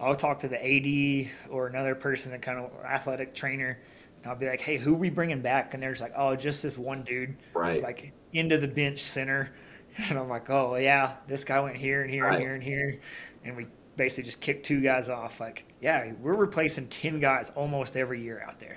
I'll 0.00 0.14
talk 0.14 0.40
to 0.40 0.48
the 0.48 0.56
AD 0.62 1.30
or 1.50 1.66
another 1.66 1.94
person 1.94 2.32
that 2.32 2.42
kind 2.42 2.58
of 2.58 2.70
athletic 2.84 3.34
trainer, 3.34 3.78
and 4.22 4.30
I'll 4.30 4.38
be 4.38 4.46
like, 4.46 4.60
"Hey, 4.60 4.76
who 4.76 4.94
we 4.94 5.10
bringing 5.10 5.40
back?" 5.40 5.74
And 5.74 5.82
there's 5.82 6.00
like, 6.00 6.12
"Oh, 6.16 6.36
just 6.36 6.62
this 6.62 6.76
one 6.76 7.02
dude, 7.02 7.36
Right. 7.54 7.82
Like 7.82 8.12
into 8.32 8.58
the 8.58 8.68
bench 8.68 9.00
center." 9.02 9.50
And 10.10 10.18
I'm 10.18 10.28
like, 10.28 10.50
"Oh 10.50 10.76
yeah, 10.76 11.14
this 11.26 11.44
guy 11.44 11.58
went 11.60 11.76
here 11.78 12.02
and 12.02 12.10
here 12.10 12.24
Right. 12.24 12.34
and 12.34 12.42
here 12.42 12.54
and 12.54 12.62
here," 12.62 13.00
and 13.44 13.56
we 13.56 13.66
basically 13.96 14.24
just 14.24 14.42
kicked 14.42 14.66
two 14.66 14.82
guys 14.82 15.08
off. 15.08 15.40
Like, 15.40 15.64
yeah, 15.80 16.12
we're 16.20 16.34
replacing 16.34 16.88
ten 16.88 17.18
guys 17.18 17.50
almost 17.54 17.96
every 17.96 18.20
year 18.20 18.44
out 18.46 18.60
there. 18.60 18.76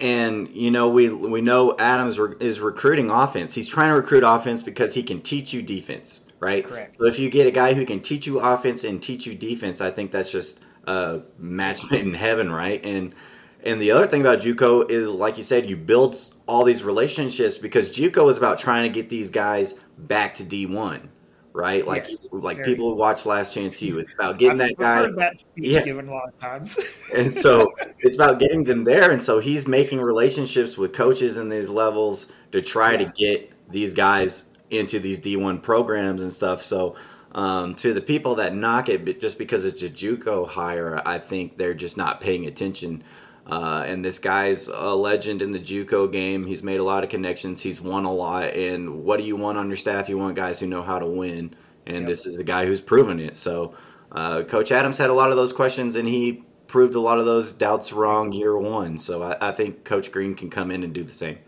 and 0.00 0.46
you 0.50 0.70
know 0.70 0.88
we 0.88 1.08
we 1.08 1.40
know 1.40 1.74
Adams 1.80 2.20
is 2.40 2.60
recruiting 2.60 3.10
offense. 3.10 3.52
He's 3.52 3.66
trying 3.68 3.88
to 3.90 3.96
recruit 3.96 4.22
offense 4.24 4.62
because 4.62 4.94
he 4.94 5.02
can 5.02 5.20
teach 5.20 5.52
you 5.52 5.60
defense, 5.60 6.22
right? 6.40 6.66
Correct. 6.66 6.94
So 6.96 7.06
if 7.06 7.18
you 7.18 7.30
get 7.30 7.46
a 7.46 7.50
guy 7.50 7.74
who 7.74 7.84
can 7.86 8.00
teach 8.00 8.26
you 8.26 8.40
offense 8.40 8.84
and 8.84 9.02
teach 9.02 9.26
you 9.26 9.34
defense, 9.34 9.80
I 9.80 9.90
think 9.90 10.10
that's 10.10 10.32
just 10.32 10.62
a 10.84 11.22
match 11.38 11.90
made 11.90 12.00
in 12.06 12.14
heaven, 12.14 12.50
right? 12.50 12.84
And 12.84 13.14
and 13.62 13.80
the 13.80 13.90
other 13.90 14.06
thing 14.06 14.22
about 14.22 14.38
JUCO 14.38 14.90
is, 14.90 15.06
like 15.08 15.36
you 15.36 15.42
said, 15.42 15.66
you 15.66 15.76
build 15.76 16.16
all 16.46 16.64
these 16.64 16.82
relationships 16.82 17.58
because 17.58 17.90
JUCO 17.90 18.30
is 18.30 18.38
about 18.38 18.58
trying 18.58 18.84
to 18.84 18.88
get 18.88 19.10
these 19.10 19.28
guys 19.28 19.74
back 19.98 20.32
to 20.34 20.44
D1, 20.44 21.06
right? 21.52 21.86
Like 21.86 22.06
Yes, 22.08 22.26
like 22.32 22.64
people 22.64 22.88
who 22.88 22.96
watch 22.96 23.26
Last 23.26 23.52
Chance 23.54 23.82
U. 23.82 23.98
It's 23.98 24.12
about 24.14 24.38
getting 24.38 24.60
I've 24.62 24.68
that 24.68 24.76
guy. 24.78 24.96
heard 24.96 25.16
that 25.16 25.38
speech 25.38 25.74
Yeah. 25.74 25.84
given 25.84 26.08
a 26.08 26.10
lot 26.10 26.28
of 26.30 26.38
times. 26.40 26.78
and 27.14 27.30
so 27.30 27.74
it's 27.98 28.14
about 28.14 28.38
getting 28.40 28.64
them 28.64 28.82
there 28.82 29.10
and 29.10 29.20
so 29.20 29.40
he's 29.40 29.68
making 29.68 30.00
relationships 30.00 30.78
with 30.78 30.94
coaches 30.94 31.36
in 31.36 31.50
these 31.50 31.68
levels 31.68 32.32
to 32.52 32.62
try 32.62 32.96
to 32.96 33.04
get 33.14 33.52
these 33.70 33.92
guys 33.92 34.49
into 34.70 34.98
these 34.98 35.20
d1 35.20 35.62
programs 35.62 36.22
and 36.22 36.32
stuff 36.32 36.62
so 36.62 36.94
um, 37.32 37.76
to 37.76 37.94
the 37.94 38.00
people 38.00 38.34
that 38.34 38.56
knock 38.56 38.88
it 38.88 39.20
just 39.20 39.38
because 39.38 39.64
it's 39.64 39.82
a 39.82 39.88
juco 39.88 40.46
hire 40.46 41.00
i 41.06 41.18
think 41.18 41.56
they're 41.58 41.74
just 41.74 41.96
not 41.96 42.20
paying 42.20 42.46
attention 42.46 43.02
uh, 43.46 43.84
and 43.86 44.04
this 44.04 44.18
guy's 44.18 44.68
a 44.68 44.94
legend 44.94 45.42
in 45.42 45.50
the 45.50 45.58
JUCO 45.58 46.12
game. 46.12 46.46
He's 46.46 46.62
made 46.62 46.78
a 46.78 46.84
lot 46.84 47.02
of 47.02 47.10
connections. 47.10 47.60
He's 47.60 47.80
won 47.80 48.04
a 48.04 48.12
lot. 48.12 48.54
And 48.54 49.02
what 49.02 49.18
do 49.18 49.24
you 49.24 49.34
want 49.34 49.58
on 49.58 49.66
your 49.66 49.76
staff? 49.76 50.08
You 50.08 50.18
want 50.18 50.36
guys 50.36 50.60
who 50.60 50.66
know 50.66 50.82
how 50.82 51.00
to 51.00 51.06
win. 51.06 51.54
And 51.86 52.00
Yep. 52.00 52.06
this 52.06 52.26
is 52.26 52.36
the 52.36 52.44
guy 52.44 52.64
who's 52.66 52.80
proven 52.80 53.18
it. 53.18 53.36
So, 53.36 53.74
uh, 54.12 54.42
Coach 54.44 54.70
Adams 54.70 54.98
had 54.98 55.10
a 55.10 55.14
lot 55.14 55.30
of 55.30 55.36
those 55.36 55.52
questions, 55.52 55.96
and 55.96 56.06
he 56.06 56.44
proved 56.68 56.94
a 56.94 57.00
lot 57.00 57.18
of 57.18 57.24
those 57.24 57.50
doubts 57.50 57.92
wrong 57.92 58.30
year 58.32 58.56
one. 58.56 58.96
So, 58.98 59.22
I, 59.22 59.48
I 59.48 59.50
think 59.50 59.84
Coach 59.84 60.12
Green 60.12 60.34
can 60.36 60.48
come 60.50 60.70
in 60.70 60.84
and 60.84 60.92
do 60.92 61.02
the 61.02 61.12
same. 61.12 61.38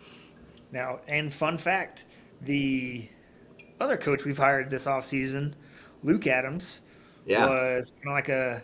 Now, 0.73 1.01
and 1.07 1.33
fun 1.33 1.59
fact, 1.59 2.05
the 2.41 3.07
other 3.83 3.97
coach 3.97 4.25
we've 4.25 4.39
hired 4.39 4.71
this 4.71 4.87
offseason, 4.87 5.53
Luke 6.03 6.27
Adams, 6.27 6.81
Yeah. 7.27 7.47
was 7.47 7.93
kind 8.03 8.09
of 8.09 8.13
like 8.15 8.29
a 8.29 8.63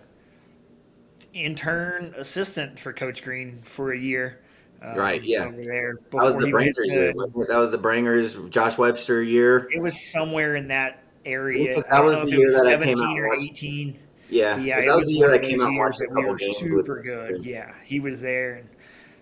intern 1.35 2.15
assistant 2.17 2.79
for 2.79 2.93
Coach 2.93 3.23
Green 3.23 3.59
for 3.63 3.93
a 3.93 3.99
year. 3.99 4.41
um, 4.81 4.95
Right, 4.97 5.21
yeah. 5.23 5.45
Over 5.47 5.61
there. 5.61 5.99
That 6.13 6.17
was 6.23 6.37
the 6.39 6.47
he 6.47 6.53
Brangers 6.53 6.93
year. 6.95 7.13
That 7.49 7.59
was 7.59 7.73
the 7.73 7.79
Brangers, 7.79 8.49
Josh 8.49 8.79
Webster 8.79 9.23
year. 9.23 9.69
It 9.75 9.81
was 9.83 10.13
somewhere 10.13 10.55
in 10.55 10.69
that 10.69 11.03
area. 11.27 11.69
Because 11.71 11.87
that 11.87 12.05
was 12.05 12.19
the 12.31 12.37
year 12.37 12.51
that 12.53 12.67
I 12.67 12.73
came 12.85 12.97
17 12.97 13.05
out 13.05 13.19
or 13.19 13.29
watched- 13.29 13.43
18. 13.51 13.99
Yeah. 14.31 14.57
Yeah, 14.59 14.79
it 14.79 14.87
that 14.87 14.95
was 14.95 14.97
was 15.03 15.07
the 15.09 15.15
year 15.15 15.35
I 15.35 15.39
came 15.39 15.61
out 15.61 15.73
watched 15.75 16.01
a 16.01 16.05
that 16.05 16.11
we 16.11 16.15
couple 16.23 16.31
were 16.33 16.39
super 16.39 17.03
good. 17.03 17.45
Yeah, 17.45 17.73
he 17.85 17.99
was 17.99 18.21
there, 18.21 18.55
and 18.57 18.69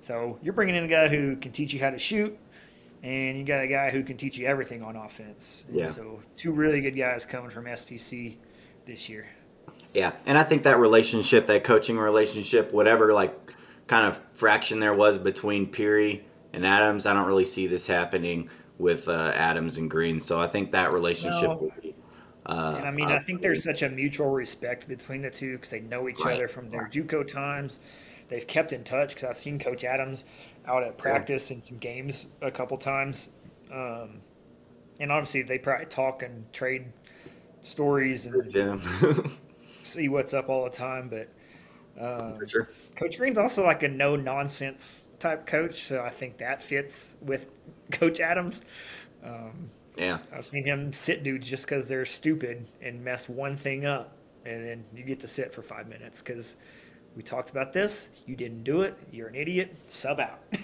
so 0.02 0.38
you're 0.42 0.52
bringing 0.52 0.74
in 0.74 0.84
a 0.84 0.88
guy 0.88 1.08
who 1.08 1.36
can 1.36 1.52
teach 1.52 1.72
you 1.72 1.80
how 1.80 1.88
to 1.90 1.98
shoot, 1.98 2.36
and 3.06 3.38
you 3.38 3.44
got 3.44 3.60
a 3.62 3.68
guy 3.68 3.90
who 3.90 4.02
can 4.02 4.16
teach 4.16 4.36
you 4.36 4.46
everything 4.46 4.82
on 4.82 4.96
offense. 4.96 5.64
And 5.68 5.78
Yeah. 5.78 5.86
So 5.86 6.20
two 6.36 6.50
really 6.50 6.80
good 6.80 6.96
guys 6.96 7.24
coming 7.24 7.50
from 7.50 7.66
SPC 7.66 8.36
this 8.84 9.08
year. 9.08 9.26
Yeah, 9.94 10.12
and 10.26 10.36
I 10.36 10.42
think 10.42 10.64
that 10.64 10.78
relationship, 10.78 11.46
that 11.46 11.62
coaching 11.62 11.96
relationship, 11.98 12.72
whatever 12.72 13.12
like 13.12 13.32
kind 13.86 14.06
of 14.06 14.20
fraction 14.34 14.80
there 14.80 14.92
was 14.92 15.18
between 15.18 15.66
Peery 15.68 16.24
and 16.52 16.66
Adams, 16.66 17.06
I 17.06 17.14
don't 17.14 17.26
really 17.28 17.44
see 17.44 17.68
this 17.68 17.86
happening 17.86 18.50
with 18.78 19.08
uh, 19.08 19.32
Adams 19.34 19.78
and 19.78 19.88
Green. 19.88 20.18
So 20.18 20.40
I 20.40 20.48
think 20.48 20.72
that 20.72 20.92
relationship 20.92 21.48
No. 21.48 21.56
will 21.56 21.72
be. 21.80 21.94
Uh, 22.44 22.74
And 22.78 22.86
I 22.88 22.90
mean, 22.90 23.08
I 23.08 23.18
think 23.20 23.40
there's 23.40 23.62
such 23.62 23.82
a 23.82 23.88
mutual 23.88 24.30
respect 24.30 24.88
between 24.88 25.22
the 25.22 25.30
two 25.30 25.52
because 25.52 25.70
they 25.70 25.80
know 25.80 26.08
each 26.08 26.24
Right. 26.24 26.34
other 26.34 26.48
from 26.48 26.70
their 26.70 26.88
JUCO 26.88 27.26
times. 27.26 27.78
They've 28.28 28.46
kept 28.46 28.72
in 28.72 28.82
touch 28.82 29.10
because 29.10 29.24
I've 29.24 29.38
seen 29.38 29.58
Coach 29.60 29.84
Adams 29.84 30.24
out 30.66 30.82
at 30.82 30.98
practice 30.98 31.50
and 31.50 31.62
some 31.62 31.78
games 31.78 32.28
a 32.42 32.50
couple 32.50 32.76
times. 32.76 33.28
Um, 33.72 34.20
and 35.00 35.12
obviously, 35.12 35.42
they 35.42 35.58
probably 35.58 35.86
talk 35.86 36.22
and 36.22 36.50
trade 36.52 36.86
stories 37.62 38.26
and 38.26 38.42
yeah, 38.54 38.78
see 39.82 40.08
what's 40.08 40.32
up 40.32 40.48
all 40.48 40.64
the 40.64 40.70
time. 40.70 41.08
But 41.08 41.28
um, 42.00 42.34
sure. 42.46 42.68
Coach 42.94 43.18
Green's 43.18 43.38
also 43.38 43.64
like 43.64 43.82
a 43.82 43.88
no 43.88 44.16
nonsense 44.16 45.08
type 45.18 45.46
coach, 45.46 45.82
so 45.82 46.02
I 46.02 46.10
think 46.10 46.38
that 46.38 46.62
fits 46.62 47.16
with 47.20 47.46
Coach 47.90 48.20
Adams. 48.20 48.62
Um, 49.24 49.70
Yeah, 49.96 50.18
I've 50.32 50.46
seen 50.46 50.64
him 50.64 50.92
sit 50.92 51.22
dudes 51.22 51.48
just 51.48 51.64
because 51.64 51.88
they're 51.88 52.04
stupid 52.04 52.66
and 52.82 53.04
mess 53.04 53.28
one 53.28 53.56
thing 53.56 53.86
up, 53.86 54.16
and 54.44 54.66
then 54.66 54.84
you 54.94 55.04
get 55.04 55.20
to 55.20 55.28
sit 55.28 55.52
for 55.52 55.62
five 55.62 55.88
minutes 55.88 56.22
because 56.22 56.56
we 57.16 57.22
talked 57.22 57.50
about 57.50 57.72
this. 57.72 58.10
You 58.26 58.36
didn't 58.36 58.62
do 58.62 58.82
it. 58.82 58.96
You're 59.10 59.28
an 59.28 59.34
idiot. 59.34 59.76
Sub 59.88 60.20
out. 60.20 60.38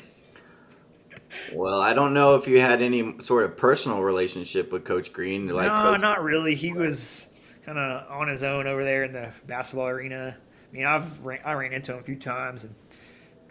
Well, 1.54 1.80
I 1.80 1.94
don't 1.94 2.12
know 2.12 2.34
if 2.34 2.46
you 2.46 2.60
had 2.60 2.82
any 2.82 3.18
sort 3.20 3.44
of 3.44 3.56
personal 3.56 4.02
relationship 4.02 4.70
with 4.70 4.84
Coach 4.84 5.14
Green. 5.14 5.48
Like, 5.48 5.72
no, 5.72 5.92
Coach- 5.92 6.00
not 6.00 6.22
really. 6.22 6.54
He 6.54 6.72
was 6.72 7.28
kind 7.64 7.78
of 7.78 8.10
on 8.10 8.28
his 8.28 8.42
own 8.42 8.66
over 8.66 8.84
there 8.84 9.04
in 9.04 9.12
the 9.12 9.30
basketball 9.46 9.88
arena. 9.88 10.36
I 10.36 10.76
mean, 10.76 10.84
I've 10.84 11.24
ran, 11.24 11.40
I 11.44 11.52
ran 11.54 11.72
into 11.72 11.92
him 11.94 12.00
a 12.00 12.02
few 12.02 12.16
times, 12.16 12.64
and 12.64 12.74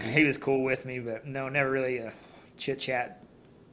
he 0.16 0.24
was 0.24 0.38
cool 0.38 0.64
with 0.64 0.86
me, 0.86 1.00
but 1.00 1.26
no, 1.26 1.50
never 1.50 1.72
really 1.72 1.98
a 1.98 2.14
chit 2.58 2.80
chat 2.80 3.21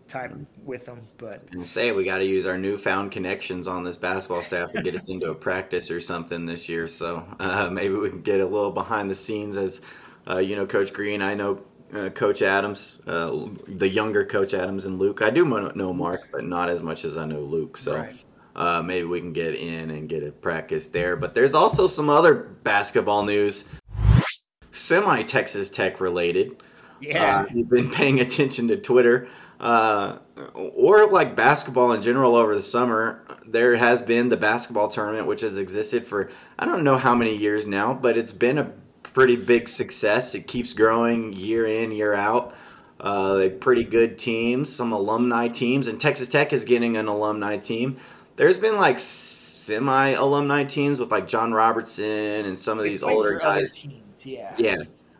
type 0.08 0.32
with 0.64 0.86
them. 0.86 1.02
But 1.18 1.44
and 1.52 1.66
say 1.66 1.92
we 1.92 2.04
got 2.04 2.18
to 2.18 2.24
use 2.24 2.46
our 2.46 2.58
newfound 2.58 3.12
connections 3.12 3.68
on 3.68 3.84
this 3.84 3.96
basketball 3.96 4.42
staff 4.42 4.72
to 4.72 4.82
get 4.82 4.94
us 4.94 5.08
into 5.08 5.30
a 5.30 5.34
practice 5.34 5.90
or 5.90 6.00
something 6.00 6.46
this 6.46 6.68
year. 6.68 6.88
So 6.88 7.24
uh, 7.38 7.68
maybe 7.72 7.94
we 7.94 8.10
can 8.10 8.22
get 8.22 8.40
a 8.40 8.46
little 8.46 8.72
behind 8.72 9.10
the 9.10 9.14
scenes 9.14 9.56
as 9.56 9.82
uh, 10.28 10.38
you 10.38 10.56
know, 10.56 10.66
Coach 10.66 10.92
Green. 10.92 11.22
I 11.22 11.34
know 11.34 11.62
uh, 11.94 12.10
Coach 12.10 12.42
Adams, 12.42 13.00
uh, 13.06 13.46
the 13.66 13.88
younger 13.88 14.24
Coach 14.24 14.54
Adams 14.54 14.84
and 14.86 14.98
Luke. 14.98 15.22
I 15.22 15.30
do 15.30 15.44
know 15.74 15.92
Mark, 15.92 16.28
but 16.30 16.44
not 16.44 16.68
as 16.68 16.82
much 16.82 17.04
as 17.04 17.16
I 17.16 17.26
know 17.26 17.40
Luke. 17.40 17.76
So. 17.76 17.96
Right. 17.96 18.24
Uh, 18.56 18.82
maybe 18.82 19.06
we 19.06 19.20
can 19.20 19.32
get 19.32 19.54
in 19.54 19.92
and 19.92 20.08
get 20.08 20.24
a 20.24 20.32
practice 20.32 20.88
there. 20.88 21.14
But 21.14 21.32
there's 21.32 21.54
also 21.54 21.86
some 21.86 22.10
other 22.10 22.34
basketball 22.64 23.22
news, 23.22 23.68
semi 24.72 25.22
Texas 25.22 25.70
Tech 25.70 26.00
related. 26.00 26.60
yeah, 27.00 27.42
Uh, 27.42 27.46
you've 27.54 27.70
been 27.70 27.88
paying 27.88 28.18
attention 28.18 28.66
to 28.66 28.76
Twitter 28.76 29.28
uh, 29.60 30.18
or 30.54 31.10
like 31.10 31.34
basketball 31.34 31.92
in 31.92 32.02
general 32.02 32.36
over 32.36 32.54
the 32.54 32.62
summer, 32.62 33.24
there 33.46 33.76
has 33.76 34.02
been 34.02 34.28
the 34.28 34.36
basketball 34.36 34.88
tournament, 34.88 35.26
which 35.26 35.40
has 35.40 35.58
existed 35.58 36.06
for 36.06 36.30
I 36.58 36.64
don't 36.64 36.84
know 36.84 36.96
how 36.96 37.14
many 37.14 37.36
years 37.36 37.66
now, 37.66 37.94
but 37.94 38.16
it's 38.16 38.32
been 38.32 38.58
a 38.58 38.72
pretty 39.02 39.36
big 39.36 39.68
success. 39.68 40.34
It 40.34 40.46
keeps 40.46 40.74
growing 40.74 41.32
year 41.32 41.66
in, 41.66 41.90
year 41.90 42.14
out. 42.14 42.54
Uh, 43.00 43.34
they 43.34 43.50
pretty 43.50 43.84
good 43.84 44.18
teams, 44.18 44.72
some 44.72 44.92
alumni 44.92 45.48
teams, 45.48 45.86
and 45.86 46.00
Texas 46.00 46.28
Tech 46.28 46.52
is 46.52 46.64
getting 46.64 46.96
an 46.96 47.06
alumni 47.06 47.56
team. 47.56 47.96
There's 48.36 48.58
been 48.58 48.76
like 48.76 48.98
semi 49.00 50.10
alumni 50.10 50.64
teams 50.64 51.00
with 51.00 51.10
like 51.10 51.26
John 51.26 51.52
Roberson 51.52 52.04
and 52.46 52.56
some 52.56 52.78
of 52.78 52.84
these 52.84 53.02
older 53.02 53.38
guys. 53.38 53.72
teams. 53.72 54.24
Yeah, 54.24 54.54
Yeah. 54.58 54.76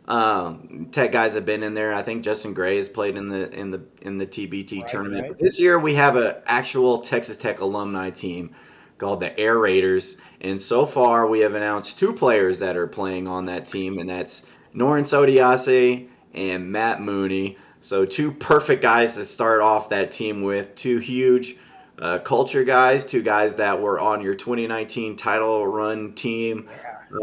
Um, 0.09 0.89
tech 0.91 1.13
guys 1.13 1.35
have 1.35 1.45
been 1.45 1.63
in 1.63 1.75
there. 1.75 1.93
I 1.95 2.01
think 2.03 2.25
Justin 2.25 2.55
Gray 2.55 2.77
has 2.79 2.89
played 2.89 3.17
in 3.17 3.29
the 3.29 3.51
in 3.55 3.71
the 3.71 3.83
in 4.01 4.17
the 4.17 4.27
TBT 4.27 4.79
Right, 4.81 4.89
tournament. 4.89 5.23
right. 5.23 5.39
This 5.39 5.61
year 5.61 5.79
we 5.79 5.95
have 5.95 6.17
an 6.17 6.35
actual 6.47 6.99
Texas 7.03 7.37
Tech 7.37 7.61
alumni 7.61 8.09
team 8.11 8.55
called 8.97 9.21
the 9.21 9.39
Air 9.39 9.59
Raiders, 9.59 10.17
and 10.41 10.59
so 10.59 10.87
far 10.87 11.27
we 11.27 11.41
have 11.41 11.55
announced 11.55 11.99
two 11.99 12.15
players 12.15 12.59
that 12.61 12.75
are 12.77 12.87
playing 12.87 13.29
on 13.29 13.45
that 13.47 13.67
team, 13.67 13.99
and 13.99 14.09
that's 14.09 14.47
Norense 14.75 15.13
Odiase 15.13 16.09
and 16.33 16.73
Matt 16.73 17.03
Mooney. 17.03 17.59
So 17.81 18.05
two 18.07 18.33
perfect 18.33 18.81
guys 18.83 19.15
to 19.17 19.25
start 19.25 19.61
off 19.61 19.91
that 19.91 20.11
team 20.11 20.43
with. 20.43 20.75
Two 20.75 20.99
huge 20.99 21.57
uh, 21.99 22.19
culture 22.21 22.65
guys, 22.65 23.05
two 23.05 23.23
guys 23.23 23.57
that 23.57 23.81
were 23.81 24.01
on 24.01 24.23
your 24.23 24.35
2019 24.35 25.17
title 25.17 25.67
run 25.67 26.15
team. 26.15 26.69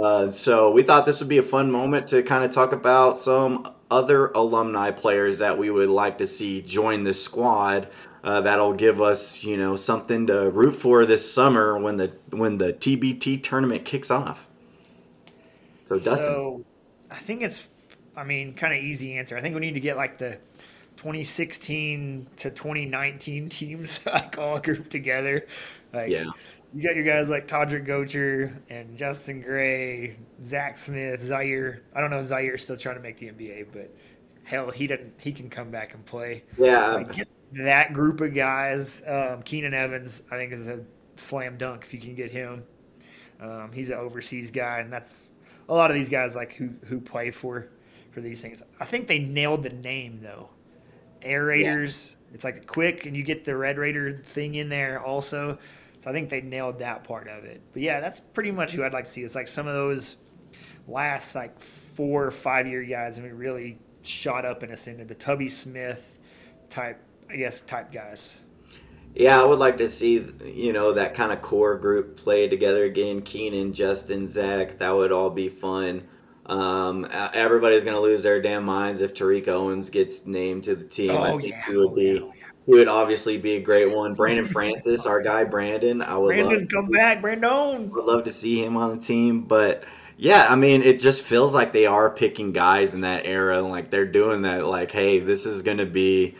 Uh, 0.01 0.29
so 0.29 0.71
we 0.71 0.81
thought 0.81 1.05
this 1.05 1.19
would 1.19 1.29
be 1.29 1.38
a 1.38 1.43
fun 1.43 1.71
moment 1.71 2.07
to 2.07 2.23
kind 2.23 2.43
of 2.43 2.51
talk 2.51 2.71
about 2.73 3.17
some 3.17 3.71
other 3.91 4.27
alumni 4.29 4.91
players 4.91 5.39
that 5.39 5.57
we 5.57 5.69
would 5.69 5.89
like 5.89 6.17
to 6.17 6.27
see 6.27 6.61
join 6.61 7.03
the 7.03 7.13
squad. 7.13 7.88
Uh, 8.23 8.41
that'll 8.41 8.73
give 8.73 9.01
us, 9.01 9.43
you 9.43 9.55
know, 9.57 9.75
something 9.75 10.25
to 10.27 10.49
root 10.49 10.71
for 10.73 11.05
this 11.05 11.31
summer 11.31 11.77
when 11.79 11.97
the 11.97 12.11
when 12.31 12.57
the 12.57 12.73
TBT 12.73 13.43
tournament 13.43 13.86
kicks 13.86 14.09
off. 14.09 14.47
So 15.86 15.99
Dustin, 15.99 16.17
So 16.17 16.65
I 17.11 17.15
think 17.15 17.43
it's, 17.43 17.67
I 18.15 18.23
mean, 18.23 18.53
kind 18.55 18.73
of 18.73 18.83
easy 18.83 19.17
answer. 19.17 19.38
I 19.38 19.41
think 19.41 19.53
we 19.53 19.61
need 19.61 19.75
to 19.75 19.79
get 19.79 19.97
like 19.97 20.17
the 20.17 20.39
2016 20.97 22.27
to 22.38 22.49
2019 22.49 23.49
teams 23.49 23.99
like 24.05 24.38
all 24.38 24.59
grouped 24.59 24.89
together. 24.89 25.45
Like, 25.93 26.09
yeah, 26.09 26.25
You 26.76 26.84
got 26.84 26.95
your 26.95 27.05
guys 27.05 27.30
like 27.30 27.47
Toddrick 27.47 27.88
Gotcher 27.88 28.53
and 28.69 28.97
Justin 28.97 29.39
Gray, 29.39 30.17
Zach 30.43 30.78
Smith, 30.78 31.21
Zhaire. 31.21 31.80
I 31.95 32.01
don't 32.01 32.09
know 32.09 32.19
if 32.19 32.28
Zhaire's 32.28 32.63
still 32.63 32.76
trying 32.76 32.97
to 32.97 33.01
make 33.01 33.15
the 33.15 33.28
NBA, 33.28 33.67
but 33.71 33.95
hell, 34.43 34.69
he 34.71 34.86
doesn't. 34.86 35.13
He 35.17 35.32
can 35.32 35.49
come 35.49 35.71
back 35.71 35.93
and 35.93 36.05
play. 36.05 36.43
yeah. 36.57 36.95
Like, 36.95 37.13
get 37.13 37.30
that 37.53 37.93
group 37.93 38.19
of 38.19 38.34
guys. 38.34 39.01
Um, 39.07 39.41
Keenan 39.43 39.73
Evans, 39.73 40.23
I 40.30 40.36
think, 40.36 40.51
is 40.51 40.67
a 40.67 40.82
slam 41.15 41.57
dunk 41.57 41.84
if 41.86 41.93
you 41.93 41.99
can 42.01 42.13
get 42.13 42.30
him. 42.30 42.63
Um, 43.39 43.71
he's 43.73 43.89
an 43.89 43.97
overseas 43.97 44.51
guy, 44.51 44.80
and 44.80 44.91
that's 44.91 45.30
a 45.69 45.73
lot 45.73 45.91
of 45.91 45.95
these 45.95 46.09
guys 46.09 46.36
like 46.36 46.55
who 46.55 46.71
who 46.88 46.99
play 46.99 47.32
for 47.32 47.69
for 48.11 48.19
these 48.19 48.41
things. 48.41 48.61
I 48.82 48.86
think 48.86 49.07
they 49.07 49.19
nailed 49.19 49.63
the 49.63 49.69
name 49.69 50.19
though. 50.21 50.49
Air 51.21 51.45
Raiders. 51.45 52.17
It's 52.34 52.43
like 52.43 52.67
quick, 52.67 53.05
and 53.05 53.15
you 53.15 53.23
get 53.23 53.45
the 53.45 53.55
Red 53.55 53.78
Raider 53.78 54.19
thing 54.26 54.55
in 54.55 54.67
there 54.67 55.01
also. 55.01 55.57
So 56.05 56.11
I 56.11 56.13
think 56.13 56.29
they 56.29 56.41
nailed 56.41 56.79
that 56.79 57.03
part 57.03 57.27
of 57.27 57.45
it. 57.45 57.63
But 57.73 57.81
yeah, 57.81 57.99
that's 57.99 58.19
pretty 58.19 58.51
much 58.51 58.73
who 58.73 58.83
I'd 58.83 58.93
like 58.93 59.05
to 59.05 59.09
see. 59.09 59.23
It's 59.23 59.33
like 59.33 59.47
some 59.47 59.67
of 59.67 59.73
those 59.73 60.17
last 60.87 61.33
like 61.35 61.59
four 61.59 62.25
or 62.25 62.31
five 62.31 62.67
year 62.67 62.83
guys, 62.83 63.17
and 63.17 63.25
we 63.25 63.33
really 63.33 63.79
shot 64.03 64.45
up 64.45 64.61
and 64.63 64.71
ascended 64.71 65.07
the 65.07 65.15
Tubby 65.15 65.49
Smith 65.49 66.19
type, 66.69 67.01
I 67.29 67.37
guess, 67.37 67.61
type 67.61 67.91
guys. 67.91 68.41
Yeah, 69.15 69.41
I 69.41 69.45
would 69.45 69.59
like 69.59 69.77
to 69.77 69.87
see 69.87 70.25
you 70.43 70.73
know 70.73 70.91
that 70.93 71.13
kind 71.15 71.31
of 71.31 71.41
core 71.41 71.77
group 71.77 72.17
play 72.17 72.47
together 72.47 72.83
again. 72.83 73.21
Keenan, 73.21 73.73
Justin, 73.73 74.27
Zach. 74.27 74.77
That 74.79 74.91
would 74.91 75.11
all 75.11 75.29
be 75.29 75.47
fun. 75.49 76.03
Um, 76.45 77.07
everybody's 77.33 77.83
gonna 77.83 77.99
lose 78.01 78.23
their 78.23 78.41
damn 78.41 78.65
minds 78.65 79.01
if 79.01 79.13
Tariq 79.13 79.47
Owens 79.47 79.89
gets 79.89 80.25
named 80.27 80.65
to 80.65 80.75
the 80.75 80.85
team. 80.85 81.23
I 81.23 81.31
Oh, 81.31 81.39
think 81.39 81.49
yeah. 81.49 81.61
he 81.65 81.75
would 81.77 81.91
Oh, 81.91 81.95
be. 81.95 82.19
Oh, 82.19 82.33
yeah. 82.34 82.34
Would 82.68 82.88
obviously 82.88 83.38
be 83.38 83.53
a 83.53 83.61
great 83.61 83.91
one. 83.91 84.16
Brandone 84.16 84.47
Francis, 84.47 85.05
our 85.05 85.22
guy 85.22 85.43
Brandon. 85.43 86.01
I 86.01 86.18
would 86.18 86.30
Brandon, 86.30 86.59
love, 86.61 86.68
come 86.70 86.89
back, 86.89 87.22
Brandon. 87.22 87.91
would 87.91 88.05
love 88.05 88.24
to 88.24 88.32
see 88.32 88.63
him 88.63 88.76
on 88.76 88.95
the 88.95 89.01
team, 89.01 89.41
but 89.41 89.84
yeah, 90.18 90.47
I 90.49 90.55
mean, 90.55 90.82
it 90.82 90.99
just 90.99 91.24
feels 91.24 91.53
like 91.53 91.74
they 91.74 91.86
are 91.86 92.09
picking 92.09 92.53
guys 92.53 92.95
in 92.95 93.01
that 93.01 93.26
era, 93.26 93.57
and 93.57 93.70
like 93.70 93.89
they're 93.89 94.05
doing 94.05 94.43
that. 94.43 94.66
Like, 94.66 94.91
hey, 94.91 95.20
this 95.20 95.45
is 95.45 95.61
gonna 95.61 95.86
be 95.86 96.36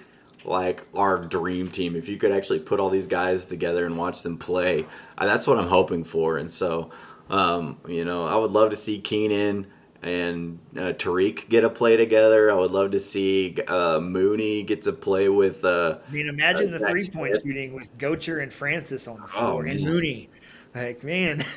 like 0.46 0.84
our 0.96 1.18
dream 1.20 1.70
team. 1.70 1.96
If 1.96 2.08
you 2.08 2.18
could 2.18 2.32
actually 2.32 2.60
put 2.60 2.80
all 2.80 2.90
these 2.90 3.08
guys 3.08 3.46
together 3.46 3.86
and 3.86 3.98
watch 3.98 4.24
them 4.24 4.38
play, 4.38 4.86
uh, 5.18 5.26
that's 5.26 5.46
what 5.46 5.60
I'm 5.60 5.68
hoping 5.68 6.04
for. 6.04 6.38
And 6.38 6.50
so, 6.50 6.92
um, 7.30 7.80
you 7.88 8.06
know, 8.06 8.26
I 8.26 8.38
would 8.38 8.52
love 8.52 8.70
to 8.70 8.76
see 8.76 9.00
Keenan 9.00 9.68
and 10.06 10.60
uh, 10.78 10.94
Tariq 10.94 11.50
get 11.50 11.64
a 11.64 11.70
play 11.70 11.98
together. 11.98 12.52
I 12.52 12.56
would 12.56 12.72
love 12.72 12.92
to 12.92 13.00
see 13.00 13.58
uh, 13.68 14.00
Mooney 14.00 14.64
get 14.64 14.84
to 14.84 14.94
play 14.94 15.28
with. 15.30 15.66
Uh, 15.66 15.98
I 16.08 16.12
mean, 16.12 16.30
imagine 16.30 16.74
Uh, 16.74 16.78
the 16.78 16.88
three 16.88 17.10
point 17.10 17.36
shooting 17.44 17.74
with 17.74 17.98
Gotcher 17.98 18.42
and 18.42 18.54
Francis 18.54 19.08
on 19.08 19.18
the 19.18 19.24
Oh, 19.24 19.28
floor 19.28 19.66
and 19.66 19.82
man. 19.82 19.92
Mooney. 19.94 20.30
Like, 20.74 21.04
man. 21.04 21.40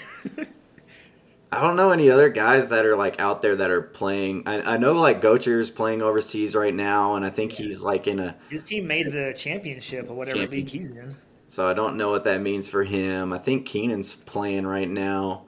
I 1.51 1.63
don't 1.63 1.77
know 1.77 1.91
any 1.93 2.11
other 2.11 2.29
guys 2.29 2.69
that 2.71 2.85
are 2.85 2.95
like 2.97 3.21
out 3.21 3.41
there 3.41 3.57
that 3.57 3.71
are 3.71 3.81
playing. 3.81 4.43
I, 4.47 4.75
I 4.75 4.77
know 4.77 4.93
like 4.93 5.23
Gotcher's 5.23 5.71
playing 5.71 6.03
overseas 6.03 6.55
right 6.55 6.75
now, 6.75 7.15
and 7.15 7.25
I 7.25 7.31
think 7.31 7.53
he's 7.53 7.83
like 7.83 8.07
in 8.07 8.19
a. 8.21 8.37
His 8.51 8.63
team 8.63 8.87
made 8.87 9.11
the 9.11 9.33
championship 9.35 10.11
or 10.11 10.15
whatever 10.15 10.47
league 10.47 10.69
he's 10.69 10.91
in. 10.91 11.17
So 11.47 11.67
I 11.67 11.73
don't 11.73 11.97
know 11.97 12.11
what 12.11 12.25
that 12.25 12.43
means 12.43 12.69
for 12.69 12.85
him. 12.85 13.33
I 13.33 13.39
think 13.39 13.65
Keenan's 13.65 14.15
playing 14.15 14.67
right 14.67 14.89
now, 14.89 15.45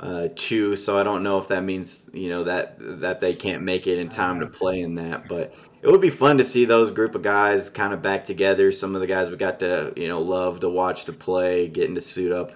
uh, 0.00 0.28
too. 0.34 0.76
So 0.76 0.98
I 0.98 1.02
don't 1.02 1.22
know 1.22 1.38
if 1.38 1.48
that 1.48 1.62
means 1.62 2.10
you 2.12 2.28
know 2.28 2.44
that 2.44 2.76
that 3.00 3.20
they 3.20 3.34
can't 3.34 3.62
make 3.62 3.86
it 3.86 3.98
in 3.98 4.08
time 4.08 4.40
to 4.40 4.46
play 4.46 4.80
in 4.80 4.94
that. 4.96 5.28
But 5.28 5.54
it 5.82 5.88
would 5.88 6.00
be 6.00 6.10
fun 6.10 6.38
to 6.38 6.44
see 6.44 6.64
those 6.64 6.90
group 6.92 7.14
of 7.14 7.22
guys 7.22 7.70
kind 7.70 7.92
of 7.92 8.02
back 8.02 8.24
together. 8.24 8.72
Some 8.72 8.94
of 8.94 9.00
the 9.00 9.06
guys 9.06 9.30
we 9.30 9.36
got 9.36 9.60
to 9.60 9.92
you 9.96 10.08
know 10.08 10.20
love 10.20 10.60
to 10.60 10.68
watch 10.68 11.04
to 11.06 11.12
play, 11.12 11.68
getting 11.68 11.94
to 11.94 12.00
suit 12.00 12.32
up 12.32 12.52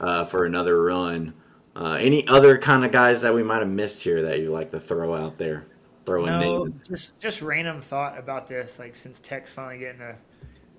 uh, 0.00 0.24
for 0.24 0.44
another 0.44 0.82
run. 0.82 1.34
Uh, 1.74 1.96
any 1.98 2.26
other 2.28 2.58
kind 2.58 2.84
of 2.84 2.92
guys 2.92 3.22
that 3.22 3.34
we 3.34 3.42
might 3.42 3.60
have 3.60 3.68
missed 3.70 4.02
here 4.04 4.22
that 4.22 4.40
you 4.40 4.50
like 4.50 4.70
to 4.70 4.78
throw 4.80 5.14
out 5.14 5.38
there? 5.38 5.66
Throw 6.04 6.26
No, 6.26 6.64
name. 6.64 6.80
just 6.86 7.18
just 7.20 7.42
random 7.42 7.80
thought 7.80 8.18
about 8.18 8.48
this. 8.48 8.78
Like 8.78 8.96
since 8.96 9.20
Tech's 9.20 9.52
finally 9.52 9.78
getting 9.78 10.00
a 10.00 10.16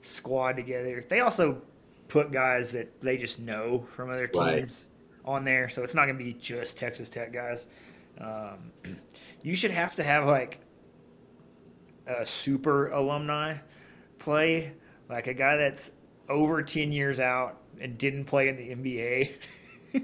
squad 0.01 0.57
together, 0.57 1.03
they 1.07 1.21
also 1.21 1.61
put 2.09 2.31
guys 2.31 2.71
that 2.73 3.01
they 3.01 3.17
just 3.17 3.39
know 3.39 3.87
from 3.95 4.09
other 4.09 4.29
Right. 4.35 4.75
On 5.26 5.43
there, 5.43 5.69
so 5.69 5.84
it's 5.84 5.93
not 5.93 6.05
going 6.05 6.17
to 6.17 6.24
be 6.24 6.34
just 6.34 6.78
Texas 6.78 7.09
Tech 7.09 7.32
guys. 7.32 7.67
Um, 8.19 8.71
you 9.41 9.55
should 9.55 9.71
have 9.71 9.95
to 9.95 10.03
have 10.03 10.26
like 10.26 10.59
a 12.07 12.26
super 12.26 12.89
alumni 12.89 13.57
play, 14.19 14.74
like 15.09 15.28
a 15.28 15.34
guy 15.34 15.57
that's 15.57 15.91
over 16.30 16.61
ten 16.63 16.91
years 16.91 17.19
out 17.19 17.57
and 17.80 17.97
didn't 17.97 18.26
play 18.26 18.49
in 18.49 18.57
the 18.57 18.76
NBA. 18.76 19.34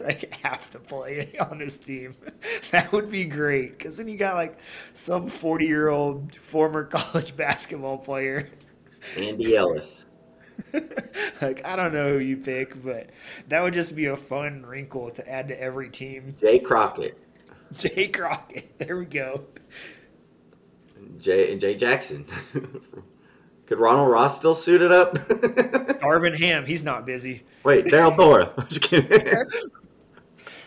like 0.00 0.34
have 0.36 0.70
to 0.70 0.78
play 0.78 1.36
on 1.50 1.58
this 1.58 1.76
team. 1.78 2.14
That 2.70 2.92
would 2.92 3.10
be 3.10 3.24
great 3.24 3.76
because 3.76 3.96
then 3.96 4.06
you 4.06 4.16
got 4.16 4.36
like 4.36 4.56
some 4.94 5.26
forty-year-old 5.26 6.36
former 6.36 6.84
college 6.84 7.34
basketball 7.34 7.98
player. 7.98 8.48
Andy 9.16 9.56
Ellis. 9.56 10.06
like 11.42 11.64
I 11.64 11.76
don't 11.76 11.92
know 11.92 12.14
who 12.14 12.18
you 12.18 12.36
pick, 12.36 12.82
but 12.82 13.10
that 13.48 13.62
would 13.62 13.74
just 13.74 13.94
be 13.94 14.06
a 14.06 14.16
fun 14.16 14.64
wrinkle 14.64 15.10
to 15.10 15.28
add 15.28 15.48
to 15.48 15.60
every 15.60 15.90
team. 15.90 16.34
Jay 16.40 16.58
Crockett. 16.58 17.18
Jay 17.72 18.08
Crockett. 18.08 18.78
There 18.78 18.96
we 18.96 19.04
go. 19.04 19.44
Jay 21.18 21.52
and 21.52 21.60
Jay 21.60 21.74
Jackson. 21.74 22.24
Could 23.66 23.78
Ronald 23.78 24.10
Ross 24.10 24.36
still 24.36 24.56
suit 24.56 24.82
it 24.82 24.90
up? 24.90 25.14
Darvin 25.14 26.36
Ham. 26.36 26.66
He's 26.66 26.82
not 26.82 27.06
busy. 27.06 27.44
Wait, 27.62 27.84
Daryl 27.84 28.16
Dora. 28.16 28.52
I'm 28.58 28.66
just 28.66 28.82
kidding. 28.82 29.46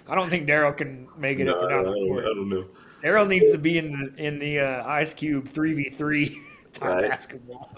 I 0.07 0.15
don't 0.15 0.29
think 0.29 0.47
Daryl 0.47 0.75
can 0.75 1.09
make 1.17 1.39
it 1.39 1.45
No, 1.45 1.65
I, 1.65 1.69
don't, 1.69 2.19
I 2.19 2.23
don't 2.23 2.49
know. 2.49 2.65
Daryl 3.03 3.27
needs 3.27 3.51
to 3.51 3.57
be 3.57 3.77
in 3.77 3.91
the 3.91 4.23
in 4.23 4.39
the 4.39 4.59
uh, 4.59 4.87
Ice 4.87 5.13
Cube 5.13 5.49
three 5.49 5.73
v 5.73 5.89
three 5.89 6.41
basketball. 6.79 7.69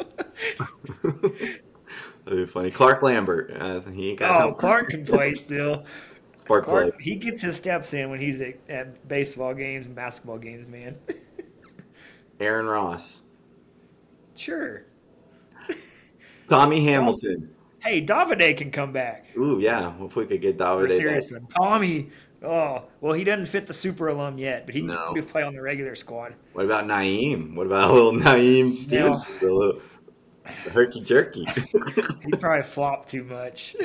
That'd 2.25 2.39
be 2.39 2.45
funny. 2.45 2.71
Clark 2.71 3.03
Lambert. 3.03 3.51
Uh, 3.55 3.81
he 3.81 4.09
ain't 4.11 4.19
got 4.19 4.41
oh. 4.41 4.53
Clark 4.53 4.89
can 4.89 5.05
play 5.05 5.33
still. 5.33 5.85
Spark 6.35 6.65
play. 6.65 6.71
Clark, 6.89 7.01
he 7.01 7.15
gets 7.15 7.41
his 7.41 7.55
steps 7.55 7.93
in 7.93 8.09
when 8.09 8.19
he's 8.19 8.41
at, 8.41 8.55
at 8.67 9.07
baseball 9.07 9.53
games 9.53 9.85
and 9.85 9.95
basketball 9.95 10.37
games, 10.37 10.67
man. 10.67 10.97
Aaron 12.39 12.65
Ross. 12.65 13.23
sure. 14.35 14.85
Tommy 16.47 16.83
Hamilton. 16.83 17.55
Hey, 17.79 18.03
Davide 18.03 18.57
can 18.57 18.71
come 18.71 18.91
back. 18.91 19.27
Ooh, 19.37 19.59
yeah. 19.59 19.93
If 20.03 20.15
we 20.15 20.25
could 20.25 20.41
get 20.41 20.57
For 20.57 20.87
David. 20.87 20.91
serious. 20.91 21.31
Tommy. 21.55 22.09
Oh, 22.43 22.83
well, 22.99 23.13
he 23.13 23.23
doesn't 23.23 23.45
fit 23.45 23.65
the 23.67 23.73
super 23.73 24.09
alum 24.09 24.37
yet, 24.37 24.65
but 24.65 24.75
he 24.75 24.81
No. 24.81 25.13
can 25.13 25.23
play 25.23 25.43
on 25.43 25.53
the 25.53 25.61
regular 25.61 25.95
squad. 25.95 26.35
What 26.53 26.65
about 26.65 26.85
Niem? 26.85 27.55
What 27.55 27.67
about 27.67 27.93
little 27.93 28.11
Niem 28.13 28.71
Stevenson? 28.73 29.81
The 30.63 30.69
herky 30.69 31.01
jerky. 31.01 31.45
He 32.23 32.31
probably 32.31 32.63
flopped 32.63 33.09
too 33.09 33.23
much. 33.23 33.75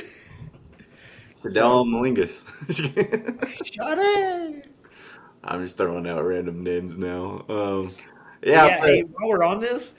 Fidel 1.42 1.84
Malingus. 1.84 2.46
Shut 3.74 3.98
it. 4.00 4.66
I'm 5.42 5.62
just 5.62 5.76
throwing 5.78 6.06
out 6.06 6.22
random 6.24 6.62
names 6.62 6.98
now. 6.98 7.44
Um, 7.48 7.92
Yeah, 8.42 8.66
yeah, 8.66 8.78
but- 8.80 8.88
hey, 8.88 9.02
while 9.02 9.28
we're 9.28 9.42
on 9.42 9.60
this, 9.60 9.94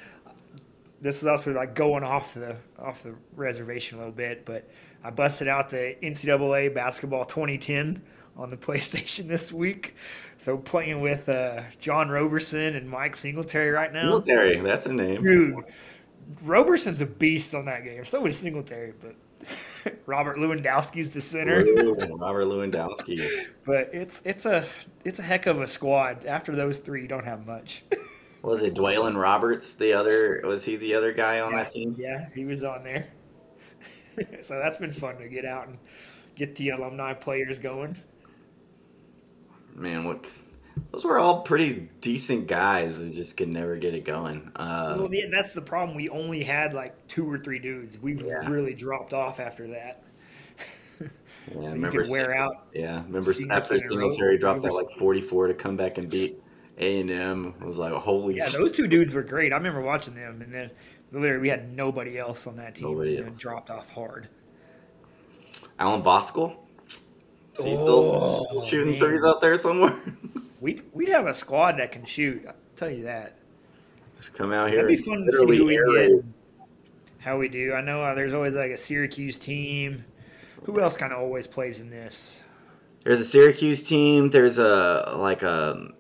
this 1.01 1.21
is 1.21 1.27
also 1.27 1.53
like 1.53 1.73
going 1.73 2.03
off 2.03 2.35
the 2.35 2.57
off 2.77 3.01
the 3.03 3.15
reservation 3.35 3.97
a 3.97 4.01
little 4.01 4.13
bit, 4.13 4.45
but 4.45 4.69
I 5.03 5.09
busted 5.09 5.47
out 5.47 5.69
the 5.69 5.95
NCAA 6.03 6.73
basketball 6.75 7.25
2010 7.25 8.03
on 8.37 8.49
the 8.49 8.57
PlayStation 8.67 9.27
this 9.27 9.51
week. 9.51 9.95
So 10.37 10.57
playing 10.57 11.01
with 11.01 11.27
uh, 11.27 11.63
John 11.79 12.09
Roberson 12.09 12.75
and 12.75 12.87
Mike 12.89 13.15
Singletary 13.15 13.69
right 13.71 13.91
now. 13.91 14.01
Singletary, 14.11 14.57
That's 14.57 14.85
a 14.85 14.93
name. 14.93 15.23
Dude, 15.23 15.55
Roberson's 16.43 17.01
a 17.01 17.05
beast 17.05 17.53
on 17.53 17.65
that 17.65 17.83
game. 17.83 18.05
So 18.05 18.25
is 18.25 18.37
Singletary, 18.37 18.93
but 19.01 19.15
Robert 20.05 20.37
Lewandowski's 20.37 21.13
the 21.13 21.21
center. 21.21 21.63
Robert 22.15 22.45
Lewandowski. 22.45 23.47
But 23.63 23.91
it's 23.93 24.23
it's 24.25 24.47
a 24.47 24.65
it's 25.05 25.19
a 25.19 25.21
heck 25.21 25.45
of 25.45 25.61
a 25.61 25.67
squad. 25.67 26.25
After 26.25 26.55
those 26.55 26.79
three, 26.79 27.03
you 27.03 27.07
don't 27.07 27.25
have 27.25 27.45
much. 27.45 27.83
Was 28.41 28.63
it 28.63 28.73
D'Walyn 28.73 29.15
Roberts? 29.15 29.75
The 29.75 29.93
other 29.93 30.41
was 30.43 30.65
he 30.65 30.75
the 30.75 30.95
other 30.95 31.13
guy 31.13 31.41
on 31.41 31.53
that 31.53 31.69
team? 31.69 31.95
Yeah, 31.95 32.27
he 32.33 32.43
was 32.43 32.63
on 32.63 32.83
there. 32.83 33.07
so 34.41 34.57
that's 34.57 34.79
been 34.79 34.91
fun 34.91 35.17
to 35.17 35.27
get 35.29 35.45
out 35.45 35.67
and 35.67 35.77
get 36.35 36.55
the 36.55 36.69
alumni 36.69 37.13
players 37.13 37.59
going. 37.59 37.95
man, 39.75 40.05
what? 40.05 40.25
Those 40.91 41.05
were 41.05 41.19
all 41.19 41.41
pretty 41.41 41.89
decent 42.01 42.47
guys 42.47 42.97
who 42.99 43.09
just 43.09 43.37
could 43.37 43.47
never 43.49 43.75
get 43.77 43.93
it 43.93 44.03
going. 44.05 44.51
Uh, 44.55 44.95
Well, 44.99 45.13
yeah, 45.13 45.27
that's 45.31 45.53
the 45.53 45.61
problem. 45.61 45.95
We 45.95 46.09
only 46.09 46.43
had 46.43 46.73
like 46.73 47.07
two 47.07 47.29
or 47.29 47.37
three 47.37 47.59
dudes. 47.59 47.97
We 47.99 48.13
Yeah. 48.15 48.47
really 48.49 48.73
dropped 48.73 49.13
off 49.13 49.39
after 49.39 49.67
that. 49.67 50.03
yeah, 51.01 51.07
So 51.47 51.59
remember 51.71 52.03
wear 52.09 52.35
out. 52.35 52.67
Yeah, 52.73 53.03
remember 53.03 53.33
after 53.51 53.79
Singletary 53.79 54.37
dropped 54.37 54.61
that 54.63 54.73
like 54.73 54.87
44 54.97 55.47
to 55.47 55.53
come 55.53 55.77
back 55.77 55.97
and 55.97 56.09
beat 56.09 56.37
A 56.77 56.99
and 56.99 57.09
M. 57.11 57.53
I 57.61 57.65
was 57.65 57.77
like, 57.77 57.93
holy 57.93 58.35
Yeah, 58.37 58.47
shit. 58.47 58.59
those 58.59 58.71
two 58.73 58.87
dudes 58.87 59.13
were 59.13 59.23
great. 59.23 59.53
I 59.53 59.57
remember 59.57 59.81
watching 59.81 60.15
them, 60.15 60.41
and 60.41 60.53
then 60.53 60.71
literally 61.11 61.41
we 61.41 61.49
had 61.49 61.73
nobody 61.75 62.17
else 62.17 62.47
on 62.47 62.57
that 62.57 62.75
team. 62.75 62.89
Nobody 62.89 63.17
and 63.17 63.29
else. 63.29 63.39
dropped 63.39 63.69
off 63.69 63.89
hard. 63.91 64.27
Alan 65.79 66.01
Voskuil? 66.01 66.55
Is 67.57 67.65
he 67.65 67.71
Oh, 67.77 68.45
still 68.49 68.61
shooting 68.61 68.91
man. 68.91 68.99
threes 68.99 69.23
out 69.25 69.41
there 69.41 69.57
somewhere? 69.57 69.97
We'd, 70.61 70.83
we'd 70.93 71.09
have 71.09 71.27
a 71.27 71.33
squad 71.33 71.77
that 71.79 71.91
can 71.91 72.05
shoot. 72.05 72.45
I'll 72.47 72.53
tell 72.75 72.89
you 72.89 73.03
that. 73.03 73.35
just 74.15 74.33
come 74.33 74.53
out 74.53 74.69
here 74.69 74.83
That'd 74.83 74.97
be 74.97 75.03
fun 75.03 75.25
to 75.25 75.31
see 75.31 75.57
who 75.57 75.65
we 75.65 76.09
get. 76.09 76.23
How 77.17 77.37
we 77.37 77.49
do. 77.49 77.73
I 77.73 77.81
know 77.81 78.01
uh, 78.01 78.13
there's 78.13 78.33
always 78.33 78.55
like 78.55 78.71
a 78.71 78.77
Syracuse 78.77 79.37
team. 79.37 80.05
Who 80.63 80.79
else 80.79 80.95
kind 80.95 81.11
of 81.11 81.19
always 81.19 81.47
plays 81.47 81.79
in 81.79 81.89
this? 81.89 82.43
There's 83.03 83.19
a 83.19 83.25
Syracuse 83.25 83.87
team. 83.87 84.29
There's 84.29 84.59
a 84.59 85.15
like 85.17 85.41
a, 85.41 85.91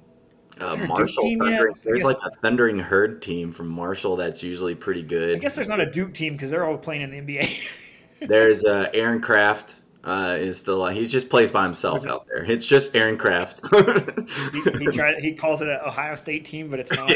a 0.59 0.65
a 0.65 0.77
Marshall. 0.87 1.23
Thundering, 1.23 1.73
there's 1.83 1.97
guess- 1.99 2.05
like 2.05 2.17
a 2.23 2.29
Thundering 2.41 2.77
Herd 2.79 3.21
team 3.21 3.51
from 3.51 3.67
Marshall 3.67 4.15
that's 4.15 4.43
usually 4.43 4.75
pretty 4.75 5.01
good. 5.01 5.37
I 5.37 5.39
guess 5.39 5.55
there's 5.55 5.67
not 5.67 5.79
a 5.79 5.89
Duke 5.91 6.13
team 6.13 6.33
because 6.33 6.51
they're 6.51 6.65
all 6.65 6.77
playing 6.77 7.01
in 7.01 7.11
the 7.11 7.19
NBA. 7.19 7.59
There's 8.27 8.65
uh, 8.65 8.87
Aaron 8.93 9.19
Craft. 9.19 9.81
Uh, 10.03 10.35
is 10.39 10.57
still 10.59 10.83
he 10.87 11.05
just 11.05 11.29
plays 11.29 11.51
by 11.51 11.63
himself 11.63 12.07
out 12.07 12.25
there. 12.27 12.43
It's 12.43 12.67
just 12.67 12.95
Aaron 12.95 13.17
Craft. 13.17 13.59
he, 13.71 14.61
he, 14.79 14.85
tried, 14.87 15.19
he 15.23 15.33
calls 15.33 15.61
it 15.61 15.67
an 15.67 15.79
Ohio 15.85 16.15
State 16.15 16.43
team, 16.45 16.69
but 16.71 16.79
it's 16.79 16.91
not. 16.95 17.11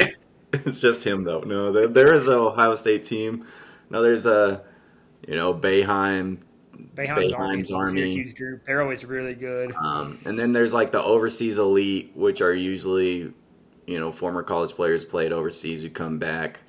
it's 0.54 0.80
just 0.82 1.04
him 1.06 1.24
though. 1.24 1.40
No, 1.40 1.72
there, 1.72 1.88
there 1.88 2.14
is 2.14 2.28
an 2.28 2.36
Ohio 2.36 2.76
State 2.76 3.04
team. 3.04 3.46
No, 3.90 4.04
there's 4.04 4.28
a 4.28 4.64
you 5.28 5.36
know 5.36 5.52
Boeheim, 5.52 6.38
Boeheim's 6.96 7.34
Army, 7.34 7.64
Boeheim's 7.64 7.72
Army. 7.72 8.24
Group. 8.34 8.66
They're 8.66 8.84
always 8.84 9.04
really 9.04 9.34
good. 9.34 9.74
um, 9.74 10.20
and 10.26 10.38
then 10.38 10.52
there's 10.52 10.74
like 10.74 10.92
the 10.92 11.02
overseas 11.04 11.58
elite, 11.58 12.12
which 12.14 12.42
are 12.42 12.54
usually 12.54 13.34
you 13.88 14.00
know 14.00 14.12
former 14.12 14.44
college 14.44 14.74
players 14.74 15.04
played 15.06 15.32
overseas 15.34 15.82
who 15.82 15.90
come 15.90 16.20
back. 16.20 16.60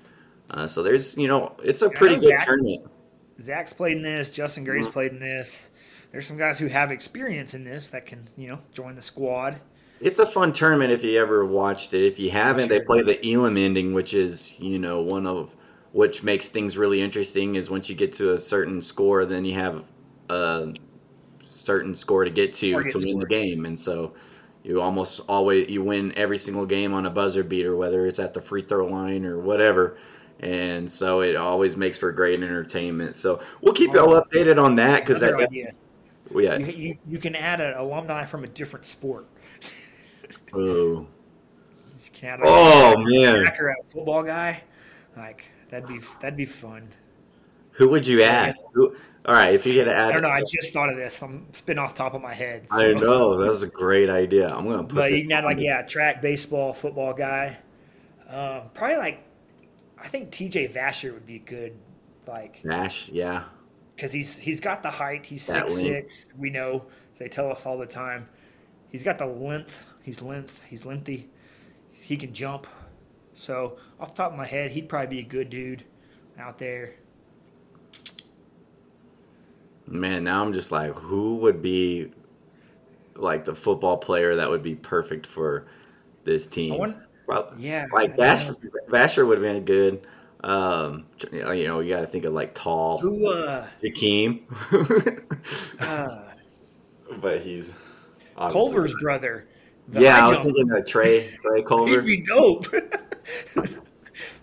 Uh, 0.51 0.67
so 0.67 0.83
there's 0.83 1.15
you 1.19 1.29
know 1.29 1.55
it's 1.63 1.83
a 1.83 1.91
pretty 1.91 2.15
good 2.15 2.29
Zach's- 2.31 2.45
tournament. 2.47 2.91
Zach's 3.39 3.75
played 3.75 3.99
in 3.99 4.03
this. 4.03 4.33
Justin 4.33 4.65
Gray's 4.65 4.87
Mhm. 4.87 4.93
played 4.93 5.13
in 5.13 5.21
this. 5.21 5.71
There's 6.13 6.27
some 6.27 6.37
guys 6.37 6.59
who 6.59 6.67
have 6.67 6.91
experience 6.91 7.55
in 7.55 7.65
this 7.65 7.89
that 7.89 8.07
can, 8.07 8.29
you 8.37 8.49
know, 8.49 8.59
join 8.73 8.95
the 8.95 9.03
squad. 9.03 9.61
It's 10.01 10.19
a 10.19 10.27
fun 10.27 10.53
tournament 10.53 10.93
if 10.93 11.03
you 11.03 11.19
ever 11.19 11.45
watched 11.45 11.95
it. 11.95 12.07
If 12.07 12.19
you 12.19 12.31
haven't, 12.31 12.69
they 12.69 12.81
play 12.81 13.03
the 13.03 13.19
Elam 13.33 13.57
ending, 13.57 13.95
which 13.95 14.13
is 14.13 14.59
you 14.61 14.79
know 14.79 15.01
one 15.01 15.27
of 15.27 15.57
which 15.93 16.23
makes 16.23 16.51
things 16.51 16.77
really 16.77 17.01
interesting. 17.01 17.55
Is 17.55 17.71
once 17.71 17.89
you 17.89 17.95
get 17.95 18.13
to 18.15 18.33
a 18.33 18.39
certain 18.39 18.83
score, 18.83 19.25
then 19.25 19.45
you 19.45 19.55
have 19.55 19.85
a 20.29 20.75
certain 21.41 21.95
score 21.95 22.25
to 22.25 22.31
get 22.31 22.53
to 22.55 22.73
Target 22.73 22.93
to 22.93 23.07
win 23.07 23.19
the 23.19 23.27
game, 23.27 23.65
and 23.65 23.79
so 23.79 24.15
you 24.65 24.83
almost 24.83 25.21
always 25.29 25.71
you 25.71 25.83
win 25.83 26.13
every 26.17 26.39
single 26.39 26.67
game 26.67 26.93
on 26.93 27.07
a 27.07 27.11
buzzer 27.11 27.43
beater, 27.43 27.75
whether 27.75 28.07
it's 28.07 28.19
at 28.19 28.35
the 28.35 28.41
free 28.41 28.63
throw 28.63 28.87
line 28.87 29.25
or 29.25 29.39
whatever. 29.39 29.97
And 30.41 30.91
so 30.91 31.23
it 31.23 31.37
always 31.37 31.79
makes 31.79 31.97
for 31.97 32.13
great 32.13 32.43
entertainment. 32.43 33.15
So 33.15 33.41
we'll 33.63 33.73
keep 33.73 33.95
y'all 33.95 34.21
updated 34.21 34.63
on 34.63 34.77
that 34.77 35.01
because 35.01 35.21
that 35.21 35.39
Def- 36.29 36.43
yeah. 36.43 36.57
You, 36.59 36.67
you, 36.67 36.99
you 37.07 37.19
can 37.19 37.35
add 37.35 37.61
an 37.61 37.75
alumni 37.77 38.25
from 38.25 38.45
a 38.45 38.49
different 38.49 38.85
sport. 38.85 39.27
Oh, 40.53 41.07
You 42.05 42.11
can 42.13 42.29
add 42.29 42.41
oh 42.45 42.95
man. 42.99 43.47
football 43.85 44.23
guy. 44.23 44.63
Like 45.17 45.47
that'd 45.71 45.89
be 45.89 46.01
that'd 46.21 46.37
be 46.37 46.45
fun. 46.45 46.89
Who 47.73 47.89
would 47.91 48.07
you 48.07 48.23
add? 48.23 48.55
Who, 48.73 48.97
all 49.27 49.35
right, 49.35 49.55
if 49.55 49.67
you 49.67 49.75
get 49.75 49.85
to 49.85 49.95
add, 49.95 50.09
I 50.09 50.13
don't 50.13 50.23
know. 50.23 50.29
I 50.31 50.43
just 50.43 50.73
thought 50.73 50.89
of 50.89 50.97
this. 50.97 51.23
I'm 51.23 51.47
spitting 51.53 51.79
off 51.79 51.95
the 51.95 51.99
top 51.99 52.15
of 52.15 52.23
my 52.23 52.33
head. 52.33 52.67
I 52.71 52.93
know 52.93 53.37
that's 53.39 53.63
a 53.63 53.69
great 53.69 54.09
idea. 54.09 54.49
I'm 54.49 54.65
gonna 54.67 54.85
put 54.85 54.95
But 54.95 55.11
you 55.13 55.23
can 55.23 55.33
add 55.33 55.45
like 55.45 55.59
yeah, 55.59 55.83
track, 55.83 56.23
baseball, 56.23 56.73
football 56.73 57.13
guy. 57.13 57.59
Um, 58.29 58.63
probably 58.73 58.97
like 58.97 59.25
I 59.99 60.09
think 60.09 60.31
T.J. 60.31 60.69
Vasher 60.69 61.13
would 61.13 61.27
be 61.27 61.39
good. 61.39 61.77
Like 62.27 62.65
Nash, 62.65 63.09
yeah, 63.11 63.45
because 63.97 64.13
he's 64.13 64.39
he's 64.39 64.61
got 64.61 64.83
the 64.83 64.91
height. 64.91 65.27
He's 65.27 65.43
six 65.43 65.75
six. 65.75 66.27
We 66.39 66.51
know 66.51 66.85
they 67.19 67.29
tell 67.29 67.51
us 67.51 67.67
all 67.67 67.79
the 67.79 67.87
time. 67.87 68.29
He's 68.91 69.03
got 69.03 69.19
the 69.19 69.27
length. 69.27 69.85
He's 70.03 70.23
length. 70.23 70.63
He's 70.69 70.85
lengthy. 70.85 71.29
He 71.93 72.17
can 72.17 72.33
jump. 72.33 72.67
So 73.35 73.79
off 73.99 74.11
the 74.15 74.23
top 74.23 74.33
of 74.33 74.39
my 74.39 74.47
head, 74.47 74.71
he'd 74.71 74.89
probably 74.89 75.17
be 75.17 75.21
a 75.21 75.29
good 75.29 75.51
dude 75.51 75.85
out 76.39 76.59
there. 76.59 76.95
man. 79.87 80.25
Now 80.25 80.43
I'm 80.43 80.53
just 80.53 80.73
like, 80.73 80.93
who 80.95 81.37
would 81.37 81.63
be 81.63 82.11
like 83.15 83.45
the 83.45 83.55
football 83.55 83.97
player 83.97 84.35
that 84.35 84.49
would 84.51 84.63
be 84.63 84.75
perfect 84.75 85.27
for 85.27 85.67
this 86.25 86.47
team? 86.47 86.77
Wonder- 86.79 87.07
Well, 87.27 87.53
Yeah, 87.57 87.87
like 87.93 88.17
know. 88.17 88.55
Vasher 88.89 89.27
would 89.27 89.39
have 89.39 89.55
been 89.55 89.65
good. 89.65 90.07
Um, 90.47 91.07
you 91.33 91.67
know, 91.67 91.81
you 91.81 91.91
got 91.93 92.03
to 92.03 92.07
think 92.07 92.25
of 92.25 92.33
like 92.33 92.55
tall 92.55 92.99
Who? 92.99 93.27
Uh, 93.33 93.67
Jakeem, 93.83 94.43
uh, 95.81 96.33
but 97.21 97.41
he's 97.41 97.75
Culver's 98.37 98.95
brother. 99.03 99.49
Yeah, 99.91 100.25
I 100.25 100.31
was 100.31 100.45
thinking 100.45 100.71
of 100.71 100.87
Trey 100.87 101.29
Trey 101.43 101.63
Culver. 101.67 102.01
He'd 102.01 102.07
be 102.07 102.23
dope. 102.23 102.67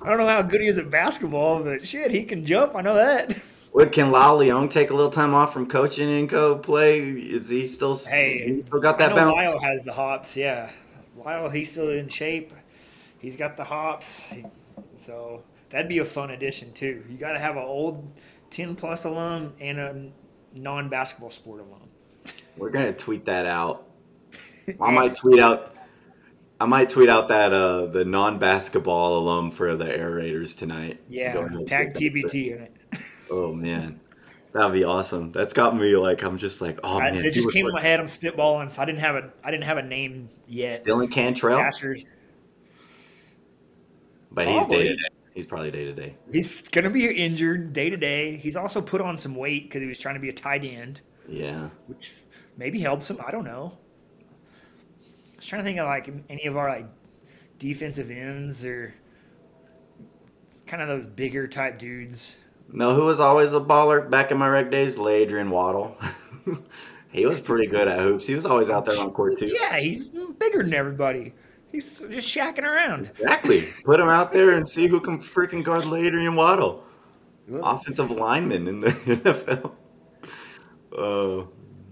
I 0.01 0.09
don't 0.09 0.17
know 0.17 0.27
how 0.27 0.41
good 0.41 0.59
he 0.59 0.67
is 0.67 0.77
at 0.77 0.89
basketball, 0.89 1.63
but 1.63 1.87
shit, 1.87 2.11
he 2.11 2.25
can 2.25 2.43
jump. 2.43 2.75
I 2.75 2.81
know 2.81 2.95
that. 2.95 3.31
What 3.71 3.93
can 3.93 4.11
Lyle 4.11 4.37
Leong 4.39 4.69
take 4.69 4.89
a 4.89 4.93
little 4.93 5.09
time 5.09 5.33
off 5.33 5.53
from 5.53 5.67
coaching 5.67 6.11
and 6.11 6.27
go 6.27 6.57
play? 6.57 6.99
Is 6.99 7.47
he 7.47 7.65
still? 7.65 7.95
Hey, 7.95 8.41
he 8.43 8.59
still 8.59 8.81
got 8.81 8.99
that 8.99 9.15
bounce. 9.15 9.35
Lyle 9.53 9.59
has 9.61 9.85
the 9.85 9.93
hops. 9.93 10.35
Yeah, 10.35 10.69
Lyle, 11.15 11.49
he's 11.49 11.71
still 11.71 11.91
in 11.91 12.09
shape. 12.09 12.51
He's 13.19 13.37
got 13.37 13.55
the 13.55 13.63
hops. 13.63 14.23
He- 14.29 14.43
So 14.97 15.43
that'd 15.73 15.89
be 15.89 15.97
a 15.97 16.05
fun 16.05 16.29
addition 16.29 16.71
too. 16.71 17.03
You 17.09 17.17
got 17.17 17.33
to 17.33 17.39
have 17.39 17.57
an 17.57 17.63
old 17.63 18.09
ten 18.49 18.75
plus 18.75 19.03
alum 19.03 19.53
and 19.59 19.79
a 19.79 20.11
non 20.53 20.87
basketball 20.87 21.31
sport 21.31 21.61
alum. 21.61 21.89
We're 22.55 22.69
gonna 22.69 22.93
tweet 22.93 23.25
that 23.25 23.45
out. 23.45 23.89
I 24.79 24.91
might 24.91 25.15
tweet 25.15 25.41
out. 25.41 25.75
I 26.61 26.65
might 26.65 26.87
tweet 26.87 27.09
out 27.09 27.27
that 27.27 27.51
uh, 27.51 27.87
the 27.87 28.05
non-basketball 28.05 29.17
alum 29.17 29.51
for 29.51 29.75
the 29.75 29.85
Air 29.85 30.11
Raiders 30.11 30.55
tonight. 30.55 31.01
Yeah, 31.09 31.33
tag 31.65 31.93
TBT 31.93 32.55
in 32.55 32.61
it. 32.61 32.75
Oh 33.31 33.51
man, 33.51 33.99
that'd 34.51 34.73
be 34.73 34.83
awesome. 34.83 35.31
That's 35.31 35.53
got 35.53 35.75
me 35.75 35.95
like 35.95 36.21
I'm 36.23 36.37
just 36.37 36.61
like 36.61 36.79
oh 36.83 36.99
I, 36.99 37.09
man. 37.09 37.25
it 37.25 37.31
just 37.31 37.51
came 37.51 37.65
in 37.65 37.73
my 37.73 37.81
head. 37.81 37.99
I'm 37.99 38.05
spitballing, 38.05 38.71
so 38.71 38.81
I 38.81 38.85
didn't 38.85 38.99
have 38.99 39.15
a 39.15 39.31
I 39.43 39.49
didn't 39.49 39.63
have 39.63 39.77
a 39.77 39.81
name 39.81 40.29
yet. 40.45 40.85
Dylan 40.85 41.09
Cantrell, 41.09 41.57
but 44.31 44.45
he's 44.45 44.57
Probably. 44.57 44.77
day 44.77 44.87
to 44.89 44.95
day. 44.95 45.22
He's 45.33 45.45
probably 45.47 45.71
day 45.71 45.85
to 45.85 45.93
day. 45.93 46.15
He's 46.31 46.67
gonna 46.69 46.89
be 46.91 47.05
injured 47.09 47.73
day 47.73 47.89
to 47.89 47.97
day. 47.97 48.37
He's 48.37 48.55
also 48.55 48.81
put 48.81 49.01
on 49.01 49.17
some 49.17 49.35
weight 49.35 49.63
because 49.63 49.81
he 49.81 49.87
was 49.87 49.97
trying 49.97 50.15
to 50.15 50.21
be 50.21 50.29
a 50.29 50.33
tight 50.33 50.63
end, 50.63 51.01
Yeah. 51.27 51.69
which 51.87 52.13
maybe 52.57 52.79
helps 52.79 53.09
him. 53.09 53.17
I 53.25 53.31
don't 53.31 53.45
know. 53.45 53.77
I 54.21 55.35
was 55.37 55.45
trying 55.47 55.61
to 55.61 55.63
think 55.63 55.79
of 55.79 55.87
like 55.87 56.09
any 56.29 56.45
of 56.45 56.55
our 56.55 56.69
like 56.69 56.85
defensive 57.57 58.11
ends 58.11 58.63
or 58.63 58.93
kind 60.67 60.81
of 60.81 60.87
those 60.87 61.07
bigger 61.07 61.47
type 61.47 61.79
dudes. 61.79 62.37
No, 62.71 62.93
who 62.93 63.05
was 63.05 63.19
always 63.19 63.53
a 63.53 63.59
baller 63.59 64.07
back 64.09 64.31
in 64.31 64.37
my 64.37 64.47
rec 64.47 64.69
days? 64.71 64.97
Adrian 64.99 65.49
Waddle. 65.49 65.97
he 67.11 67.25
was 67.25 67.39
pretty 67.41 67.65
good 67.67 67.87
at 67.87 67.99
hoops. 67.99 68.27
He 68.27 68.35
was 68.35 68.45
always 68.45 68.69
out 68.69 68.85
there 68.85 68.97
on 68.99 69.11
court 69.11 69.37
too. 69.37 69.47
Yeah, 69.47 69.77
he's 69.79 70.07
bigger 70.07 70.63
than 70.63 70.73
everybody. 70.73 71.33
He's 71.73 71.99
just 72.09 72.29
shacking 72.29 72.63
around. 72.63 73.07
Exactly. 73.19 73.63
Put 73.83 73.99
him 73.99 74.07
out 74.07 74.31
there 74.31 74.51
and 74.51 74.69
see 74.69 74.87
who 74.87 75.01
can 75.01 75.17
freaking 75.17 75.63
guard 75.63 75.83
Adrian 75.85 76.35
Waddle. 76.35 76.85
Offensive 77.51 78.11
lineman 78.11 78.67
in 78.67 78.79
the 78.79 78.87
NFL. 78.91 79.71
Oh, 80.95 81.49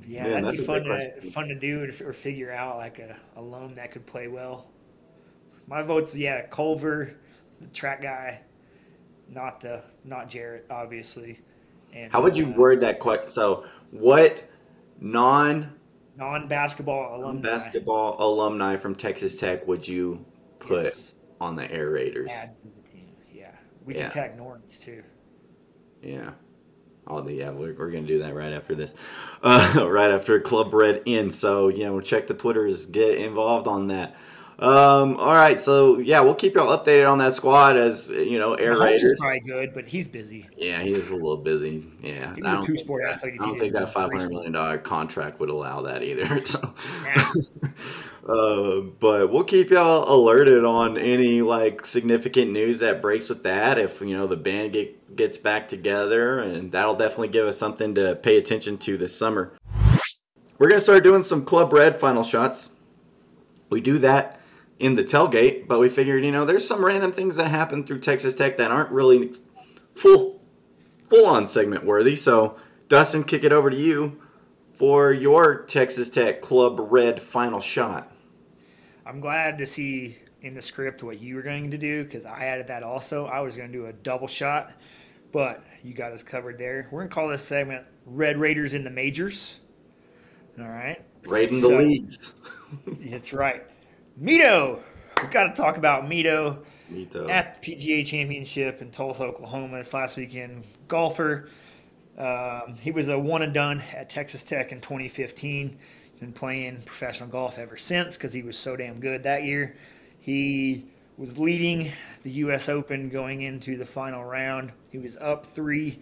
Yeah, 0.07 0.23
Man, 0.23 0.31
that'd 0.31 0.45
that's 0.47 0.59
be 0.59 0.65
fun 0.65 0.83
to 0.83 1.31
fun 1.31 1.47
to 1.47 1.55
do 1.55 1.83
or- 2.01 2.09
or 2.09 2.13
figure 2.13 2.51
out 2.51 2.77
like 2.77 2.99
a, 2.99 3.17
a 3.35 3.41
loan 3.41 3.73
that 3.75 3.91
could 3.91 4.05
play 4.05 4.27
well. 4.27 4.67
My 5.67 5.81
vote's 5.81 6.13
yeah, 6.13 6.43
Culver, 6.45 7.15
the 7.59 7.67
track 7.67 8.01
guy, 8.03 8.41
not 9.29 9.61
the 9.61 9.81
not 10.05 10.29
Jarrett, 10.29 10.67
obviously. 10.69 11.39
And 11.93 12.11
how 12.11 12.21
would 12.21 12.37
you 12.37 12.45
uh, 12.47 12.51
word 12.51 12.81
that 12.81 12.99
question? 12.99 13.29
So, 13.29 13.65
what 13.89 14.43
non 14.99 15.71
non-basketball 16.21 17.15
alumni 17.19 17.41
basketball 17.41 18.15
alumni 18.19 18.75
from 18.75 18.93
Texas 18.93 19.39
Tech 19.39 19.67
would 19.67 19.87
you 19.87 20.23
put 20.59 20.83
Yes. 20.83 21.15
on 21.39 21.55
the 21.55 21.69
Air 21.71 21.89
Raiders? 21.89 22.29
add 22.31 22.55
to 22.61 22.67
the 22.67 22.87
team? 22.89 23.09
Yeah, 23.33 23.49
we 23.85 23.95
Yeah. 23.95 24.01
can 24.03 24.11
tag 24.11 24.37
Norton's 24.37 24.77
too. 24.77 25.01
Yeah. 26.03 26.31
Oh, 27.07 27.27
yeah, 27.27 27.49
we're, 27.49 27.73
we're 27.73 27.89
gonna 27.89 28.05
do 28.05 28.19
that 28.19 28.35
right 28.35 28.53
after 28.53 28.75
this, 28.75 28.93
uh, 29.41 29.87
right 29.89 30.11
after 30.11 30.39
Club 30.39 30.71
Red 30.75 31.01
in. 31.05 31.31
So 31.31 31.69
you 31.69 31.85
know, 31.85 31.99
check 31.99 32.27
the 32.27 32.35
Twitters, 32.35 32.85
get 32.85 33.15
involved 33.15 33.67
on 33.67 33.87
that. 33.87 34.15
Um, 34.61 35.17
all 35.17 35.33
right, 35.33 35.59
so 35.59 35.97
yeah, 35.97 36.19
we'll 36.19 36.35
keep 36.35 36.53
y'all 36.53 36.67
updated 36.77 37.11
on 37.11 37.17
that 37.17 37.33
squad 37.33 37.77
as 37.77 38.11
you 38.11 38.37
know, 38.37 38.53
Air 38.53 38.77
Raiders. 38.79 39.19
probably 39.19 39.39
good, 39.39 39.73
but 39.73 39.87
he's 39.87 40.07
busy. 40.07 40.47
Yeah, 40.55 40.83
he 40.83 40.91
is 40.91 41.09
a 41.09 41.15
little 41.15 41.37
busy. 41.37 41.87
Yeah, 41.99 42.35
I 42.45 42.51
a 42.51 42.55
don't 42.57 42.65
think- 42.67 42.87
I 43.01 43.17
don't 43.39 43.57
think 43.57 43.73
that 43.73 43.91
five 43.91 44.11
hundred 44.11 44.29
million 44.29 44.51
dollar 44.51 44.77
contract 44.77 45.39
would 45.39 45.49
allow 45.49 45.81
that 45.81 46.03
either. 46.03 46.41
So, 46.45 46.59
uh, 48.27 48.81
but 48.99 49.31
we'll 49.31 49.43
keep 49.43 49.71
y'all 49.71 50.13
alerted 50.13 50.63
on 50.63 50.95
any 50.97 51.41
like 51.41 51.83
significant 51.85 52.51
news 52.51 52.81
that 52.81 53.01
breaks 53.01 53.29
with 53.29 53.43
that. 53.43 53.79
If 53.79 54.01
you 54.01 54.15
know 54.15 54.27
the 54.27 54.37
band 54.37 54.73
get, 54.73 55.15
gets 55.15 55.39
back 55.39 55.69
together, 55.69 56.39
and 56.39 56.71
that'll 56.71 56.95
definitely 56.95 57.29
give 57.29 57.47
us 57.47 57.57
something 57.57 57.95
to 57.95 58.15
pay 58.15 58.37
attention 58.37 58.77
to 58.79 58.97
this 58.97 59.15
summer. 59.17 59.53
We're 60.59 60.69
gonna 60.69 60.81
start 60.81 61.03
doing 61.03 61.23
some 61.23 61.45
Club 61.45 61.73
Red 61.73 61.95
final 61.95 62.23
shots. 62.23 62.69
We 63.71 63.81
do 63.81 63.97
that 63.99 64.40
in 64.81 64.95
the 64.95 65.03
tailgate, 65.03 65.67
but 65.67 65.79
we 65.79 65.87
figured 65.89 66.25
you 66.25 66.31
know 66.31 66.43
there's 66.43 66.67
some 66.67 66.83
random 66.83 67.11
things 67.11 67.35
that 67.35 67.49
happen 67.49 67.83
through 67.83 67.99
Texas 67.99 68.35
Tech 68.35 68.57
that 68.57 68.71
aren't 68.71 68.91
really 68.91 69.33
full 69.95 70.41
full 71.07 71.27
on 71.27 71.45
segment 71.47 71.85
worthy. 71.85 72.15
So, 72.15 72.57
Dustin, 72.89 73.23
kick 73.23 73.43
it 73.43 73.51
over 73.53 73.69
to 73.69 73.75
you 73.77 74.19
for 74.73 75.11
your 75.13 75.63
Texas 75.63 76.09
Tech 76.09 76.41
Club 76.41 76.79
Red 76.79 77.21
final 77.21 77.59
shot. 77.59 78.11
I'm 79.05 79.19
glad 79.19 79.57
to 79.59 79.65
see 79.65 80.17
in 80.41 80.55
the 80.55 80.61
script 80.61 81.03
what 81.03 81.19
you 81.19 81.35
were 81.35 81.41
going 81.43 81.69
to 81.71 81.77
do 81.77 82.03
because 82.03 82.25
I 82.25 82.45
added 82.45 82.67
that 82.67 82.81
also. 82.81 83.25
I 83.25 83.41
was 83.41 83.55
going 83.55 83.71
to 83.71 83.77
do 83.77 83.85
a 83.85 83.93
double 83.93 84.27
shot, 84.27 84.71
but 85.31 85.63
you 85.83 85.93
got 85.93 86.11
us 86.13 86.23
covered 86.23 86.57
there. 86.57 86.87
We're 86.91 87.01
going 87.01 87.09
to 87.09 87.13
call 87.13 87.27
this 87.27 87.43
segment 87.43 87.85
Red 88.05 88.37
Raiders 88.39 88.73
in 88.73 88.83
the 88.83 88.89
Majors. 88.89 89.59
All 90.59 90.67
right. 90.67 91.03
Raiding 91.25 91.61
the 91.61 91.67
So- 91.67 91.77
leagues. 91.77 92.35
That's 92.87 93.33
right. 93.33 93.63
Mito. 94.19 94.81
We've 95.21 95.31
got 95.31 95.55
to 95.55 95.61
talk 95.61 95.77
about 95.77 96.05
Mito. 96.05 96.57
Mito. 96.91 97.29
at 97.29 97.61
the 97.61 97.75
PGA 97.75 98.05
Championship 98.05 98.81
in 98.81 98.91
Tulsa, 98.91 99.23
Oklahoma 99.23 99.77
this 99.77 99.93
last 99.93 100.17
weekend. 100.17 100.63
Golfer. 100.87 101.47
Um, 102.17 102.75
he 102.81 102.91
was 102.91 103.07
a 103.07 103.17
one 103.17 103.41
and 103.41 103.53
done 103.53 103.81
at 103.95 104.09
Texas 104.09 104.43
Tech 104.43 104.71
in 104.71 104.81
2015. 104.81 105.77
He's 106.11 106.19
been 106.19 106.33
playing 106.33 106.81
professional 106.81 107.29
golf 107.29 107.57
ever 107.57 107.77
since 107.77 108.17
because 108.17 108.33
he 108.33 108.41
was 108.41 108.57
so 108.57 108.75
damn 108.75 108.99
good 108.99 109.23
that 109.23 109.43
year. 109.43 109.77
He 110.19 110.85
was 111.17 111.37
leading 111.37 111.91
the 112.23 112.31
U.S. 112.31 112.67
Open 112.67 113.09
going 113.09 113.41
into 113.41 113.77
the 113.77 113.85
final 113.85 114.23
round. 114.23 114.73
He 114.91 114.97
was 114.97 115.17
up 115.17 115.45
three 115.45 115.99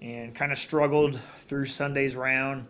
and 0.00 0.34
kind 0.34 0.52
of 0.52 0.58
struggled 0.58 1.18
through 1.40 1.66
Sunday's 1.66 2.14
round. 2.14 2.66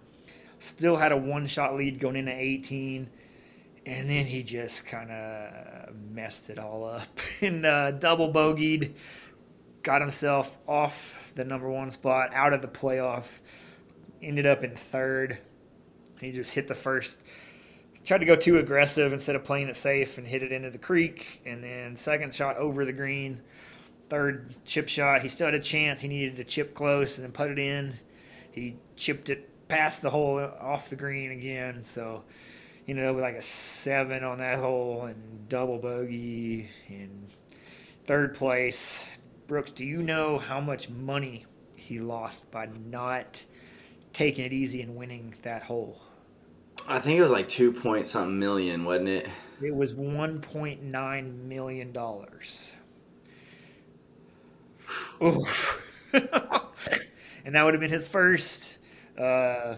Still 0.59 0.97
had 0.97 1.13
a 1.13 1.17
one 1.17 1.47
shot 1.47 1.77
lead 1.77 2.01
going 2.01 2.17
into 2.17 2.33
18 2.33 3.09
and 3.87 4.09
then 4.09 4.27
he 4.27 4.43
just 4.43 4.87
kind 4.87 5.11
of 5.11 5.95
messed 6.13 6.51
it 6.51 6.59
all 6.59 6.85
up 6.85 7.21
and 7.41 7.65
uh, 7.65 7.91
double 7.93 8.33
bogeyed, 8.33 8.93
got 9.83 10.01
himself 10.01 10.59
off 10.69 11.33
the 11.35 11.45
number 11.45 11.69
one 11.69 11.91
spot, 11.91 12.31
out 12.35 12.53
of 12.53 12.63
the 12.63 12.69
playoff, 12.69 13.41
ended 14.23 14.47
up 14.47 14.63
in 14.63 14.75
third. 14.75 15.39
He 16.21 16.33
just 16.33 16.53
hit 16.53 16.69
the 16.69 16.75
first, 16.75 17.19
tried 18.05 18.19
to 18.19 18.27
go 18.27 18.37
too 18.37 18.59
aggressive 18.59 19.13
instead 19.13 19.37
of 19.37 19.45
playing 19.45 19.69
it 19.69 19.77
safe 19.77 20.19
and 20.19 20.27
hit 20.27 20.43
it 20.43 20.53
into 20.53 20.71
the 20.71 20.79
creek, 20.79 21.43
and 21.47 21.65
then 21.65 21.97
second 21.97 22.35
shot 22.35 22.59
over 22.59 22.85
the 22.85 22.93
green, 22.93 23.41
third 24.11 24.55
chip 24.67 24.89
shot. 24.89 25.23
He 25.23 25.29
still 25.29 25.47
had 25.47 25.55
a 25.55 25.61
chance. 25.61 26.01
He 26.01 26.09
needed 26.09 26.37
to 26.37 26.45
chip 26.45 26.75
close 26.75 27.17
and 27.17 27.25
then 27.25 27.33
put 27.33 27.51
it 27.51 27.59
in. 27.59 27.99
He 28.51 28.77
chipped 28.97 29.31
it 29.31 29.49
past 29.69 30.03
the 30.03 30.11
hole 30.11 30.39
off 30.39 30.91
the 30.91 30.97
green 30.97 31.31
again, 31.31 31.85
so 31.85 32.25
ended 32.91 33.07
up 33.07 33.15
with 33.15 33.23
like 33.23 33.37
a 33.37 33.43
seven 33.43 34.25
on 34.25 34.39
that 34.39 34.59
hole 34.59 35.05
and 35.05 35.49
double 35.49 35.79
bogey 35.79 36.69
in 36.89 37.27
third 38.05 38.35
place. 38.35 39.09
Brooks, 39.47 39.71
do 39.71 39.85
you 39.85 40.03
know 40.03 40.39
how 40.39 40.61
much 40.61 40.89
money 40.89 41.47
he 41.75 41.99
lost 41.99 42.51
by 42.51 42.69
not 42.89 43.43
taking 44.13 44.45
it 44.45 44.53
easy 44.53 44.83
and 44.83 44.97
winning 44.97 45.35
that 45.43 45.63
hole? 45.63 46.01
I 46.89 46.99
think 46.99 47.19
it 47.19 47.23
was 47.23 47.31
like 47.31 47.49
two 47.49 47.73
point 47.73 48.07
something 48.07 48.39
million, 48.39 48.85
wasn't 48.85 49.09
it? 49.09 49.29
It 49.63 49.75
was 49.75 49.93
$1.9 49.93 51.45
million. 51.45 51.97
Oof. 55.23 55.83
and 56.13 57.55
that 57.55 57.63
would 57.63 57.75
have 57.75 57.81
been 57.81 57.91
his 57.91 58.09
first, 58.09 58.79
uh, 59.19 59.77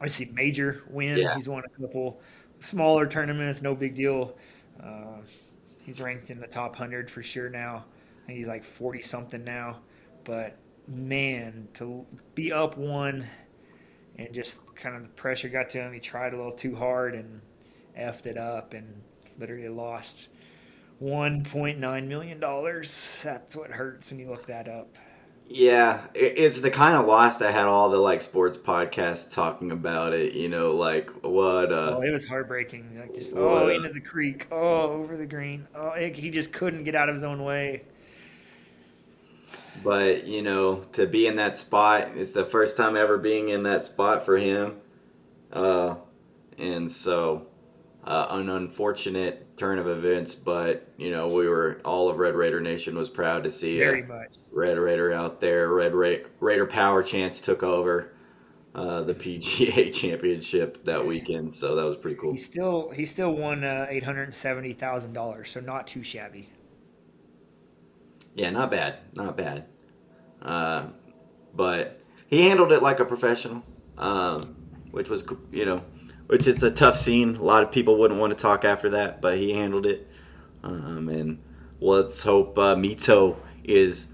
I 0.00 0.06
see, 0.08 0.30
major 0.32 0.82
wins. 0.90 1.20
Yeah. 1.20 1.34
He's 1.34 1.48
won 1.48 1.62
a 1.64 1.80
couple 1.80 2.20
smaller 2.60 3.06
tournaments, 3.06 3.62
no 3.62 3.74
big 3.74 3.94
deal. 3.94 4.36
Uh, 4.82 5.18
he's 5.82 6.00
ranked 6.00 6.30
in 6.30 6.40
the 6.40 6.46
top 6.46 6.72
100 6.72 7.10
for 7.10 7.22
sure 7.22 7.48
now. 7.48 7.84
I 8.22 8.26
think 8.26 8.38
he's 8.38 8.48
like 8.48 8.64
40 8.64 9.00
something 9.02 9.44
now. 9.44 9.78
But 10.24 10.56
man, 10.88 11.68
to 11.74 12.06
be 12.34 12.52
up 12.52 12.76
one 12.76 13.26
and 14.16 14.32
just 14.32 14.60
kind 14.74 14.96
of 14.96 15.02
the 15.02 15.08
pressure 15.08 15.48
got 15.48 15.70
to 15.70 15.80
him, 15.80 15.92
he 15.92 16.00
tried 16.00 16.32
a 16.32 16.36
little 16.36 16.52
too 16.52 16.74
hard 16.74 17.14
and 17.14 17.40
effed 17.98 18.26
it 18.26 18.36
up 18.36 18.74
and 18.74 19.02
literally 19.38 19.68
lost 19.68 20.28
$1.9 21.02 22.06
million. 22.06 22.40
That's 22.40 23.56
what 23.56 23.70
hurts 23.70 24.10
when 24.10 24.20
you 24.20 24.30
look 24.30 24.46
that 24.46 24.68
up. 24.68 24.96
Yeah, 25.48 26.06
it's 26.14 26.60
the 26.62 26.70
kind 26.70 26.96
of 26.96 27.06
loss 27.06 27.38
that 27.38 27.52
had 27.52 27.66
all 27.66 27.90
the 27.90 27.98
like 27.98 28.22
sports 28.22 28.56
podcasts 28.56 29.32
talking 29.32 29.70
about 29.72 30.12
it. 30.12 30.32
You 30.32 30.48
know, 30.48 30.72
like 30.74 31.10
what? 31.22 31.70
Uh, 31.72 31.96
Oh, 31.96 32.02
it 32.02 32.10
was 32.10 32.26
heartbreaking. 32.26 32.98
Like 32.98 33.14
just 33.14 33.36
What 33.36 33.62
oh 33.62 33.68
into 33.68 33.90
the 33.90 34.00
creek, 34.00 34.46
oh 34.50 34.90
over 34.92 35.16
the 35.16 35.26
green. 35.26 35.68
Oh, 35.74 35.90
it, 35.90 36.16
he 36.16 36.30
just 36.30 36.52
couldn't 36.52 36.84
get 36.84 36.94
out 36.94 37.08
of 37.08 37.14
his 37.14 37.24
own 37.24 37.44
way. 37.44 37.82
But 39.82 40.24
you 40.26 40.42
know, 40.42 40.76
to 40.92 41.06
be 41.06 41.26
in 41.26 41.36
that 41.36 41.56
spot, 41.56 42.08
it's 42.16 42.32
the 42.32 42.44
first 42.44 42.76
time 42.76 42.96
ever 42.96 43.18
being 43.18 43.48
in 43.48 43.64
that 43.64 43.82
spot 43.82 44.24
for 44.24 44.36
him, 44.38 44.76
uh, 45.52 45.96
and 46.58 46.90
so 46.90 47.46
uh, 48.04 48.26
an 48.30 48.48
unfortunate 48.48 49.43
turn 49.56 49.78
of 49.78 49.86
events. 49.86 50.34
But 50.34 50.88
you 50.96 51.10
know, 51.10 51.28
we 51.28 51.48
were 51.48 51.80
all 51.84 52.08
of 52.08 52.18
Red 52.18 52.34
Raider 52.34 52.60
Nation 52.60 52.96
was 52.96 53.08
proud 53.08 53.44
to 53.44 53.50
see 53.50 53.78
Very 53.78 54.02
much. 54.02 54.36
Red 54.52 54.78
Raider 54.78 55.12
out 55.12 55.40
there. 55.40 55.68
Red 55.72 55.94
Ra- 55.94 56.26
Raider 56.40 56.66
Power 56.66 57.02
Chance 57.02 57.42
took 57.42 57.62
over 57.62 58.12
uh, 58.74 59.02
the 59.02 59.14
PGA 59.14 59.92
Championship 60.00 60.84
that 60.84 61.04
weekend, 61.04 61.52
so 61.52 61.74
that 61.76 61.84
was 61.84 61.96
pretty 61.96 62.16
cool. 62.16 62.32
He 62.32 62.36
still 62.36 62.90
he 62.90 63.04
still 63.04 63.32
won 63.32 63.64
uh, 63.64 63.86
eight 63.88 64.02
hundred 64.02 64.34
seventy 64.34 64.72
thousand 64.72 65.12
dollars, 65.12 65.50
so 65.50 65.60
not 65.60 65.86
too 65.86 66.02
shabby. 66.02 66.48
Yeah, 68.34 68.50
not 68.50 68.70
bad, 68.70 68.98
not 69.14 69.36
bad. 69.36 69.66
Uh, 70.42 70.86
but 71.54 72.00
he 72.26 72.48
handled 72.48 72.72
it 72.72 72.82
like 72.82 72.98
a 72.98 73.04
professional, 73.04 73.62
um, 73.96 74.56
which 74.90 75.08
was 75.08 75.24
you 75.52 75.64
know, 75.64 75.82
which 76.26 76.46
is 76.46 76.62
a 76.62 76.70
tough 76.70 76.96
scene. 76.96 77.36
A 77.36 77.42
lot 77.42 77.62
of 77.62 77.70
people 77.70 77.96
wouldn't 77.98 78.20
want 78.20 78.32
to 78.32 78.38
talk 78.38 78.64
after 78.64 78.90
that, 78.90 79.20
but 79.20 79.38
he 79.38 79.52
handled 79.52 79.86
it. 79.86 80.08
Um, 80.62 81.08
and 81.08 81.38
let's 81.80 82.22
hope 82.22 82.56
uh, 82.58 82.74
Mito 82.74 83.36
is 83.64 84.08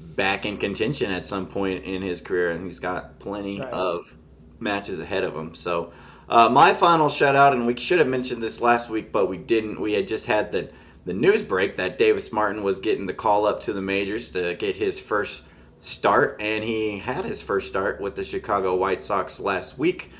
back 0.00 0.44
in 0.44 0.56
contention 0.58 1.10
at 1.10 1.24
some 1.24 1.46
point 1.46 1.84
in 1.84 2.02
his 2.02 2.20
career, 2.20 2.50
and 2.50 2.64
he's 2.64 2.78
got 2.80 3.18
plenty 3.18 3.60
Right. 3.60 3.72
of 3.72 4.16
matches 4.60 5.00
ahead 5.00 5.24
of 5.24 5.34
him. 5.34 5.54
So. 5.54 5.92
Uh, 6.28 6.48
my 6.48 6.72
final 6.72 7.10
shout 7.10 7.36
out, 7.36 7.52
and 7.52 7.66
we 7.66 7.76
should 7.76 7.98
have 7.98 8.08
mentioned 8.08 8.42
this 8.42 8.60
last 8.62 8.88
week, 8.88 9.12
but 9.12 9.28
we 9.28 9.36
didn't. 9.36 9.78
We 9.78 9.92
had 9.92 10.08
just 10.08 10.24
had 10.26 10.50
the 10.50 10.70
the 11.04 11.12
news 11.12 11.42
break 11.42 11.76
that 11.76 11.98
Davis 11.98 12.32
Martin 12.32 12.62
was 12.62 12.78
getting 12.80 13.04
the 13.04 13.12
call 13.12 13.44
up 13.44 13.60
to 13.62 13.72
the 13.74 13.82
majors 13.82 14.30
to 14.30 14.54
get 14.54 14.74
his 14.76 14.98
first 14.98 15.42
start, 15.80 16.36
and 16.40 16.64
he 16.64 16.98
had 16.98 17.26
his 17.26 17.42
first 17.42 17.68
start 17.68 18.00
with 18.00 18.14
the 18.14 18.24
Chicago 18.24 18.76
White 18.76 19.02
Sox 19.02 19.40
last 19.40 19.78
week. 19.78 20.10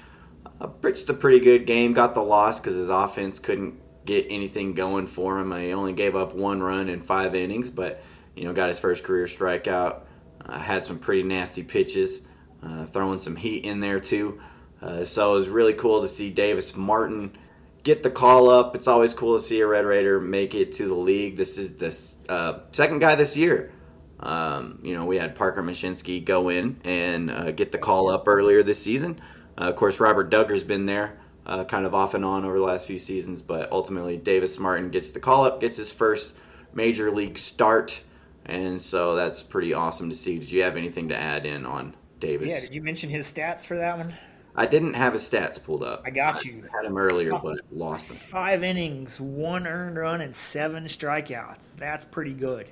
Uh, 0.63 0.69
pitched 0.69 1.11
a 1.11 1.15
pretty 1.15 1.41
good 1.41 1.67
game, 1.67 1.93
got 1.93 2.15
the 2.15 2.23
loss 2.23 2.61
because 2.61 2.75
his 2.75 2.89
offense 2.89 3.41
couldn't 3.41 3.75
get 4.05 4.25
anything 4.31 4.75
going 4.75 5.09
for 5.09 5.41
him. 5.41 5.51
He 5.51 5.73
only 5.73 5.93
gave 5.93 6.15
up 6.15 6.35
one 6.37 6.63
run 6.63 6.89
in 6.89 7.01
five 7.01 7.35
innings, 7.35 7.69
but 7.69 8.03
you 8.37 8.45
know 8.45 8.53
got 8.53 8.69
his 8.69 8.79
first 8.79 9.03
career 9.03 9.27
strikeout. 9.27 10.03
Uh, 10.47 10.59
had 10.59 10.85
some 10.85 11.01
pretty 11.01 11.25
nasty 11.25 11.65
pitches, 11.65 12.23
uh, 12.63 12.85
throwing 12.87 13.19
some 13.19 13.35
heat 13.35 13.65
in 13.65 13.81
there 13.81 13.99
too. 13.99 14.41
Uh, 14.81 15.05
so 15.05 15.33
it 15.33 15.37
was 15.37 15.49
really 15.49 15.75
cool 15.75 16.01
to 16.01 16.07
see 16.07 16.31
Davis 16.31 16.77
Martin 16.77 17.37
get 17.83 18.05
the 18.05 18.11
call 18.11 18.49
up. 18.49 18.77
It's 18.77 18.87
always 18.87 19.15
cool 19.15 19.37
to 19.37 19.43
see 19.43 19.61
a 19.61 19.67
Red 19.67 19.85
Raider 19.85 20.21
make 20.21 20.55
it 20.55 20.71
to 20.75 20.87
the 20.87 20.95
league. 20.95 21.37
This 21.37 21.59
is 21.59 21.75
the 21.75 22.33
uh, 22.33 22.61
second 22.71 23.01
guy 23.01 23.17
this 23.17 23.37
year. 23.37 23.73
Um, 24.21 24.79
you 24.85 24.95
know, 24.95 25.07
we 25.07 25.17
had 25.17 25.35
Parker 25.35 25.63
Mushinski 25.63 26.25
go 26.25 26.49
in 26.49 26.81
and 26.85 27.33
uh, 27.33 27.51
get 27.51 27.73
the 27.73 27.79
call 27.79 28.09
up 28.09 28.29
earlier 28.29 28.63
this 28.63 28.81
season. 28.81 29.21
Uh, 29.59 29.65
of 29.65 29.77
course, 29.77 30.01
Robert 30.01 30.31
Dugger's 30.31 30.65
been 30.65 30.87
there 30.87 31.19
uh, 31.47 31.65
kind 31.65 31.87
of 31.87 31.95
off 31.95 32.15
and 32.15 32.25
on 32.25 32.45
over 32.45 32.57
the 32.57 32.65
last 32.65 32.87
few 32.87 32.99
seasons, 32.99 33.43
but 33.43 33.71
ultimately 33.73 34.17
Davis 34.17 34.59
Martin 34.59 34.91
gets 34.91 35.13
the 35.13 35.21
call 35.21 35.45
up, 35.45 35.61
gets 35.61 35.77
his 35.77 35.93
first 35.93 36.37
major 36.73 37.11
league 37.11 37.37
start, 37.37 38.03
and 38.47 38.81
so 38.81 39.15
that's 39.15 39.43
pretty 39.43 39.75
awesome 39.75 40.09
to 40.09 40.17
see. 40.17 40.39
Did 40.39 40.51
you 40.51 40.63
have 40.63 40.77
anything 40.77 41.09
to 41.09 41.17
add 41.17 41.47
in 41.47 41.67
on 41.67 41.95
Davis. 42.23 42.51
Yeah, 42.51 42.61
did 42.61 42.75
you 42.75 42.81
mention 42.83 43.11
his 43.11 43.31
stats 43.31 43.67
for 43.67 43.77
that 43.77 43.99
one? 43.99 44.15
I 44.55 44.67
didn't 44.67 44.95
have 44.95 45.13
his 45.13 45.29
stats 45.29 45.63
pulled 45.63 45.83
up. 45.83 46.03
I 46.07 46.11
got 46.11 46.45
you. 46.45 46.65
I 46.73 46.77
had 46.77 46.87
him 46.87 46.97
earlier, 46.97 47.33
but 47.33 47.61
lost 47.71 48.09
them. 48.09 48.17
Five 48.17 48.63
innings, 48.63 49.21
one 49.21 49.67
earned 49.67 49.97
run, 49.97 50.21
and 50.21 50.35
seven 50.35 50.85
strikeouts. 50.85 51.77
That's 51.77 52.05
pretty 52.05 52.33
good. 52.33 52.71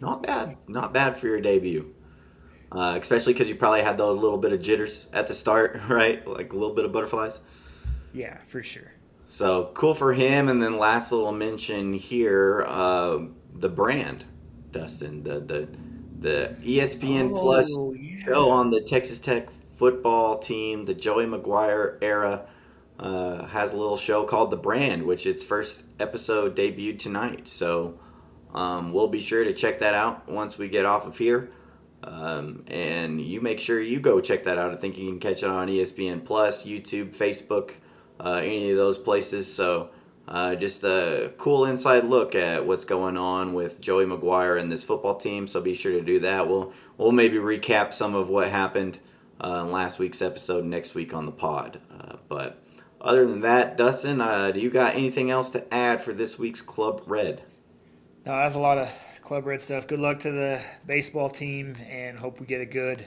Not 0.00 0.22
bad. 0.22 0.56
Not 0.66 0.92
bad 0.92 1.16
for 1.16 1.26
your 1.26 1.40
debut. 1.40 1.93
Uh, 2.72 2.98
especially 3.00 3.32
because 3.32 3.48
you 3.48 3.54
probably 3.54 3.82
had 3.82 3.96
those 3.96 4.16
little 4.18 4.38
bit 4.38 4.52
of 4.52 4.60
jitters 4.60 5.08
at 5.12 5.26
the 5.28 5.34
start, 5.34 5.80
right? 5.88 6.26
Like 6.26 6.52
a 6.52 6.56
little 6.56 6.74
bit 6.74 6.84
of 6.84 6.92
butterflies. 6.92 7.40
Yeah, 8.12 8.38
for 8.46 8.62
sure. 8.62 8.92
So 9.26 9.70
cool 9.74 9.94
for 9.94 10.12
him. 10.12 10.48
And 10.48 10.62
then 10.62 10.78
last 10.78 11.12
little 11.12 11.32
mention 11.32 11.94
here, 11.94 12.64
uh, 12.66 13.20
the 13.54 13.68
brand, 13.68 14.24
Dustin, 14.70 15.22
the 15.22 15.40
the 15.40 15.68
the 16.20 16.56
ESPN 16.62 17.30
Oh, 17.32 17.38
Plus 17.40 17.78
yeah. 17.96 18.18
show 18.24 18.50
on 18.50 18.70
the 18.70 18.80
Texas 18.80 19.18
Tech 19.18 19.50
football 19.76 20.38
team, 20.38 20.84
the 20.84 20.94
Joey 20.94 21.26
McGuire 21.26 21.98
era, 22.02 22.46
uh, 22.98 23.44
has 23.46 23.72
a 23.72 23.76
little 23.76 23.96
show 23.96 24.24
called 24.24 24.50
The 24.50 24.56
Brand, 24.56 25.02
which 25.04 25.26
its 25.26 25.42
first 25.44 25.84
episode 26.00 26.56
debuted 26.56 26.98
tonight. 26.98 27.48
So 27.48 27.98
um, 28.54 28.92
we'll 28.92 29.08
be 29.08 29.20
sure 29.20 29.42
to 29.44 29.52
check 29.52 29.80
that 29.80 29.94
out 29.94 30.28
once 30.28 30.56
we 30.58 30.68
get 30.68 30.84
off 30.86 31.06
of 31.06 31.18
here. 31.18 31.50
Um, 32.06 32.64
and 32.66 33.20
you 33.20 33.40
make 33.40 33.60
sure 33.60 33.80
you 33.80 33.98
go 33.98 34.20
check 34.20 34.44
that 34.44 34.58
out. 34.58 34.72
I 34.72 34.76
think 34.76 34.98
you 34.98 35.08
can 35.08 35.20
catch 35.20 35.42
it 35.42 35.48
on 35.48 35.68
ESPN 35.68 36.24
Plus, 36.24 36.64
YouTube, 36.64 37.16
Facebook, 37.16 37.72
uh, 38.20 38.40
any 38.42 38.70
of 38.70 38.76
those 38.76 38.98
places. 38.98 39.52
So 39.52 39.90
uh, 40.28 40.54
just 40.54 40.84
a 40.84 41.32
cool 41.38 41.66
inside 41.66 42.04
look 42.04 42.34
at 42.34 42.66
what's 42.66 42.84
going 42.84 43.16
on 43.16 43.54
with 43.54 43.80
Joey 43.80 44.06
McGuire 44.06 44.60
and 44.60 44.70
this 44.70 44.84
football 44.84 45.16
team. 45.16 45.46
So 45.46 45.60
be 45.60 45.74
sure 45.74 45.92
to 45.92 46.02
do 46.02 46.20
that. 46.20 46.48
We'll 46.48 46.72
we'll 46.96 47.12
maybe 47.12 47.38
recap 47.38 47.92
some 47.92 48.14
of 48.14 48.28
what 48.28 48.48
happened 48.48 48.98
uh, 49.40 49.64
in 49.66 49.72
last 49.72 49.98
week's 49.98 50.22
episode 50.22 50.64
next 50.64 50.94
week 50.94 51.14
on 51.14 51.26
the 51.26 51.32
pod. 51.32 51.80
Uh, 51.90 52.16
but 52.28 52.62
other 53.00 53.26
than 53.26 53.40
that, 53.40 53.76
Dustin, 53.76 54.20
uh, 54.20 54.50
do 54.50 54.60
you 54.60 54.70
got 54.70 54.94
anything 54.94 55.30
else 55.30 55.52
to 55.52 55.74
add 55.74 56.00
for 56.00 56.12
this 56.12 56.38
week's 56.38 56.62
Club 56.62 57.02
Red? 57.06 57.42
No, 58.24 58.32
that's 58.32 58.54
a 58.54 58.58
lot 58.58 58.78
of 58.78 58.90
Club 59.24 59.46
Red 59.46 59.62
stuff. 59.62 59.86
Good 59.86 60.00
luck 60.00 60.20
to 60.20 60.30
the 60.30 60.60
baseball 60.86 61.30
team, 61.30 61.76
and 61.88 62.18
hope 62.18 62.40
we 62.40 62.46
get 62.46 62.60
a 62.60 62.66
good 62.66 63.06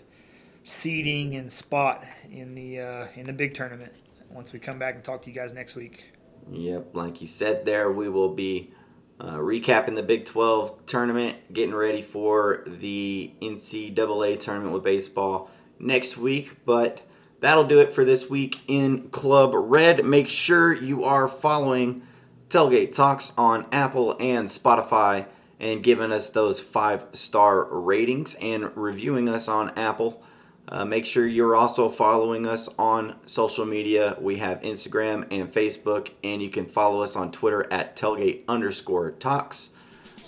seeding 0.63 1.35
and 1.35 1.51
spot 1.51 2.03
in 2.31 2.55
the 2.55 2.79
uh, 2.79 3.07
in 3.13 3.27
the 3.27 3.33
big 3.33 3.53
tournament 3.53 3.93
once 4.31 4.51
we 4.51 4.57
come 4.57 4.79
back 4.79 4.95
and 4.95 5.03
talk 5.03 5.21
to 5.21 5.29
you 5.29 5.35
guys 5.35 5.53
next 5.53 5.75
week. 5.75 6.11
Yep, 6.49 6.95
like 6.95 7.21
you 7.21 7.27
said 7.27 7.65
there, 7.65 7.91
we 7.91 8.09
will 8.09 8.33
be 8.33 8.73
uh, 9.19 9.35
recapping 9.35 9.93
the 9.93 10.01
Big 10.01 10.25
12 10.25 10.87
tournament, 10.87 11.53
getting 11.53 11.75
ready 11.75 12.01
for 12.01 12.63
the 12.65 13.31
NCAA 13.39 14.39
tournament 14.39 14.73
with 14.73 14.83
baseball 14.83 15.51
next 15.77 16.17
week. 16.17 16.65
But 16.65 17.03
that'll 17.41 17.67
do 17.67 17.79
it 17.79 17.93
for 17.93 18.03
this 18.03 18.27
week 18.27 18.61
in 18.67 19.09
Club 19.09 19.51
Red. 19.53 20.03
Make 20.03 20.29
sure 20.29 20.73
you 20.73 21.03
are 21.03 21.27
following 21.27 22.01
Tailgate 22.49 22.95
Talks 22.95 23.33
on 23.37 23.67
Apple 23.71 24.15
and 24.19 24.47
Spotify 24.47 25.27
and 25.59 25.83
giving 25.83 26.11
us 26.11 26.29
those 26.29 26.59
five 26.59 27.05
star 27.13 27.65
ratings 27.65 28.35
and 28.41 28.75
reviewing 28.75 29.29
us 29.29 29.47
on 29.47 29.71
Apple. 29.77 30.23
Uh, 30.69 30.83
make 30.83 31.05
sure 31.05 31.25
you're 31.25 31.55
also 31.55 31.87
following 31.87 32.45
us 32.45 32.67
on 32.77 33.15
social 33.25 33.65
media. 33.65 34.17
We 34.19 34.35
have 34.37 34.61
Instagram 34.61 35.25
and 35.31 35.47
Facebook, 35.47 36.11
and 36.23 36.41
you 36.41 36.49
can 36.49 36.65
follow 36.65 37.01
us 37.01 37.15
on 37.15 37.31
Twitter 37.31 37.71
at 37.71 37.95
tailgate 37.95 38.41
underscore 38.49 39.11
talks. 39.11 39.69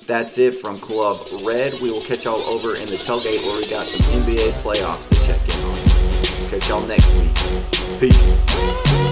That's 0.08 0.38
it 0.38 0.58
from 0.58 0.80
Club 0.80 1.20
Red. 1.44 1.74
We 1.82 1.92
will 1.92 2.02
catch 2.02 2.26
y'all 2.26 2.42
over 2.42 2.76
in 2.76 2.88
the 2.88 2.96
tailgate 2.96 3.46
where 3.46 3.58
we 3.58 3.70
got 3.70 3.86
some 3.86 4.02
NBA 4.12 4.54
playoffs 4.64 5.08
to 5.10 5.16
check 5.26 5.42
in 5.56 5.64
on. 5.66 6.50
Catch 6.50 6.70
y'all 6.70 6.88
next 6.88 7.14
week. 7.16 7.36
Peace. 8.00 9.09